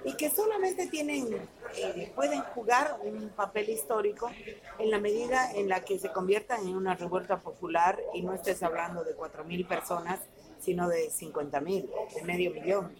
[0.06, 4.30] y que solamente tienen, eh, pueden jugar un papel histórico
[4.78, 8.62] en la medida en la que se conviertan en una revuelta popular y no estés
[8.62, 10.20] hablando de 4.000 personas,
[10.60, 12.94] sino de 50.000, de medio millón.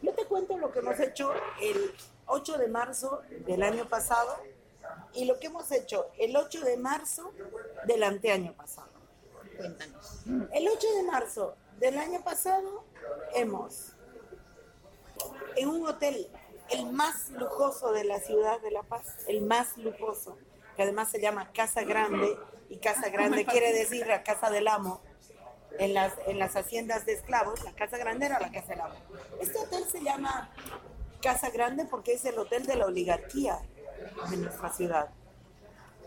[0.00, 1.92] Yo te cuento lo que hemos hecho el
[2.26, 4.36] 8 de marzo del año pasado
[5.12, 7.32] y lo que hemos hecho el 8 de marzo
[7.86, 8.90] del anteaño pasado.
[9.56, 10.20] Cuéntanos.
[10.52, 12.84] El 8 de marzo del año pasado
[13.34, 13.92] hemos,
[15.56, 16.28] en un hotel,
[16.70, 20.36] el más lujoso de la ciudad de La Paz, el más lujoso,
[20.74, 22.36] que además se llama Casa Grande,
[22.68, 25.00] y Casa Grande quiere decir la casa del amo,
[25.78, 28.94] en las, en las haciendas de esclavos, la Casa Grande era la casa del amo.
[29.40, 30.50] Este hotel se llama
[31.26, 33.58] Casa Grande porque es el hotel de la oligarquía
[34.30, 35.08] de nuestra ciudad.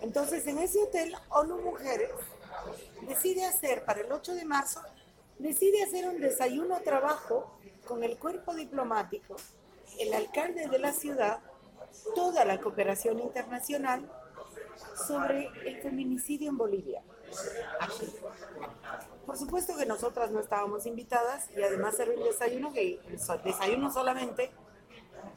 [0.02, 2.10] Entonces, en ese hotel, ONU Mujeres
[3.02, 4.82] decide hacer, para el 8 de marzo,
[5.38, 7.52] decide hacer un desayuno trabajo
[7.86, 9.36] con el cuerpo diplomático,
[10.00, 11.42] el alcalde de la ciudad,
[12.16, 14.10] toda la cooperación internacional
[15.06, 17.02] sobre el feminicidio en Bolivia.
[19.26, 23.92] Por supuesto que nosotras no estábamos invitadas y además era un desayuno que, el desayuno
[23.92, 24.50] solamente,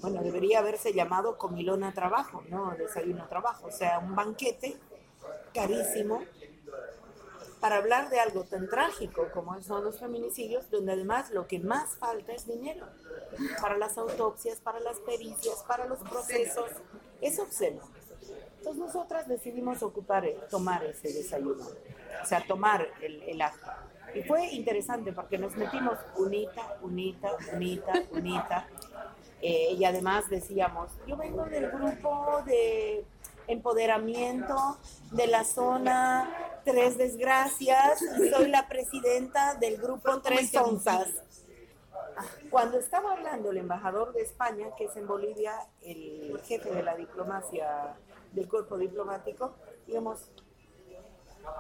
[0.01, 4.77] bueno, debería haberse llamado comilona trabajo, no desayuno trabajo, o sea, un banquete
[5.55, 6.23] carísimo
[7.61, 11.95] para hablar de algo tan trágico como son los feminicidios, donde además lo que más
[11.97, 12.87] falta es dinero
[13.61, 16.71] para las autopsias, para las pericias, para los procesos.
[17.21, 17.81] Es obsceno.
[18.59, 21.65] Entonces nosotras decidimos ocupar, tomar ese desayuno,
[22.21, 23.43] o sea, tomar el, el.
[24.15, 28.69] Y fue interesante porque nos metimos unita, unita, unita, unita.
[29.43, 33.05] Eh, y además decíamos, yo vengo del grupo de
[33.49, 34.79] empoderamiento
[35.11, 36.31] de la zona
[36.65, 37.99] Tres Desgracias
[38.31, 41.09] soy la presidenta del grupo Tres Onzas.
[42.51, 46.95] Cuando estaba hablando el embajador de España, que es en Bolivia el jefe de la
[46.95, 47.97] diplomacia
[48.31, 50.31] del cuerpo diplomático, digamos,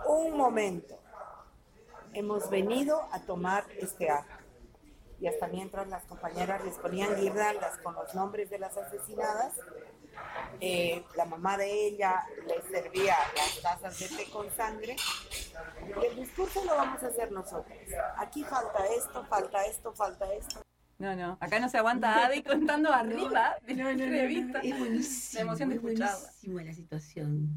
[0.06, 0.98] un momento,
[2.12, 4.41] hemos venido a tomar este acto.
[5.22, 9.52] Y hasta mientras las compañeras les ponían guirnaldas con los nombres de las asesinadas,
[10.60, 14.96] eh, la mamá de ella les servía las tazas de té con sangre.
[16.02, 17.78] El discurso lo vamos a hacer nosotros.
[18.16, 20.60] Aquí falta esto, falta esto, falta esto.
[21.02, 21.36] No, no.
[21.40, 24.58] Acá no se aguanta Adi contando arriba de No, la no, no, entrevista.
[24.62, 25.34] no, es buenísimo.
[25.34, 26.16] La emoción de es escucharla.
[26.20, 27.50] buenísima la situación.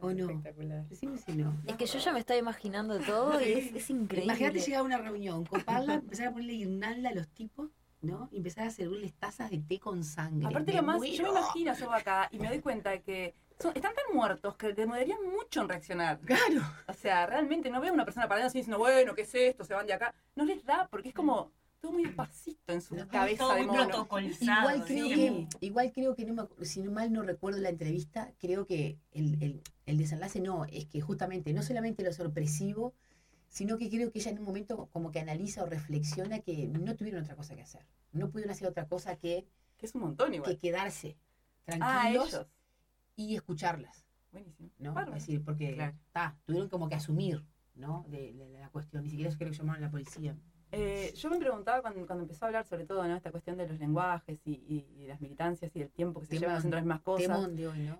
[0.00, 0.30] ¿O no?
[0.30, 0.88] Espectacular.
[0.88, 1.60] Decime si no.
[1.66, 4.24] Es que yo ya me estaba imaginando todo y es, es increíble.
[4.24, 7.68] Imagínate llegar a una reunión, coparla, empezar a ponerle guirnalda a los tipos,
[8.00, 8.30] ¿no?
[8.32, 10.46] Y empezar a servirles tazas de té con sangre.
[10.48, 13.72] Aparte lo más, yo me imagino yo acá y me doy cuenta de que son-
[13.76, 16.18] están tan muertos que demorarían mucho en reaccionar.
[16.20, 16.62] Claro.
[16.88, 19.64] O sea, realmente no veo a una persona parada así diciendo, bueno, ¿qué es esto?
[19.64, 20.14] Se van de acá.
[20.34, 21.52] No les da, porque es como
[21.86, 23.84] todo muy despacito en su cabeza todo de mono.
[23.88, 24.60] protocolizado.
[24.70, 25.14] Igual creo, sí.
[25.14, 28.98] que, igual creo que, no me si no mal no recuerdo la entrevista, creo que
[29.12, 32.92] el, el- el desenlace no, es que justamente no solamente lo sorpresivo,
[33.48, 36.96] sino que creo que ella en un momento como que analiza o reflexiona que no
[36.96, 37.86] tuvieron otra cosa que hacer.
[38.12, 39.46] No pudieron hacer otra cosa que,
[39.78, 40.50] Que es un montón igual.
[40.50, 41.16] que quedarse
[41.80, 42.46] ah, tranquilos
[43.14, 44.04] y escucharlas.
[44.32, 44.70] Buenísimo.
[44.78, 44.92] ¿no?
[44.92, 45.16] Bárbaro.
[45.16, 45.96] Es decir, porque Claro.
[46.12, 47.42] ta, tuvieron como que asumir,
[47.74, 48.04] ¿no?
[48.08, 49.04] De, de la cuestión.
[49.04, 50.36] Ni siquiera creo que llamaron a la policía.
[50.72, 53.16] Eh, yo me preguntaba cuando, cuando empezó a hablar sobre todo, ¿no?
[53.16, 56.34] Esta cuestión de los lenguajes y, y- y las militancias y el tiempo que se
[56.40, 57.28] llevan haciendo las mismas cosas.
[57.28, 57.34] ¿no?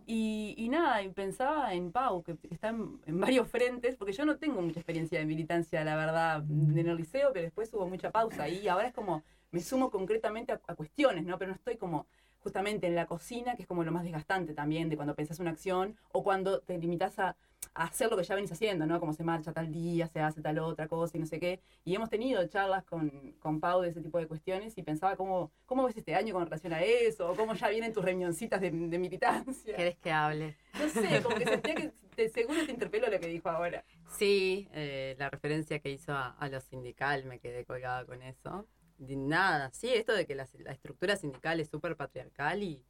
[0.06, 4.12] Y, y nada, y pensaba en Pau, que, que está en, en varios frentes, porque
[4.12, 7.86] yo no tengo mucha experiencia de militancia, la verdad, en el liceo, pero después hubo
[7.88, 11.38] mucha pausa y ahora es como, me sumo concretamente a, a cuestiones, ¿no?
[11.38, 12.08] Pero no estoy como
[12.46, 15.50] justamente en la cocina, que es como lo más desgastante también de cuando pensás una
[15.50, 17.36] acción o cuando te limitas a,
[17.74, 19.00] a hacer lo que ya venís haciendo, ¿no?
[19.00, 21.60] Como se marcha tal día, se hace tal otra cosa y no sé qué.
[21.84, 25.50] Y hemos tenido charlas con, con Pau de ese tipo de cuestiones y pensaba cómo,
[25.66, 28.70] cómo ves este año con relación a eso, o cómo ya vienen tus reunioncitas de,
[28.70, 29.74] de militancia.
[29.74, 30.56] ¿Querés que hable?
[30.78, 33.84] No sé, como que sentía que te- seguro te interpeló lo que dijo ahora.
[34.08, 38.68] Sí, eh, la referencia que hizo a, a lo sindical, me quedé colgada con eso.
[38.98, 42.82] De nada, sí, esto de que la, la estructura sindical es súper patriarcal y,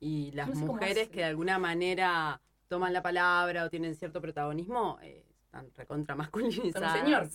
[0.00, 3.94] y las No sé cómo mujeres que de alguna manera toman la palabra o tienen
[3.94, 6.98] cierto protagonismo eh, están recontra masculinizadas.
[6.98, 7.28] señor.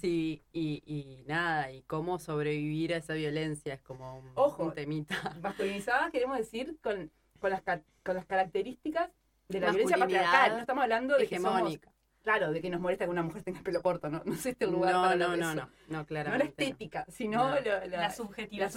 [0.00, 4.64] Sí, y, y nada, y cómo sobrevivir a esa violencia es como un, Ojo.
[4.64, 5.36] un temita.
[5.42, 7.10] Masculinizadas queremos decir con,
[7.40, 9.10] con, las, con las características
[9.48, 10.52] de la violencia patriarcal.
[10.52, 11.92] No estamos hablando de que somos, hegemónica.
[12.22, 14.22] Claro, de que nos molesta que una mujer tenga el pelo corto, ¿no?
[14.24, 16.44] No es este el lugar No, para no, no, no, no, No claramente.
[16.44, 17.60] la estética, sino No.
[17.60, 18.70] la, La la subjetividad,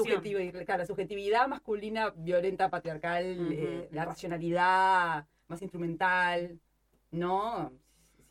[0.66, 6.60] claro, la subjetividad masculina, violenta, patriarcal, eh, la racionalidad más instrumental,
[7.12, 7.72] ¿no?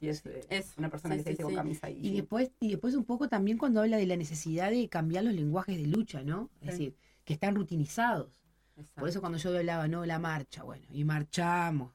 [0.00, 2.50] Si es, eh, una persona sí, que se sí, dice con camisa y, Y después,
[2.58, 5.86] y después un poco también cuando habla de la necesidad de cambiar los lenguajes de
[5.86, 6.50] lucha, ¿no?
[6.60, 8.28] Es decir, que están rutinizados.
[8.76, 9.00] Exacto.
[9.00, 11.92] Por eso cuando yo hablaba, no, la marcha, bueno, y marchamos,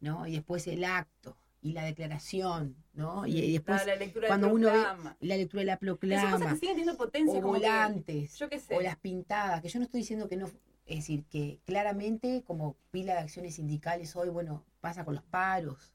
[0.00, 0.26] ¿no?
[0.26, 3.26] Y después el acto y la declaración, ¿no?
[3.26, 5.98] Y, y después la, la lectura cuando uno ve la lectura de la Esas cosas
[5.98, 8.76] proclama, que siguen teniendo potencia o que- volantes, yo qué sé.
[8.76, 10.46] o las pintadas, que yo no estoy diciendo que no,
[10.86, 15.94] es decir, que claramente como pila de acciones sindicales hoy, bueno, pasa con los paros,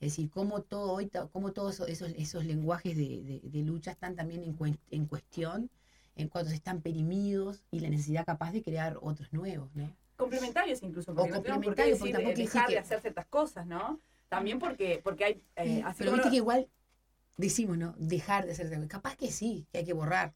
[0.00, 4.14] es decir, cómo todo hoy, cómo todos esos, esos, lenguajes de, de- de lucha están
[4.14, 5.68] también en, cuen- en cuestión,
[6.14, 9.90] en cuanto se están perimidos y la necesidad capaz de crear otros nuevos, ¿no?
[10.16, 13.66] complementarios incluso, porque O no complementarios, porque tampoco eh, decir dejar de hacer ciertas cosas,
[13.66, 14.00] ¿no?
[14.28, 16.68] También porque, porque hay, eh, así Pero como viste que igual
[17.36, 17.94] decimos, ¿no?
[17.98, 20.34] Dejar de hacer, capaz que sí, que hay que borrar.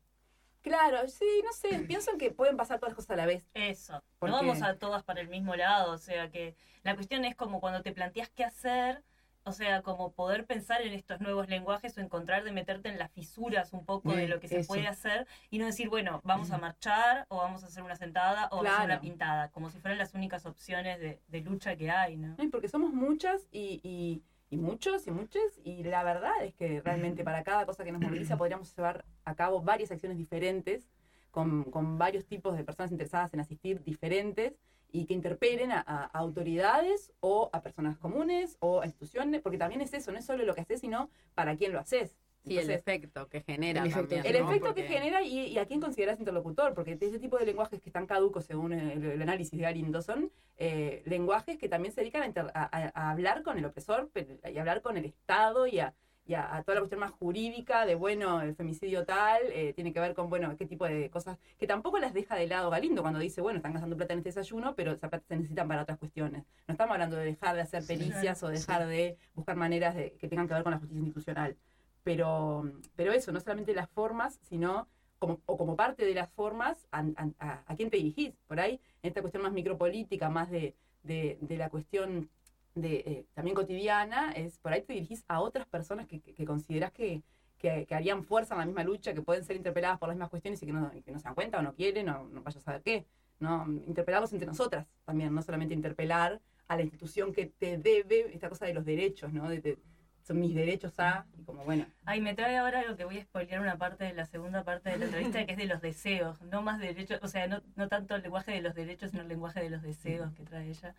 [0.63, 3.49] Claro, sí, no sé, pienso que pueden pasar todas las cosas a la vez.
[3.53, 4.03] Eso.
[4.19, 5.93] Porque- No vamos a todas para el mismo lado.
[5.93, 9.03] O sea que la cuestión es como cuando te planteas qué hacer.
[9.45, 13.11] O sea, como poder pensar en estos nuevos lenguajes o encontrar de meterte en las
[13.11, 14.69] fisuras un poco de lo que se eso.
[14.69, 18.49] puede hacer y no decir, bueno, vamos a marchar o vamos a hacer una sentada
[18.53, 21.75] o vamos a hacer una pintada, como si fueran las únicas opciones de, de lucha
[21.77, 22.37] que hay, ¿no?
[22.39, 26.81] Y Porque somos muchas y, y, y muchos y muchas, y la verdad es que
[26.81, 30.89] realmente para cada cosa que nos moviliza podríamos llevar a cabo varias acciones diferentes,
[31.31, 34.53] con, con varios tipos de personas interesadas en asistir diferentes,
[34.93, 39.81] y que interpelen a, a autoridades o a personas comunes o a instituciones, porque también
[39.81, 42.17] es eso, no es solo lo que haces, sino para quién lo haces.
[42.45, 44.49] Sí, el efecto que genera El efecto también, El ¿no?
[44.51, 47.81] efecto Porque- que genera y, y a quién consideras interlocutor, porque ese tipo de lenguajes
[47.81, 52.01] que están caducos según el, el análisis de Garindo son eh, lenguajes que también se
[52.01, 55.69] dedican a, inter- a- hablar con el opresor pero- y a hablar con el Estado
[55.69, 55.95] y a,
[56.33, 59.93] y a- a toda la cuestión más jurídica de, bueno, el femicidio tal, eh, tiene
[59.93, 63.03] que ver con, bueno, qué tipo de cosas, que tampoco las deja de lado Galindo
[63.03, 65.83] cuando dice, bueno, están gastando plata en este desayuno, pero esa plata se necesitan para
[65.83, 66.45] otras cuestiones.
[66.67, 67.89] No estamos hablando de dejar de hacer Sí.
[67.89, 71.57] pericias o dejar de buscar maneras de, que tengan que ver con la justicia institucional
[72.05, 72.65] pero,
[72.97, 74.89] pero eso, no solamente las formas, sino
[75.21, 78.33] como, o como parte de las formas, a, a- a- a quién te dirigís.
[78.49, 80.75] Por ahí, en esta cuestión más micropolítica, más de,
[81.05, 82.29] de, de la cuestión
[82.75, 86.45] de, eh, también cotidiana, es por ahí te dirigís a otras personas que, que, que
[86.45, 87.23] considerás que,
[87.59, 90.31] que, que harían fuerza en la misma lucha, que pueden ser interpeladas por las mismas
[90.31, 92.59] cuestiones y que no, que no se dan cuenta o no quieren o no vaya
[92.59, 93.07] a saber qué.
[93.41, 93.65] ¿no?
[93.87, 98.67] Interpelarlos entre nosotras también, no solamente interpelar a la institución que te debe esta cosa
[98.67, 99.49] de los derechos, ¿no?
[99.49, 99.79] De- de-
[100.23, 103.25] son mis derechos a, y como bueno, Ay, me trae ahora algo que voy a
[103.25, 106.41] spoilear una parte de la segunda parte de la entrevista, que es de los deseos,
[106.43, 109.29] no más derechos, o sea, no, no tanto el lenguaje de los derechos, sino el
[109.29, 110.95] lenguaje de los deseos que trae ella.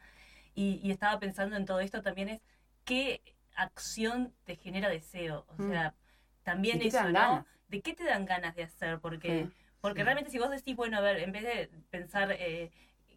[0.56, 2.42] Y, y estaba pensando en todo esto también es,
[2.86, 3.22] ¿qué
[3.56, 5.46] acción te genera deseo?
[5.50, 5.70] O Mm.
[5.70, 5.96] sea,
[6.44, 7.12] también ¿De qué te eso, ¿no?
[7.12, 7.46] ganas?
[7.68, 9.00] ¿De qué te dan ganas de hacer?
[9.00, 9.52] Porque, Sí,
[9.82, 10.06] porque sí.
[10.06, 12.72] realmente si vos decís, bueno, a ver, en vez de pensar eh,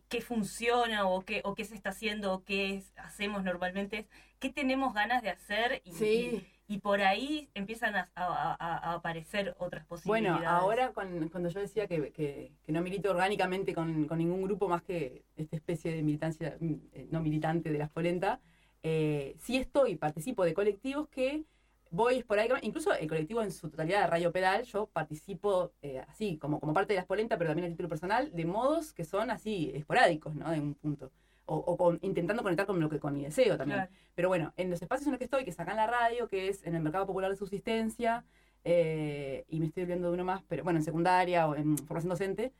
[0.08, 4.06] qué funciona o qué, o qué se está haciendo o qué es- hacemos normalmente, es
[4.38, 6.06] qué tenemos ganas de hacer y, Sí.
[6.12, 10.48] y, y por ahí empiezan a, a- a- a aparecer otras Bueno, posibilidades.
[10.48, 14.68] ahora con- cuando yo decía que, que- que no milito orgánicamente con, con ningún grupo
[14.68, 18.40] más que esta especie de militancia mm, eh, no militante de las polenta,
[18.82, 21.44] eh, sí estoy, participo de colectivos que
[21.90, 26.36] voy esporádicamente, incluso el colectivo en su totalidad de Radio Pedal, yo participo eh, así,
[26.36, 29.30] como, como parte de las polenta, pero también a título personal, de modos que son
[29.30, 30.50] así esporádicos, ¿no?
[30.50, 31.12] De un punto.
[31.48, 33.78] O, o con- intentando conectar con lo que con mi deseo también.
[33.80, 33.92] Claro.
[34.16, 36.26] Pero bueno, en los espacios en los que estoy, que es acá en la radio,
[36.28, 38.24] que es en el Mercado Popular de Subsistencia,
[38.64, 42.10] eh, y me estoy olvidando de uno más, pero bueno, en secundaria o en formación
[42.10, 42.52] docente,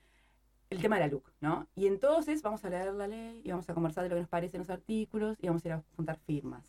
[0.71, 1.67] el tema de la LUC, ¿no?
[1.75, 4.29] Y entonces vamos a leer la ley y vamos a conversar de lo que nos
[4.29, 6.63] parecen los artículos y vamos a ir a juntar firmas.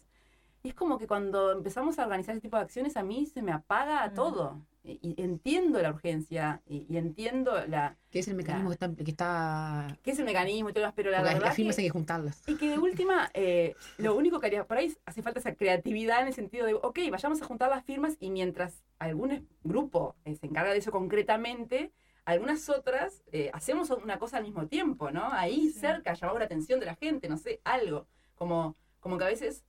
[0.64, 3.41] Y es como que cuando empezamos a organizar ese tipo de acciones, a mí se
[3.41, 4.62] me apaga todo.
[4.84, 7.97] Y, y entiendo la urgencia y, y entiendo la...
[8.10, 10.91] Que es el mecanismo que está, que está ¿Qué es el mecanismo y todo?
[10.95, 12.41] Pero la porque verdad las firmas que- hay que juntarlas.
[12.47, 16.22] y que de última, eh, lo único que haría, por ahí hace falta esa creatividad
[16.22, 20.36] en el sentido de, ok, vayamos a juntar las firmas y mientras algún grupo eh,
[20.36, 21.91] se encarga de eso concretamente,
[22.24, 25.28] algunas otras eh, hacemos una cosa al mismo tiempo, ¿no?
[25.34, 28.08] Ahí cerca, llamamos la atención de la gente, no sé, algo.
[28.36, 29.64] Como, como que a veces,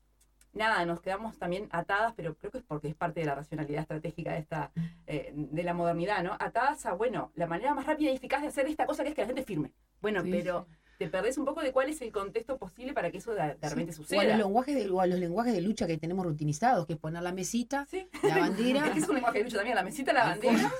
[0.53, 3.83] nada, nos quedamos también atadas, pero creo que es porque es parte de la racionalidad
[3.83, 4.71] estratégica de, esta,
[5.07, 6.37] eh, de la modernidad, ¿no?
[6.41, 9.15] Atadas a, bueno, la manera más rápida y eficaz de hacer esta cosa que es
[9.15, 9.73] que la gente firme.
[10.01, 10.67] Bueno, Sí, pero
[10.99, 13.69] te perdés un poco de cuál es el contexto posible para que eso de, de
[13.69, 14.01] repente Sí.
[14.01, 14.25] O a suceda.
[14.25, 17.23] los, lenguajes de, o a los lenguajes de lucha que tenemos rutinizados, que es poner
[17.23, 17.87] la mesita,
[18.23, 18.85] la bandera.
[18.87, 20.73] Es que es un lenguaje de lucha también, la mesita, la bandera.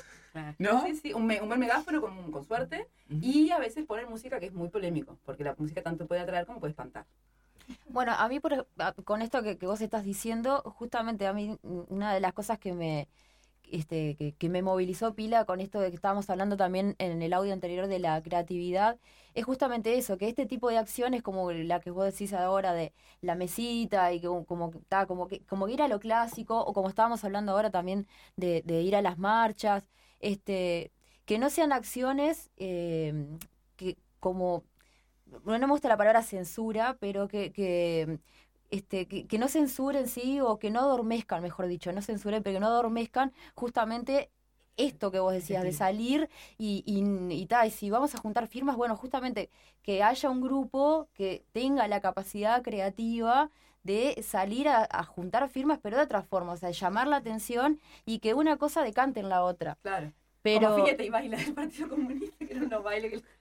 [0.59, 0.85] ¿No?
[0.87, 2.87] Sí, sí, un, me- un buen megáfono con, con suerte.
[3.09, 6.47] Y a veces poner música que es muy polémico, porque la música tanto puede atraer
[6.47, 7.07] como puede espantar.
[7.89, 8.67] Bueno, a mí por,
[9.05, 12.73] con esto que, que vos estás diciendo, justamente a mí una de las cosas que
[12.73, 13.09] me
[13.73, 17.33] este, que, que me movilizó pila con esto de que estábamos hablando también en el
[17.35, 18.99] audio anterior de la creatividad,
[19.35, 22.93] es justamente eso, que este tipo de acciones como la que vos decís ahora de
[23.23, 26.89] la mesita y que como, ta, como, que, como ir a lo clásico, o como
[26.91, 28.07] estábamos hablando ahora también
[28.37, 29.89] de, de ir a las marchas,
[30.21, 30.93] este,
[31.27, 33.39] que no sean acciones eh,
[33.77, 34.65] que como
[35.45, 38.19] no me gusta la palabra censura, pero que, que,
[38.71, 42.57] este, que, que no censuren, sí, o que no adormezcan, mejor dicho, no censuren, pero
[42.57, 44.31] que no adormezcan justamente
[44.77, 47.03] esto que vos decías, de salir y, y,
[47.35, 49.51] y tal, y si vamos a juntar firmas, bueno, justamente
[49.83, 53.51] que haya un grupo que tenga la capacidad creativa
[53.83, 57.81] de salir a, a juntar firmas, pero de otra forma, o sea, llamar la atención
[58.07, 59.79] y que una cosa decante en la otra.
[59.83, 60.13] Claro.
[60.43, 60.71] Pero...
[60.71, 63.23] Como fíjate y baila del Partido Comunista, que unos bailes que...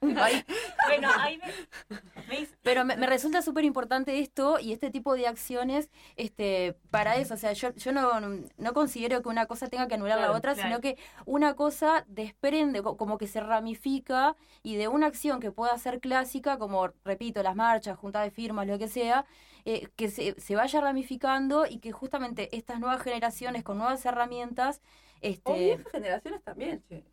[0.88, 1.96] Bueno, ahí me,
[2.28, 7.16] me Pero me, me resulta súper importante esto y este tipo de acciones este, para
[7.16, 7.34] eso.
[7.34, 8.20] O sea, yo, yo no,
[8.56, 10.68] no considero que una cosa tenga que anular la otra, claro.
[10.68, 15.52] sino que una cosa desprende, co- como que se ramifica y de una acción que
[15.52, 19.24] pueda ser clásica, como repito, las marchas, juntas de firmas, lo que sea,
[19.64, 24.80] eh, que se, se vaya ramificando y que justamente estas nuevas generaciones con nuevas herramientas
[25.20, 27.04] este, O viejas generaciones también, che.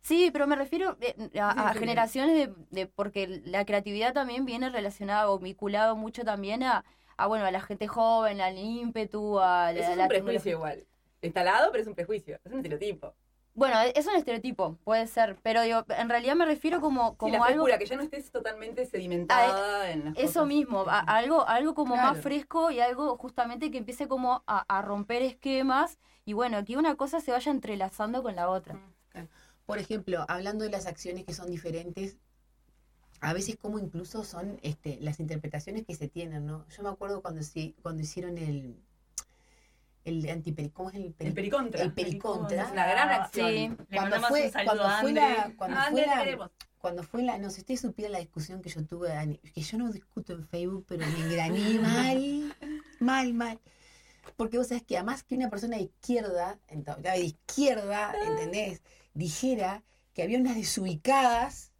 [0.00, 1.78] Sí, pero me refiero eh, a, a sí.
[1.80, 6.84] generaciones de, de- porque la creatividad también viene relacionada o vinculada mucho también a,
[7.16, 10.52] a bueno, a la gente joven, al ímpetu, a la, Eso es la un prejuicio
[10.52, 10.86] igual.
[11.22, 12.38] Instalado, pero es un prejuicio.
[12.44, 13.14] Es un estereotipo.
[13.54, 17.16] Bueno, e, es un estereotipo, puede ser, pero digo, en realidad me refiero como, Sí,
[17.18, 20.46] como la algo que ya no estés totalmente sedimentada en las eso cosas.
[20.48, 22.08] mismo, a- algo, algo como Claro.
[22.14, 26.76] más fresco y algo justamente que empiece como a, a romper esquemas y bueno, que
[26.76, 28.78] una cosa se vaya entrelazando con la otra.
[29.66, 32.16] Por ejemplo, hablando de las acciones que son diferentes,
[33.20, 36.66] a veces como incluso son este, las interpretaciones que se tienen, ¿no?
[36.68, 38.76] Yo me acuerdo cuando, se, cuando hicieron el,
[40.04, 41.82] el antiperi, ¿cómo es el, peri- El pericontra.
[41.82, 42.62] El pericontra.
[42.64, 43.50] Es una gran acción.
[43.50, 43.96] Sí.
[43.96, 48.12] Cuando fue, cuando fue la, cuando fue la, cuando fue la, no sé, ustedes supieron
[48.12, 52.54] la discusión que yo tuve, que yo no discuto en Facebook, pero me engrané mal,
[53.00, 53.60] mal, mal.
[54.36, 56.58] Porque vos sabés que además que una persona de izquierda,
[57.02, 58.82] de izquierda, ¿entendés?
[59.14, 61.72] Dijera que había unas desubicadas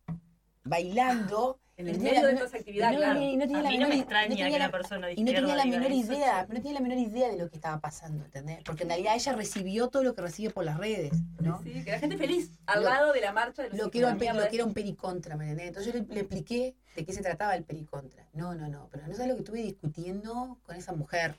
[0.65, 1.59] bailando.
[1.77, 3.21] En y el medio de la toda esa menor- actividad, y no, claro.
[3.21, 5.25] y no tenía A la mí no me menor- extraña que una persona de y
[5.25, 8.25] no tenía la menor idea, no tenía la menor idea de lo que estaba pasando,
[8.25, 8.61] ¿entendés?
[8.65, 11.61] Porque en realidad ella recibió todo lo que recibe por las redes, ¿no?
[11.65, 14.07] Sí, que la gente feliz al lado de la marcha de los lo que, era
[14.13, 15.67] un, lo que era un pericontra, ¿me entendés?
[15.67, 18.25] Entonces yo le expliqué de qué se trataba el pericontra.
[18.35, 21.35] No, no, no, pero no sabes lo que estuve discutiendo con esa mujer.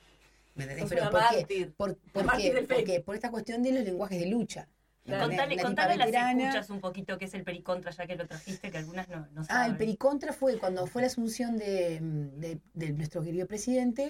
[0.55, 0.89] ¿Me entendés?
[0.89, 1.67] Pero ¿por qué?
[1.77, 2.51] Por, La por qué?
[2.65, 3.05] Facebook.
[3.05, 4.67] por esta cuestión de los lenguajes de lucha.
[5.03, 5.27] ¿me entendés?
[5.37, 8.71] Contale, tipa contale las escuchas un poquito qué es el pericontra, ya que lo trajiste,
[8.71, 9.71] que algunas no, no Ah, saben.
[9.71, 14.09] el pericontra fue cuando fue la asunción de, de- de nuestro querido presidente.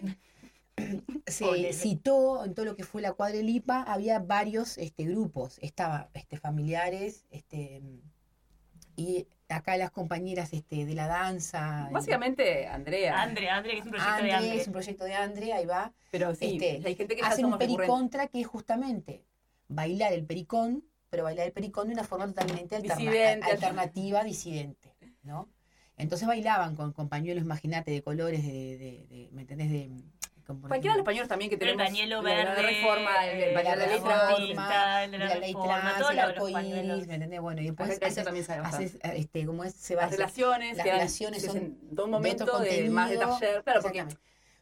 [1.27, 1.73] Se Olele.
[1.73, 5.57] citó en todo lo que fue la cuadrilipa, había varios este, grupos.
[5.61, 7.81] Estaba este, familiares, este,
[8.95, 11.89] y acá las compañeras este, de la danza.
[11.91, 13.21] Básicamente, Andrea.
[13.21, 14.55] Andre, Andre, que es un proyecto Andre, de Andre.
[14.61, 15.93] es un proyecto de Andre, ahí va.
[16.11, 19.23] Pero sí, Este, hay gente que hacen un pericontra que es justamente
[19.67, 23.51] bailar el pericón, pero bailar el pericón de una forma totalmente alterna- Disidente.
[23.51, 25.49] alternativa, disidente, ¿no?
[25.97, 29.69] Entonces bailaban con, con pañuelos, imagínate, de colores, de, de- de- ¿me entendés?
[29.69, 29.89] De,
[30.45, 31.83] Cualquiera de los pañuelos también que El tenemos.
[31.87, 33.53] pañuelo la- la verde, reforma, el, el, el de
[35.11, 37.07] de la la ley trans, el arco iris.
[37.07, 37.41] ¿me entendés?
[37.41, 39.73] Bueno, y después haces, también sabe haces, este, ¿cómo es?
[39.73, 42.11] Se Las hace- relaciones, las relaciones son de un
[42.59, 43.63] de más de taller.
[43.63, 44.05] Claro, porque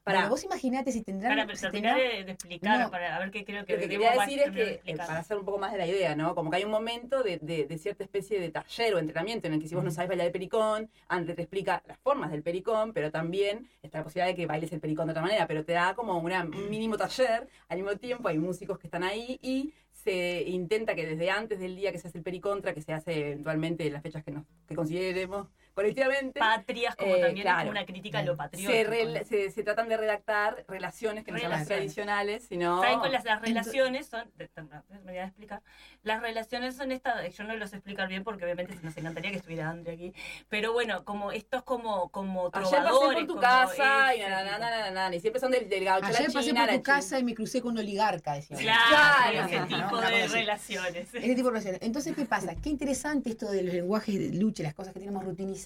[0.06, 1.32] Bueno, vos imaginate si tendrán...
[1.32, 2.92] Para pero si terminar tendrán- de, de explicar, No.
[2.92, 5.20] para a ver qué creo que Lo que quería decir es de que, eh, para
[5.20, 6.36] hacer un poco más de la idea, ¿no?
[6.36, 9.54] Como que hay un momento de, de- de cierta especie de taller o entrenamiento en
[9.54, 12.44] el que si vos no sabes bailar el pericón, antes te explica las formas del
[12.44, 15.64] pericón, pero también está la posibilidad de que bailes el pericón de otra manera, pero
[15.64, 19.40] te da como una- un mínimo taller, al mismo tiempo hay músicos que están ahí
[19.42, 22.92] y se intenta que desde antes del día que se hace el pericontra, que se
[22.92, 27.70] hace eventualmente en las fechas que, nos, que consideremos colectivamente, Patrias, como eh, también es
[27.70, 28.90] una crítica a lo se, patriótico.
[28.92, 32.82] re- se- se tratan de redactar relaciones que no sean las tradicionales, sino...
[32.82, 34.30] ¿Saben cuáles las, las relaciones son?
[34.36, 34.64] de- de-
[35.04, 35.62] Me voy a explicar.
[36.04, 39.70] Las relaciones son estas, yo no los explicar bien porque obviamente nos encantaría que estuviera
[39.70, 40.14] Andrea aquí,
[40.50, 43.18] pero bueno, como estos como, como Ayer pasé trovadores.
[43.26, 45.70] por tu casa y ese na, na, na, na, na, na, y siempre son del,
[45.70, 47.20] del gaucho Ayer la pasé china, por tu casa china.
[47.20, 48.58] y me crucé con un oligarca, decía.
[48.58, 49.68] Claro, Claro, ese ¿no?
[49.88, 51.14] tipo de relaciones.
[51.14, 51.80] Ese tipo de relaciones.
[51.82, 52.54] Entonces, ¿qué pasa?
[52.56, 55.63] Qué interesante esto de los lenguajes de lucha, las cosas que tenemos rutinizadas,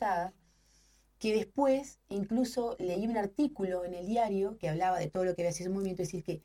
[1.20, 5.42] que después incluso leí un artículo en el diario que hablaba de todo lo que
[5.42, 6.44] había sido un movimiento, es decir, que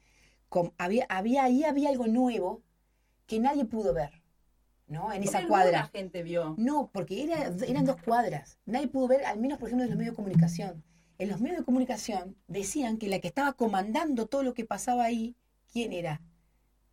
[0.79, 2.63] había, había, ahí había algo nuevo
[3.27, 4.23] que nadie pudo ver,
[4.87, 5.13] ¿no?
[5.13, 5.89] En esa cuadra.
[5.93, 6.55] gente vio.
[6.59, 8.59] No, porque era, eran dos cuadras.
[8.67, 10.85] Nadie pudo ver, al menos por ejemplo, en los medios de comunicación.
[11.19, 15.05] En los medios de comunicación decían que la que estaba comandando todo lo que pasaba
[15.05, 15.37] ahí,
[15.73, 16.21] ¿quién era?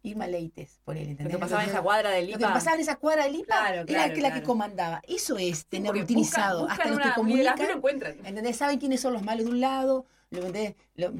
[0.03, 1.35] Irma Leites, por él, Lo ¿entendés?
[1.35, 3.75] que pasaba en esa cuadra del Lo que pasaba en esa cuadra del IPA Claro,
[3.75, 5.01] era claro, que la que comandaba.
[5.07, 8.25] Eso es tener buscan- Hasta los que y lo comunican, encuentran.
[8.25, 8.55] ¿entendés?
[8.57, 10.05] Saben quiénes son los malos de un lado.
[10.31, 10.41] lo-.
[10.95, 11.13] Lo-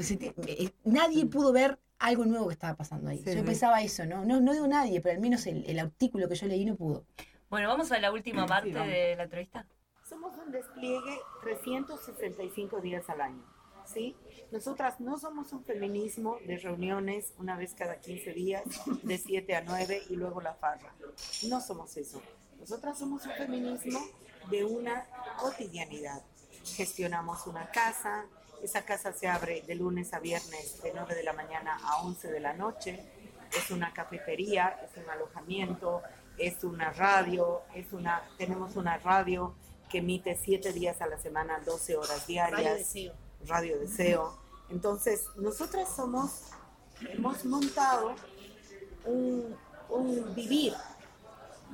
[0.48, 3.18] eh, nadie pudo ver algo nuevo que estaba pasando ahí.
[3.18, 3.42] Sí, yo sí.
[3.42, 4.24] pensaba eso, ¿no?
[4.24, 7.06] No, no digo nadie, pero al menos el, el artículo que yo leí no pudo.
[7.50, 9.66] Bueno, vamos a la última parte de la entrevista.
[10.08, 13.44] Somos un despliegue 365 días al año,
[13.92, 14.16] ¿sí?
[14.52, 18.64] Nosotras no somos un feminismo de reuniones una vez cada 15 días,
[19.04, 20.94] de 7 a 9 y luego la farra.
[21.48, 22.22] No somos eso.
[22.60, 24.00] Nosotras somos un feminismo
[24.50, 26.22] de una cotidianidad.
[26.76, 28.26] Gestionamos una casa,
[28.64, 32.32] esa casa se abre de lunes a viernes de 9 de la mañana a 11
[32.32, 33.00] de la noche.
[33.56, 36.02] Es una cafetería, es un alojamiento,
[36.38, 39.56] es una radio, es una, tenemos una radio
[39.90, 42.94] que emite 7 días a la semana, 12 horas diarias.
[43.48, 44.34] Radio Deseo.
[44.70, 46.52] Entonces, nosotras somos,
[47.02, 48.16] hemos montado
[49.06, 49.56] un,
[50.36, 50.74] vivir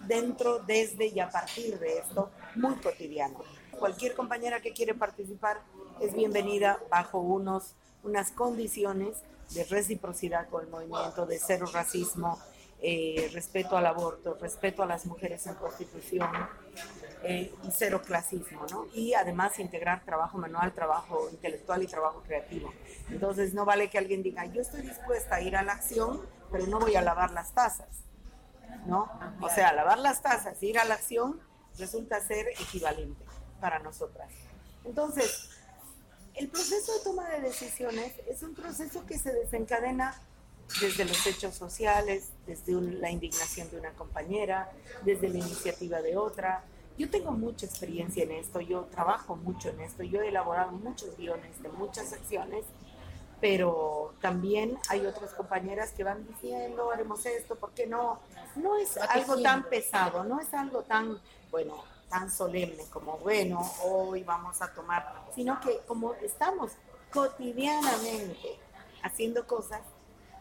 [0.07, 3.39] dentro, desde y a partir de esto, muy cotidiano.
[3.77, 5.61] Cualquier compañera que quiere participar
[5.99, 9.17] es bienvenida bajo unos, unas condiciones
[9.53, 12.39] de reciprocidad con el movimiento, de cero racismo,
[12.81, 16.29] eh, respeto al aborto, respeto a las mujeres en prostitución,
[17.27, 18.87] eh, cero clasismo, ¿no?
[18.93, 22.71] Y además integrar trabajo manual, trabajo intelectual y trabajo creativo.
[23.09, 26.21] Entonces no vale que alguien diga, yo estoy dispuesta a ir a la acción,
[26.51, 27.87] pero no voy a lavar las tazas,
[28.85, 29.09] ¿no?
[29.41, 31.39] O sea, lavar las tazas, ir a la acción,
[31.77, 33.23] resulta ser equivalente
[33.59, 34.29] para nosotras.
[34.85, 35.49] Entonces,
[36.35, 40.15] el proceso de toma de decisiones es un proceso que se desencadena
[40.81, 44.71] desde los hechos sociales, desde un- la indignación de una compañera,
[45.03, 46.63] desde la iniciativa de otra.
[46.97, 51.17] Yo tengo mucha experiencia en esto, yo trabajo mucho en esto, yo he elaborado muchos
[51.17, 52.63] guiones de muchas acciones,
[53.41, 58.19] pero también hay otras compañeras que van diciendo, haremos esto, ¿por qué no?
[58.55, 61.19] No es algo tan pesado, no es algo tan,
[61.51, 61.75] bueno,
[62.09, 66.71] tan solemne como, bueno, hoy vamos a tomar, sino que como estamos
[67.11, 68.57] cotidianamente
[69.03, 69.81] haciendo cosas,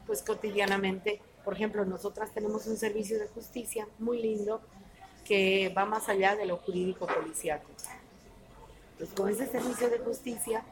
[0.07, 4.61] pues cotidianamente, por ejemplo, nosotras tenemos un servicio de justicia muy lindo
[5.25, 7.67] que va más allá de lo jurídico policiaco.
[8.93, 10.63] Entonces, con ese servicio de justicia,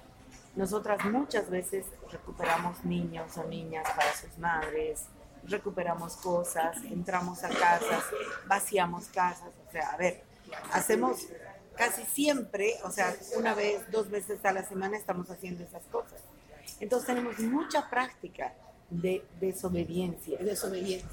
[0.55, 5.07] nosotras muchas veces recuperamos niños o niñas para sus madres,
[5.45, 8.05] recuperamos cosas, entramos a casas,
[8.47, 10.23] vaciamos casas, o sea, a ver,
[10.73, 11.27] hacemos
[11.75, 16.21] casi siempre, o sea, una vez, dos veces a la semana estamos haciendo esas cosas.
[16.81, 18.53] Entonces tenemos mucha práctica
[18.91, 20.39] de desobediencia.
[20.39, 21.09] Desobediencia.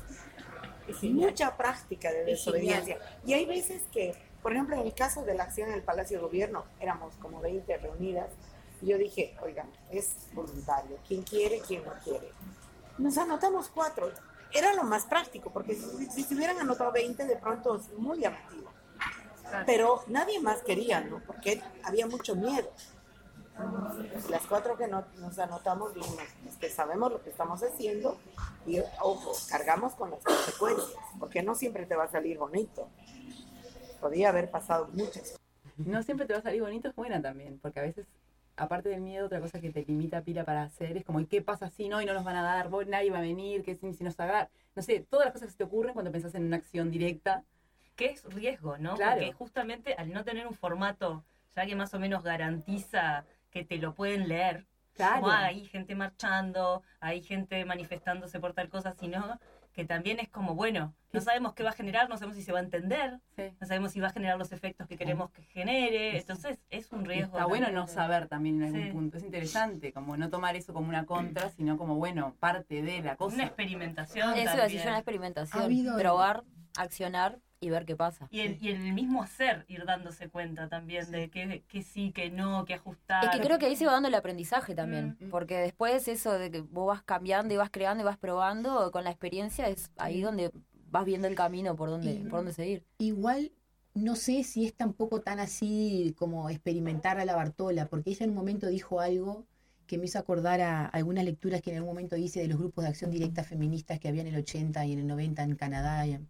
[1.04, 2.98] Mucha práctica de desobediencia.
[3.26, 6.18] Y hay veces que, por ejemplo, en el caso de la acción en el Palacio
[6.18, 8.30] de Gobierno, éramos como 20 reunidas.
[8.82, 10.98] y Yo dije, oigan, es voluntario.
[11.08, 12.30] ¿Quién quiere, quién no quiere?
[12.98, 14.12] Nos anotamos cuatro.
[14.52, 18.20] Era lo más práctico, porque si, si se hubieran anotado 20, de pronto es muy
[18.20, 18.70] llamativo.
[19.66, 21.22] Pero nadie más quería, ¿no?
[21.26, 22.72] Porque había mucho miedo.
[24.30, 28.18] Las cuatro que no- nos anotamos dijimos, es que sabemos lo que estamos haciendo
[28.66, 32.88] y, ojo, cargamos con las consecuencias, porque no siempre te va a salir bonito.
[34.00, 35.40] Podía haber pasado muchas cosas.
[35.78, 38.06] No siempre te va a salir bonito, es buena también, porque a veces,
[38.58, 41.42] aparte del miedo, otra cosa que te limita pila para hacer es como, ¿y qué
[41.42, 42.02] pasa si no?
[42.02, 44.20] Y no nos van a dar, vos, nadie va a venir, ¿qué si, si nos
[44.20, 44.50] agarran?
[44.76, 47.44] No sé, todas las cosas que se te ocurren cuando pensás en una acción directa.
[47.96, 48.96] que es riesgo, ¿no?
[48.96, 49.18] Claro.
[49.20, 51.24] Porque justamente al no tener un formato
[51.56, 55.22] ya que más o menos garantiza que te lo pueden leer, Claro.
[55.22, 59.40] como ah, hay gente marchando, hay gente manifestándose por tal cosa, sino
[59.72, 62.52] que también es como, bueno, no sabemos qué va a generar, no sabemos si se
[62.52, 63.44] va a entender, Sí.
[63.62, 67.06] no sabemos si va a generar los efectos que queremos que genere, entonces es un
[67.06, 67.38] riesgo.
[67.38, 68.92] Está bueno no saber también en algún Sí.
[68.92, 69.18] punto.
[69.18, 73.16] Es interesante, como no tomar eso como una contra, sino como, bueno, parte de la
[73.16, 73.36] cosa.
[73.36, 74.32] Una experimentación.
[74.34, 74.84] Eso iba a decir también.
[74.84, 75.62] yo, una experimentación.
[75.62, 76.44] Ha habido- Probar,
[76.78, 78.28] accionar y ver qué pasa.
[78.32, 82.12] Y, en, y en el mismo hacer ir dándose cuenta también de que, que sí,
[82.12, 83.24] que no, que ajustar.
[83.26, 85.30] Es que creo que ahí se va dando el aprendizaje también, Mm.
[85.30, 89.04] porque después eso de que vos vas cambiando y vas creando y vas probando, con
[89.04, 90.52] la experiencia es ahí donde
[90.90, 92.84] vas viendo el camino por donde, Y- por dónde seguir.
[92.98, 93.52] Igual
[93.94, 98.30] no sé si es tampoco tan así como experimentar a la Bartola, porque ella en
[98.32, 99.46] un momento dijo algo
[99.86, 102.84] que me hizo acordar a algunas lecturas que en algún momento hice de los grupos
[102.84, 106.06] de acción directa feministas que había en el 80 y en el 90 en Canadá
[106.06, 106.30] y en,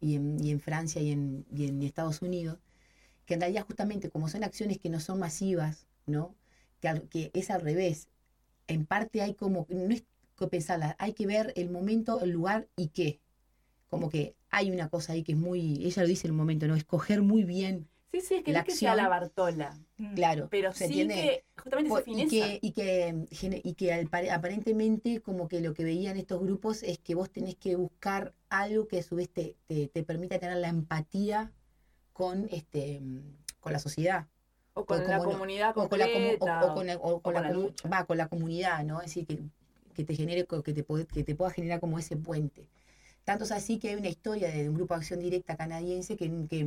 [0.00, 2.58] y en, y en Francia y en, y en Estados Unidos,
[3.26, 6.36] que en realidad justamente como son acciones que no son masivas, ¿no?
[6.80, 8.08] Que, que es al revés.
[8.68, 10.04] En parte hay como, no es
[10.38, 13.20] que pensarla, hay que ver el momento, el lugar y qué.
[13.88, 16.68] Como que hay una cosa ahí que es muy, ella lo dice en un momento,
[16.68, 16.76] ¿no?
[16.76, 19.78] Escoger muy bien, Sí, sí, es que la no es que sea acción- la Bartola,
[19.98, 20.14] Mm.
[20.14, 20.48] claro.
[20.50, 21.14] pero ¿se sí entiende?
[21.54, 25.84] que justamente Po- y que, y que, y que al aparentemente como que lo que
[25.84, 29.56] veían estos grupos es que vos tenés que buscar algo que a su vez te,
[29.68, 31.52] te, te permita tener la empatía
[32.12, 33.00] con este
[33.60, 34.26] con la sociedad
[34.74, 36.64] o con o la como no- comunidad o con la, comu- completa.
[36.64, 37.88] o, o con la, o con la la comu- lucha.
[37.88, 39.38] va, con la comunidad no es decir que,
[39.94, 42.66] que te genere que te, puede- que te pueda generar como ese puente
[43.24, 46.28] tanto es así que hay una historia de un grupo de acción directa canadiense que,
[46.48, 46.66] que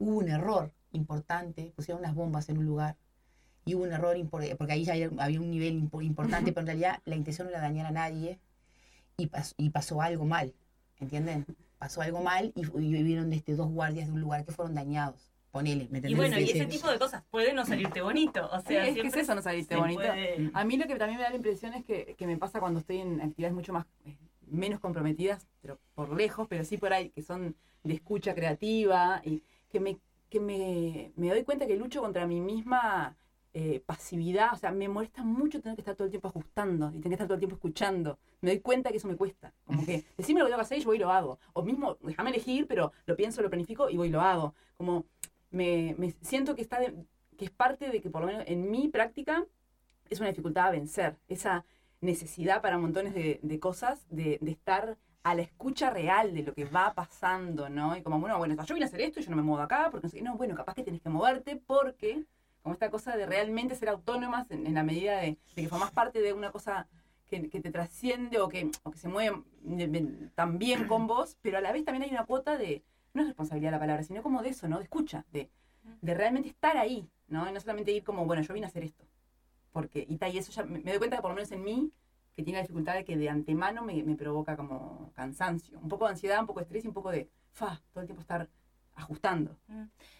[0.00, 2.96] hubo un error importante pusieron unas bombas en un lugar
[3.64, 6.66] y hubo un error impor- porque ahí ya había- un nivel impo- importante, pero en
[6.66, 8.40] realidad la intención no era dañar a nadie
[9.16, 10.52] y, pas- y pasó algo mal,
[10.98, 11.44] ¿entienden?
[11.78, 15.30] Pasó algo mal y, y vivieron este, dos guardias de un lugar que fueron dañados.
[15.52, 18.48] Ponele, ¿me Y bueno, y Ese- tipo de cosas puede no salirte bonito.
[18.52, 20.00] O Sí, sea, es que es eso, no salirte bonito.
[20.00, 22.60] puede- A mí lo que también me da la impresión es que, que me pasa
[22.60, 24.16] cuando estoy en actividades mucho más eh,
[24.46, 29.42] menos comprometidas, pero por lejos, pero sí por ahí, que son de escucha creativa, y
[29.70, 29.98] que me,
[30.28, 33.16] que me, me doy cuenta que lucho contra mi misma
[33.54, 37.00] eh, pasividad, o sea, me molesta mucho tener que estar todo el tiempo ajustando y
[37.00, 38.18] tener que estar todo el tiempo escuchando.
[38.40, 39.52] Me doy cuenta que eso me cuesta.
[39.64, 41.38] Como que decime lo que tengo que hacer y yo voy y lo hago.
[41.52, 44.54] O mismo, déjame elegir, pero lo pienso, lo planifico y voy y lo hago.
[44.76, 45.06] Como
[45.50, 46.94] me, me siento que está de-
[47.36, 49.46] que es parte de que por lo menos en mi práctica
[50.08, 51.16] es una dificultad a vencer.
[51.28, 51.64] Esa
[52.00, 56.54] necesidad para montones de, de cosas de, de estar a la escucha real de lo
[56.54, 57.96] que va pasando, ¿no?
[57.96, 59.88] Y como, bueno, bueno, yo vine a hacer esto y yo no me muevo acá,
[59.90, 60.22] porque no sé.
[60.22, 62.24] No, bueno, capaz que tienes que moverte porque,
[62.62, 66.20] como esta cosa de realmente ser autónomas en, en la medida de, que formás parte
[66.20, 66.88] de una cosa
[67.28, 71.72] que, te trasciende o que, o que se mueve bien con vos, pero a la
[71.72, 72.82] vez también hay una cuota de,
[73.14, 74.78] no es responsabilidad la palabra, sino como de eso, ¿no?
[74.78, 75.48] De escucha, de,
[76.00, 77.48] de realmente estar ahí, ¿no?
[77.48, 79.04] Y no solamente ir como, bueno, yo vine a hacer esto.
[79.72, 81.62] Porque, y, ta, y eso ya me, me doy cuenta que por lo menos en
[81.62, 81.92] mí,
[82.34, 86.04] que tiene la dificultad de que de antemano me, me provoca como cansancio, un poco
[86.06, 88.48] de ansiedad, un poco de estrés y un poco de, fa, todo el tiempo estar
[88.94, 89.56] ajustando.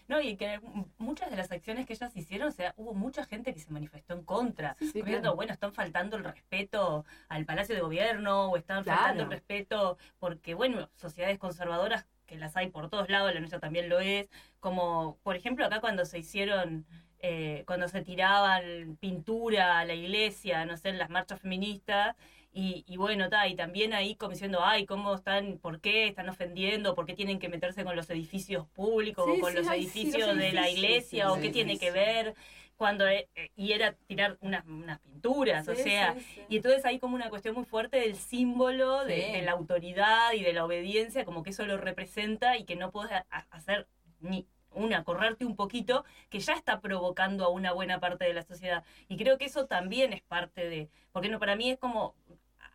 [0.07, 0.59] No, y que
[0.97, 4.13] muchas de las acciones que ellas hicieron, o sea, hubo mucha gente que se manifestó
[4.15, 4.75] en contra.
[4.79, 5.35] Sí, sí, Como diciendo, claro.
[5.35, 8.99] bueno, están faltando el respeto al Palacio de Gobierno, o están Claro.
[8.99, 13.59] faltando el respeto, porque, bueno, sociedades conservadoras, que las hay por todos lados, la nuestra
[13.59, 14.29] también lo es,
[14.59, 16.85] como, por ejemplo, acá cuando se hicieron,
[17.21, 22.15] eh, cuando se tiraban pintura a la iglesia, no sé, en las marchas feministas,
[22.53, 26.27] y, y bueno, ta, y también ahí como diciendo, ay, ¿cómo están, por qué están
[26.27, 29.67] ofendiendo, por qué tienen que meterse con los edificios públicos Sí, o con sí, los
[29.67, 32.35] ay, sí, edificios de la iglesia, o qué tiene que ver,
[32.75, 36.41] cuando, eh, y era tirar unas, unas pinturas, o sea, sí, sí.
[36.49, 40.51] y entonces hay como una cuestión muy fuerte del símbolo, de, la autoridad y de
[40.51, 43.11] la obediencia, como que eso lo representa y que no puedes
[43.51, 43.87] hacer
[44.19, 48.43] ni una, correrte un poquito, que ya está provocando a una buena parte de la
[48.43, 48.83] sociedad.
[49.07, 52.15] Y creo que eso también es parte de, porque no, para mí es como,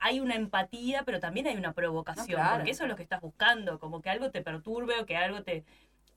[0.01, 2.57] hay una empatía, pero también hay una provocación, No, claro.
[2.57, 5.43] porque eso es lo que estás buscando, como que algo te perturbe o que algo
[5.43, 5.65] te,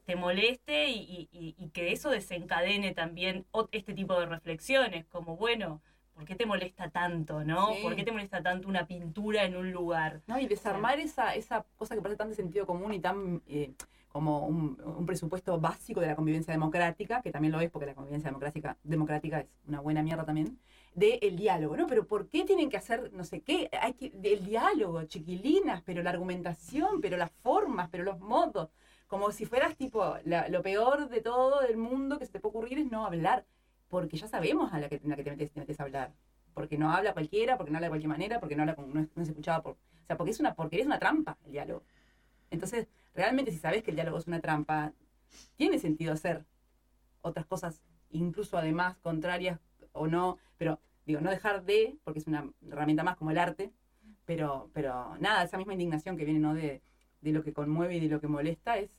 [0.06, 5.38] te moleste y, y- y- y que eso desencadene también este tipo de reflexiones, como
[5.38, 5.82] bueno,
[6.14, 7.74] ¿por qué te molesta tanto, no?
[7.76, 7.82] Sí.
[7.82, 10.20] ¿Por qué te molesta tanto una pintura en un lugar?
[10.28, 10.38] ¿no?
[10.40, 13.72] Y desarmar esa, esa cosa que parece tan de sentido común y tan eh,
[14.10, 17.94] como un, un presupuesto básico de la convivencia democrática, que también lo es porque la
[17.96, 20.58] convivencia democrática, democrática es una buena mierda también,
[20.96, 21.86] de el diálogo, ¿no?
[21.88, 23.70] Pero ¿por qué tienen que hacer no sé qué?
[23.82, 28.70] Hay que, el diálogo, chiquilinas, pero la argumentación, pero las formas, pero los modos.
[29.08, 32.52] Como si fueras tipo, la- lo peor de todo del mundo que se te puede
[32.58, 33.46] ocurrir es no hablar,
[33.90, 36.12] porque ya sabemos a la que, en la que te metes, te metes a hablar.
[36.54, 39.00] Porque no habla cualquiera, porque no habla de cualquier manera, porque no habla con, no,
[39.02, 39.74] es, no es escuchado por.
[39.74, 41.84] O sea, porque es una porquería, es una trampa el diálogo.
[42.52, 44.94] Entonces, realmente si sabes que el diálogo es una trampa,
[45.56, 46.46] tiene sentido hacer
[47.22, 49.60] otras cosas, incluso además contrarias
[49.92, 53.72] o no, pero digo, no dejar de, porque es una herramienta más como el arte,
[54.26, 56.54] pero, pero nada, esa misma indignación que viene, ¿no?
[56.54, 56.82] De,
[57.22, 58.92] de lo que conmueve y de lo que molesta, es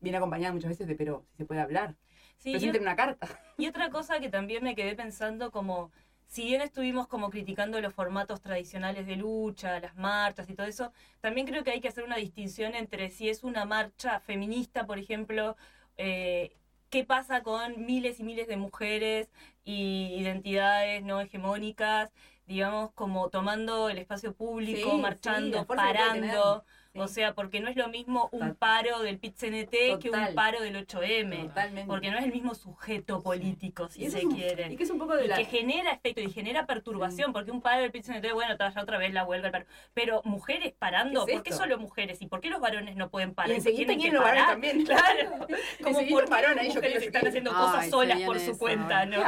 [0.00, 1.96] viene acompañada muchas veces de, pero si se puede hablar,
[2.36, 3.28] Sí, presenten una carta.
[3.58, 5.92] Y otra cosa que también me quedé pensando como,
[6.30, 10.92] si bien estuvimos como criticando los formatos tradicionales de lucha, las marchas y todo eso,
[11.20, 15.00] también creo que hay que hacer una distinción entre si es una marcha feminista, por
[15.00, 15.56] ejemplo,
[15.96, 16.56] eh,
[16.88, 19.32] qué pasa con miles y miles de mujeres
[19.64, 22.12] y identidades no hegemónicas,
[22.46, 26.64] digamos, como tomando el espacio público, Sí, marchando, parando.
[26.92, 26.98] Sí.
[26.98, 30.74] O sea, porque no es lo mismo un paro del PIT-CNT que un paro del
[30.86, 31.46] 8M.
[31.48, 31.86] Totalmente.
[31.86, 34.72] Porque no es el mismo sujeto político, si se un- quiere.
[34.72, 35.36] Y que es un poco de Y la...
[35.36, 38.98] que genera efecto y genera perturbación, porque un paro del PIT-CNT, bueno, está ya otra
[38.98, 39.66] vez la huelga, el paro.
[39.94, 42.20] Pero mujeres parando, ¿Qué es ¿por qué solo mujeres?
[42.22, 43.52] ¿Y por qué los varones no pueden parar?
[43.52, 44.84] Y enseguida tienen que los varones también.
[44.86, 45.46] Claro.
[45.84, 49.06] Como por varones, quiero mujeres están haciendo cosas solas por su eso, cuenta.
[49.06, 49.22] ¿no?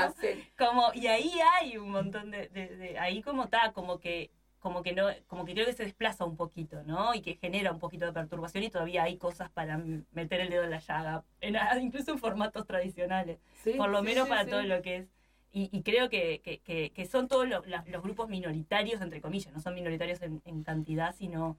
[0.59, 4.31] Como, y ahí hay un montón de, de- de- ahí como está, como que
[4.63, 7.15] como que no, como que creo que se desplaza un poquito, ¿no?
[7.15, 9.79] Y que genera un poquito de perturbación y todavía hay cosas para
[10.13, 14.07] meter el dedo en la llaga, en- incluso en formatos tradicionales, Sí, por lo sí,
[14.07, 15.09] menos sí, para todo lo que es.
[15.55, 16.61] Y, y creo que, que,
[16.91, 21.15] que- son todos los, los grupos minoritarios, entre comillas, no son minoritarios en, en cantidad,
[21.15, 21.57] sino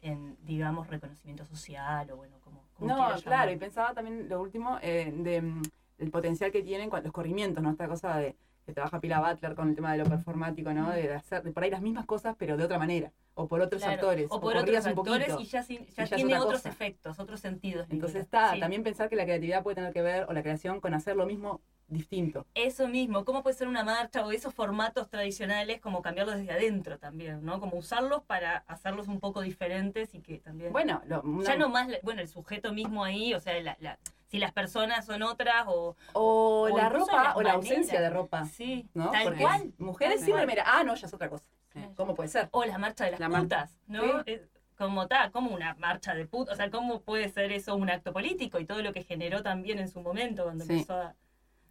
[0.00, 2.62] en, digamos, reconocimiento social o bueno, como...
[2.74, 5.62] como No, claro, y pensaba también lo último, eh, de, mm,
[5.98, 7.70] del potencial que tienen los corrimientos, ¿no?
[7.70, 10.90] Esta cosa de que trabaja Pila Butler con el tema de lo performático, ¿no?
[10.90, 13.82] De hacer de por ahí las mismas cosas, pero de otra manera, o por otros
[13.82, 15.40] Claro, actores, o por corridas otros un actores poquito.
[15.42, 16.68] y ya, sin- y ya ya es tiene otros cosa.
[16.70, 17.86] efectos, otros sentidos.
[17.90, 18.60] Entonces está, Sí.
[18.60, 21.26] también pensar que la creatividad puede tener que ver, o la creación, con hacer lo
[21.26, 22.46] mismo distinto.
[22.54, 26.98] Eso mismo, ¿cómo puede ser una marcha o esos formatos tradicionales como cambiarlos desde adentro
[26.98, 27.60] también, ¿no?
[27.60, 30.72] Como usarlos para hacerlos un poco diferentes y que también...
[30.72, 33.98] Bueno, lo- una- ya no más, bueno, el sujeto mismo ahí, o sea, la, la-
[34.34, 35.94] si las personas son otras o...
[36.12, 39.12] o, o la ropa, o la ausencia de ropa, Sí, ¿no?
[39.12, 39.72] tal Porque cual.
[39.78, 41.46] mujeres tal sin remera, ah, no, ya es otra cosa.
[41.94, 42.48] ¿Cómo puede ser?
[42.50, 44.24] O la marcha de las La mar- putas, ¿no?
[44.24, 44.40] Sí.
[44.76, 48.12] Como está, como una marcha de putas, o sea, ¿cómo puede ser eso un acto
[48.12, 48.58] político?
[48.58, 50.72] Y todo lo que generó también en su momento cuando Sí.
[50.72, 51.14] empezó a...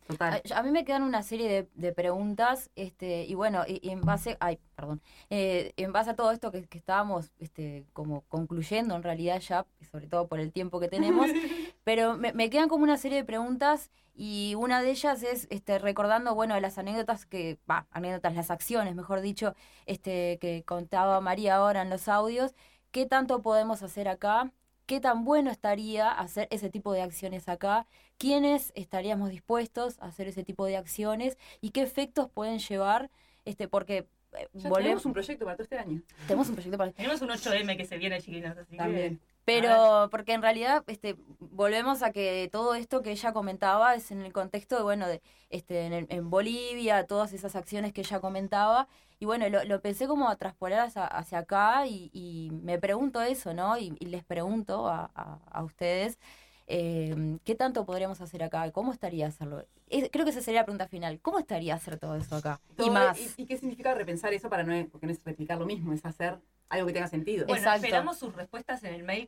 [0.07, 0.41] Total.
[0.51, 3.91] A, a mí me quedan una serie de, de preguntas, este, y bueno, y, y
[3.91, 8.23] en base, ay, perdón, eh, en base a todo esto que, que estábamos, este, como
[8.27, 11.27] concluyendo en realidad ya, sobre todo por el tiempo que tenemos,
[11.83, 15.79] pero me, me quedan como una serie de preguntas y una de ellas es, este,
[15.79, 19.55] recordando, bueno, las anécdotas que, va, anécdotas, las acciones, mejor dicho,
[19.85, 22.53] este, que contaba María ahora en los audios,
[22.91, 24.51] ¿qué tanto podemos hacer acá?
[24.85, 27.87] ¿Qué tan bueno estaría hacer ese tipo de acciones acá?
[28.17, 31.37] ¿Quiénes estaríamos dispuestos a hacer ese tipo de acciones?
[31.61, 33.09] ¿Y qué efectos pueden llevar?
[33.45, 36.01] Este, porque eh, Ya volvemos- tenemos un proyecto para todo este año.
[36.27, 39.19] tenemos un proyecto para Tenemos un 8M que se viene, chiquinas, así También.
[39.45, 44.21] Pero porque en realidad este volvemos a que todo esto que ella comentaba es en
[44.21, 48.19] el contexto de bueno de este en, el- en Bolivia todas esas acciones que ella
[48.19, 48.87] comentaba.
[49.19, 53.21] Y bueno lo, lo pensé como a traspolar hacia, hacia acá y, y me pregunto
[53.21, 56.19] eso no y, y les pregunto a, a- a ustedes
[56.67, 60.65] eh, qué tanto podríamos hacer acá cómo estaría hacerlo Es- creo que esa sería la
[60.65, 61.19] pregunta final.
[61.21, 63.19] Cómo estaría hacer todo eso acá y más.
[63.37, 66.05] ¿Y, y qué significa repensar eso para no, porque no es replicar lo mismo, es
[66.05, 67.45] hacer algo que tenga sentido?
[67.45, 67.85] Bueno, Exacto.
[67.85, 69.27] esperamos sus respuestas en el mail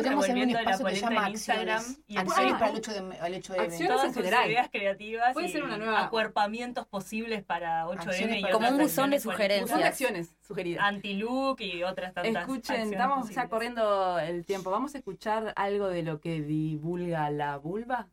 [0.00, 2.00] hacer un revolviendo la polenta llama en Instagram acciones.
[2.06, 2.58] y en Acciones Facebook.
[2.58, 4.50] para el 8 de, el 8 de Acciones Todas en sus general.
[4.50, 8.68] ideas creativas Puede y ser una nueva- acuerpamientos posibles para 8M Acciones y para- Como
[8.68, 9.68] un buzón de sugerencias.
[9.70, 9.90] Son colectivas.
[9.92, 10.84] acciones sugeridas.
[10.84, 14.70] Anti-look y otras tantas Escuchen, estamos ya corriendo el tiempo.
[14.70, 18.08] ¿Vamos a escuchar algo de lo que divulga la vulva?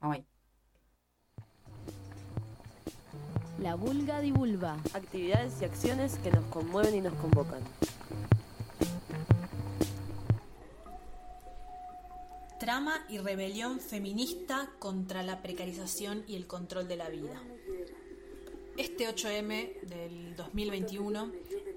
[0.00, 0.26] Vamos ahí.
[3.58, 4.76] La vulga divulva.
[4.92, 7.60] Actividades y acciones que nos conmueven y nos convocan.
[12.60, 17.40] Trama y rebelión feminista contra la precarización y el control de la vida.
[18.76, 21.32] Este 8M del 2021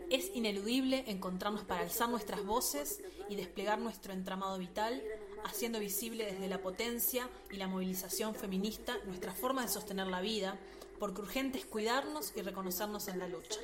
[0.10, 5.02] es ineludible encontrarnos para alzar nuestras voces y desplegar nuestro entramado vital,
[5.46, 10.58] haciendo visible desde la potencia y la movilización feminista nuestra forma de sostener la vida,
[11.00, 13.60] porque urgente es cuidarnos y reconocernos en la lucha.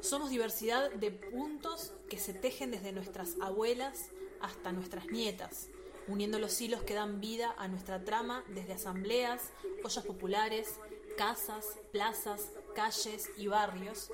[0.00, 4.10] Somos diversidad de puntos que se tejen desde nuestras abuelas
[4.40, 5.68] hasta nuestras nietas,
[6.08, 9.50] uniendo los hilos que dan vida a nuestra trama desde asambleas,
[9.84, 10.76] ollas populares,
[11.16, 14.10] casas, plazas, calles y barrios,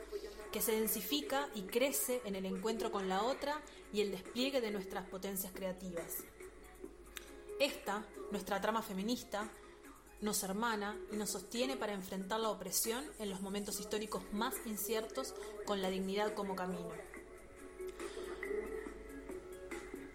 [0.52, 3.60] que se densifica y crece en el encuentro con la otra
[3.92, 6.18] y el despliegue de nuestras potencias creativas.
[7.58, 9.50] Esta, nuestra trama feminista,
[10.20, 15.34] nos hermana y nos sostiene para enfrentar la opresión en los momentos históricos más inciertos
[15.64, 16.90] con la dignidad como camino.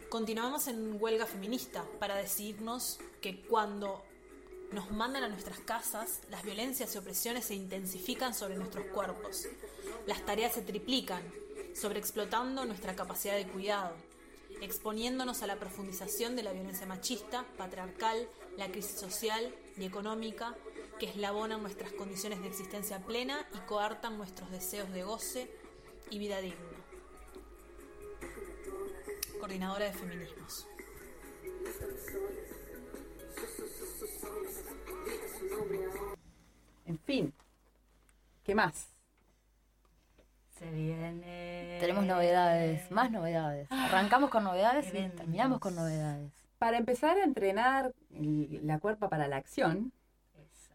[0.10, 4.04] Continuamos en huelga feminista para decirnos que cuando
[4.72, 9.48] nos mandan a nuestras casas, las violencias y opresiones se intensifican sobre nuestros cuerpos.
[10.06, 11.24] Las tareas se triplican,
[11.74, 13.96] sobreexplotando nuestra capacidad de cuidado,
[14.62, 18.28] exponiéndonos a la profundización de la violencia machista, patriarcal,
[18.58, 20.56] la crisis social y económica
[21.00, 25.50] que eslabonan nuestras condiciones de existencia plena y coartan nuestros deseos de goce
[26.10, 26.58] y vida digna.
[29.40, 30.68] Coordinadora de Feminismos.
[36.86, 37.34] En fin.
[38.44, 38.90] ¿Qué más?
[40.60, 41.78] Se viene.
[41.80, 43.72] Tenemos novedades, más novedades.
[43.72, 46.43] Arrancamos con novedades y terminamos con novedades.
[46.64, 49.92] Para empezar a entrenar la cuerpa para la acción,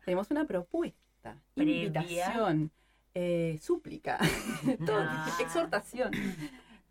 [0.04, 1.84] tenemos una propuesta, Previa.
[1.84, 2.70] invitación,
[3.14, 4.18] eh, súplica,
[4.86, 5.38] todo, Ah.
[5.40, 6.10] exhortación.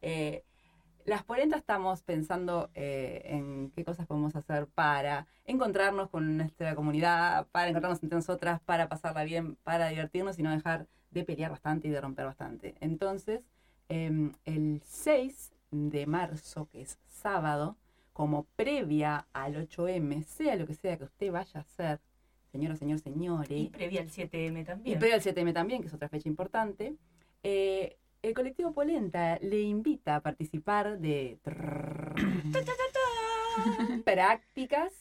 [0.01, 0.43] Eh,
[1.05, 7.45] las polentas estamos pensando eh, en qué cosas podemos hacer para encontrarnos con nuestra comunidad,
[7.51, 11.87] para encontrarnos entre nosotras, para pasarla bien, para divertirnos y no dejar de pelear bastante
[11.87, 12.73] y de romper bastante.
[12.79, 13.41] Entonces,
[13.89, 17.77] em, el 6 de marzo, que es sábado,
[18.17, 21.99] como previa al 8M, sea lo que sea que usted vaya a hacer,
[22.51, 24.97] señora, señor, señores, Y previa al 7M y también.
[24.97, 26.95] previo al 7M también, que es otra fecha importante,
[27.43, 31.37] eh, el colectivo Polenta le invita a participar de
[34.03, 34.93] prácticas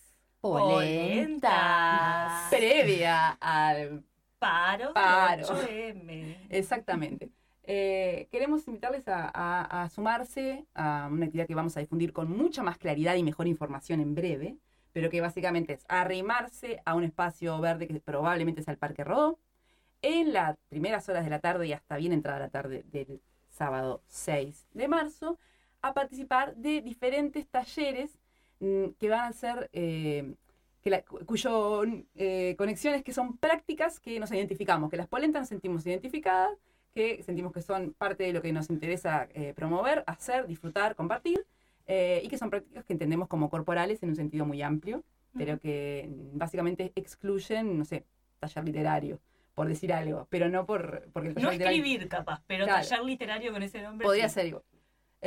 [0.43, 2.51] Polentas.
[2.51, 4.05] previa al
[4.39, 5.47] Paro, Paro.
[5.47, 6.49] 8M.
[6.51, 7.31] Exactamente.
[7.69, 12.31] Eh, queremos invitarles a, a- a sumarse a una actividad que vamos a difundir con
[12.31, 14.57] mucha más claridad y mejor información en breve,
[14.93, 19.39] pero que básicamente es arrimarse a un espacio verde que probablemente sea el Parque Rodó,
[20.03, 24.03] en las primeras horas de la tarde y hasta bien entrada la tarde del sábado
[24.09, 25.39] 6 de marzo,
[25.83, 28.19] a participar de diferentes talleres
[28.61, 30.35] mm, que van a ser, eh,
[30.83, 31.83] que la, cu- cuyo
[32.15, 36.57] eh, conexiones que son prácticas que nos identificamos, que las polentas nos sentimos identificadas,
[36.97, 41.47] que sentimos que son parte de lo que nos interesa eh, promover, hacer, disfrutar, compartir,
[41.87, 45.05] eh, y que son prácticas que entendemos como corporales en un sentido muy amplio,
[45.37, 48.07] pero que básicamente excluyen, no sé,
[48.41, 49.21] taller literario,
[49.55, 52.89] por decir algo, pero no por porque el taller No literario- escribir capaz, pero Claro.
[52.89, 54.07] taller literario con ese nombre.
[54.07, 54.35] Podría sí.
[54.37, 54.63] ser igual.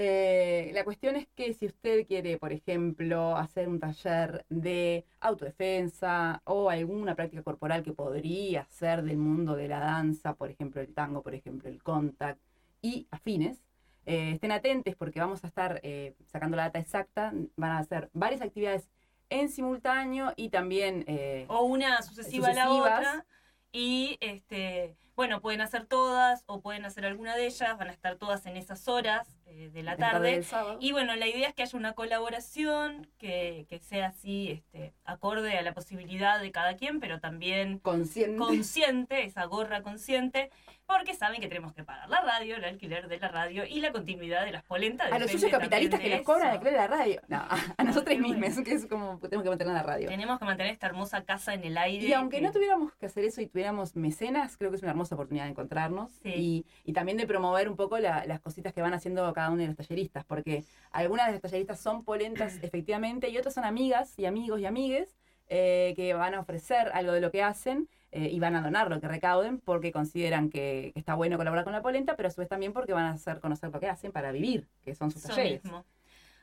[0.01, 6.41] Eh, la cuestión es que si usted quiere, por ejemplo, hacer un taller de autodefensa
[6.45, 10.93] o alguna práctica corporal que podría ser del mundo de la danza, por ejemplo, el
[10.93, 12.39] tango, por ejemplo, el contact
[12.81, 13.57] y afines,
[14.05, 17.33] eh, estén atentos porque vamos a estar eh, sacando la data exacta.
[17.57, 18.87] Van a hacer varias actividades
[19.29, 21.03] en simultáneo y también...
[21.07, 23.25] eh, O una sucesiva a la otra.
[23.73, 28.15] Y este, bueno, pueden hacer todas o pueden hacer alguna de ellas, van a estar
[28.15, 30.43] todas en esas horas eh, de la de la tarde.
[30.79, 35.57] Y bueno, la idea es que haya una colaboración que, que sea así, este, acorde
[35.57, 38.37] a la posibilidad de cada quien, pero también consciente.
[38.37, 40.51] consciente, esa gorra consciente,
[40.89, 43.91] porque saben que tenemos que pagar la radio, el alquiler de la radio y la
[43.91, 45.11] continuidad de las polentas.
[45.11, 47.21] A los socios capitalistas que nos cobran alquiler de la radio.
[47.27, 50.07] No, a, a nosotros mismos, que es como tenemos que mantener la radio.
[50.09, 52.07] Tenemos que mantener esta hermosa casa en el aire.
[52.07, 54.91] Y aunque que- no tuviéramos que hacer eso y tuviéramos mecenas, creo que es una
[54.91, 58.81] hermosa oportunidad de encontrarnos y, y también de promover un poco la- las cositas que
[58.81, 63.29] van haciendo cada uno de los talleristas, porque algunas de las talleristas son polentas efectivamente
[63.29, 65.15] y otras son amigas y amigos y amigues
[65.49, 68.89] eh, que van a ofrecer algo de lo que hacen eh, y van a donar
[68.89, 72.41] lo que recauden porque consideran que, está bueno colaborar con la polenta, pero a su
[72.41, 75.23] vez también porque van a hacer conocer lo que hacen para vivir, que son sus
[75.23, 75.63] Eso talleres.
[75.63, 75.85] mismo.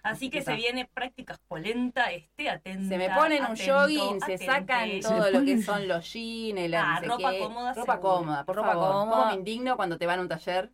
[0.02, 2.88] Así que se viene prácticas polenta, esté atenta.
[2.88, 6.74] Se me ponen un atento, jogging, se sacan todo lo que son los jeans, el
[6.74, 7.40] Ah, no sé ropa qué.
[7.40, 8.18] cómoda, Ropa seguro.
[8.18, 8.92] cómoda, por Ropa favor.
[8.92, 9.16] cómoda.
[9.16, 10.70] ¿Cómo me indigno cuando te van a un taller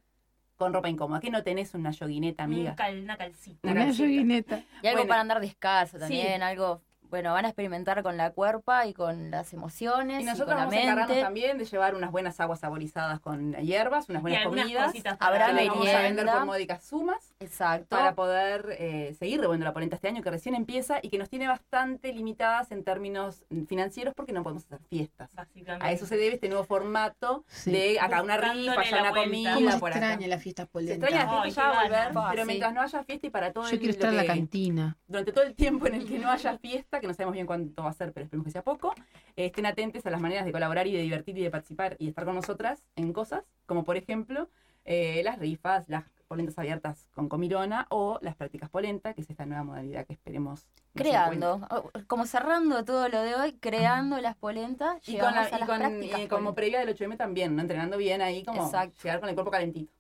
[0.59, 1.21] con ropa incómoda?
[1.21, 2.71] ¿Qué no tenés una joguineta, amiga?
[2.73, 3.71] Un cal- una calcita.
[3.71, 4.63] Una calcita.
[4.83, 6.01] Y algo Bueno, para andar descalzo sí.
[6.01, 6.83] también, algo,
[7.13, 10.65] bueno, van a experimentar con la cuerpa y con las emociones Y y, nosotros la
[10.65, 14.95] vamos a encargarnos también de llevar unas buenas aguas saborizadas con hierbas, unas buenas comidas.
[15.21, 16.33] Habrá las vamos a vender merienda.
[16.33, 17.87] por módicas sumas Exacto.
[17.89, 21.29] para poder eh, seguir revolviendo la polenta este año que recién empieza y que nos
[21.29, 25.31] tiene bastante limitadas en términos financieros porque no podemos hacer fiestas.
[25.35, 25.85] Básicamente.
[25.87, 27.71] A eso se debe este nuevo formato Sí.
[27.73, 29.99] de acá una rifa, allá una comida, ¿Cómo se por acá.
[30.09, 31.07] extraña la fiesta Se polenta?
[31.07, 32.47] extraña la fiesta ya va a volver, pero Sí.
[32.47, 34.97] mientras no haya fiesta y para todo Yo el quiero estar en la cantina.
[35.07, 37.83] durante todo el tiempo en el que no haya fiesta, que no sabemos bien cuánto
[37.83, 38.95] va a ser, pero esperemos que sea poco,
[39.37, 42.05] eh, estén atentos a las maneras de colaborar y de divertir y de participar y
[42.05, 44.49] de estar con nosotras en cosas, como por ejemplo
[44.85, 49.45] eh, las rifas, las polentas abiertas con comilona o las prácticas polenta, que es esta
[49.45, 50.67] nueva modalidad que esperemos.
[50.95, 52.01] creando, encuentre.
[52.01, 55.57] o- como cerrando todo lo de hoy, creando las polentas, Y, con la- llegamos a
[55.57, 57.61] y las con- prácticas y como previa del 8M también, ¿no?
[57.61, 58.97] entrenando bien ahí, como Exacto.
[59.03, 59.93] llegar con el cuerpo calentito.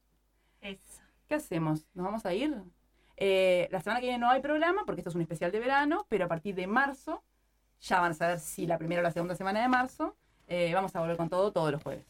[0.62, 1.02] Eso.
[1.28, 1.86] ¿Qué hacemos?
[1.94, 2.56] ¿Nos vamos a ir?
[3.18, 6.06] Eh, la semana que viene no hay programa porque esto es un especial de verano,
[6.08, 7.22] pero a partir de marzo
[7.80, 10.14] Ya van a saber si la primera o la segunda semana de marzo.
[10.46, 12.06] Eh, vamos a volver con todo todos los jueves.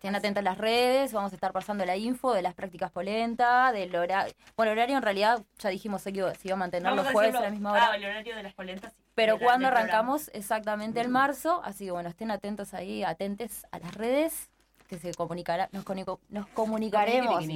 [0.00, 3.70] Estén atentos a las redes, vamos a estar pasando la info de las prácticas polenta,
[3.70, 4.32] del horario.
[4.56, 7.12] Bueno, el horario en realidad ya dijimos que iba- se iba a mantener Vamos los
[7.12, 7.88] jueves a decirlo- la misma hora.
[7.92, 8.94] Ah, el horario de las polentas.
[8.94, 9.78] sí, Pero cuando programa.
[9.90, 14.48] arrancamos exactamente el marzo, así que bueno, estén atentos ahí, atentes a las redes,
[14.88, 17.46] que se comunicará, nos, comunico- nos comunicaremos,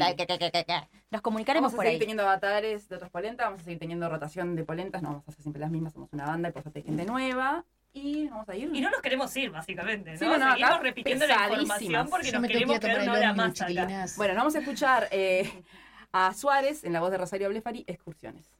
[1.10, 1.98] nos comunicaremos Vamos a por seguir ahí.
[1.98, 5.30] teniendo avatares de otras polentas, vamos a seguir teniendo rotación de polentas, no vamos a
[5.30, 7.64] hacer siempre las mismas, somos una banda y por eso hay gente nueva.
[7.96, 8.70] Y vamos a ir.
[8.74, 10.12] Y no nos queremos ir, básicamente.
[10.12, 10.18] ¿no?
[10.18, 13.12] Sí, no, no, Seguimos acá repitiendo la información porque Yo nos queremos que quedar una
[13.12, 14.06] hora más acá.
[14.16, 15.48] Bueno, vamos a escuchar eh,
[16.12, 18.50] a Suárez en la voz de Rosario Blefari, Excursiones.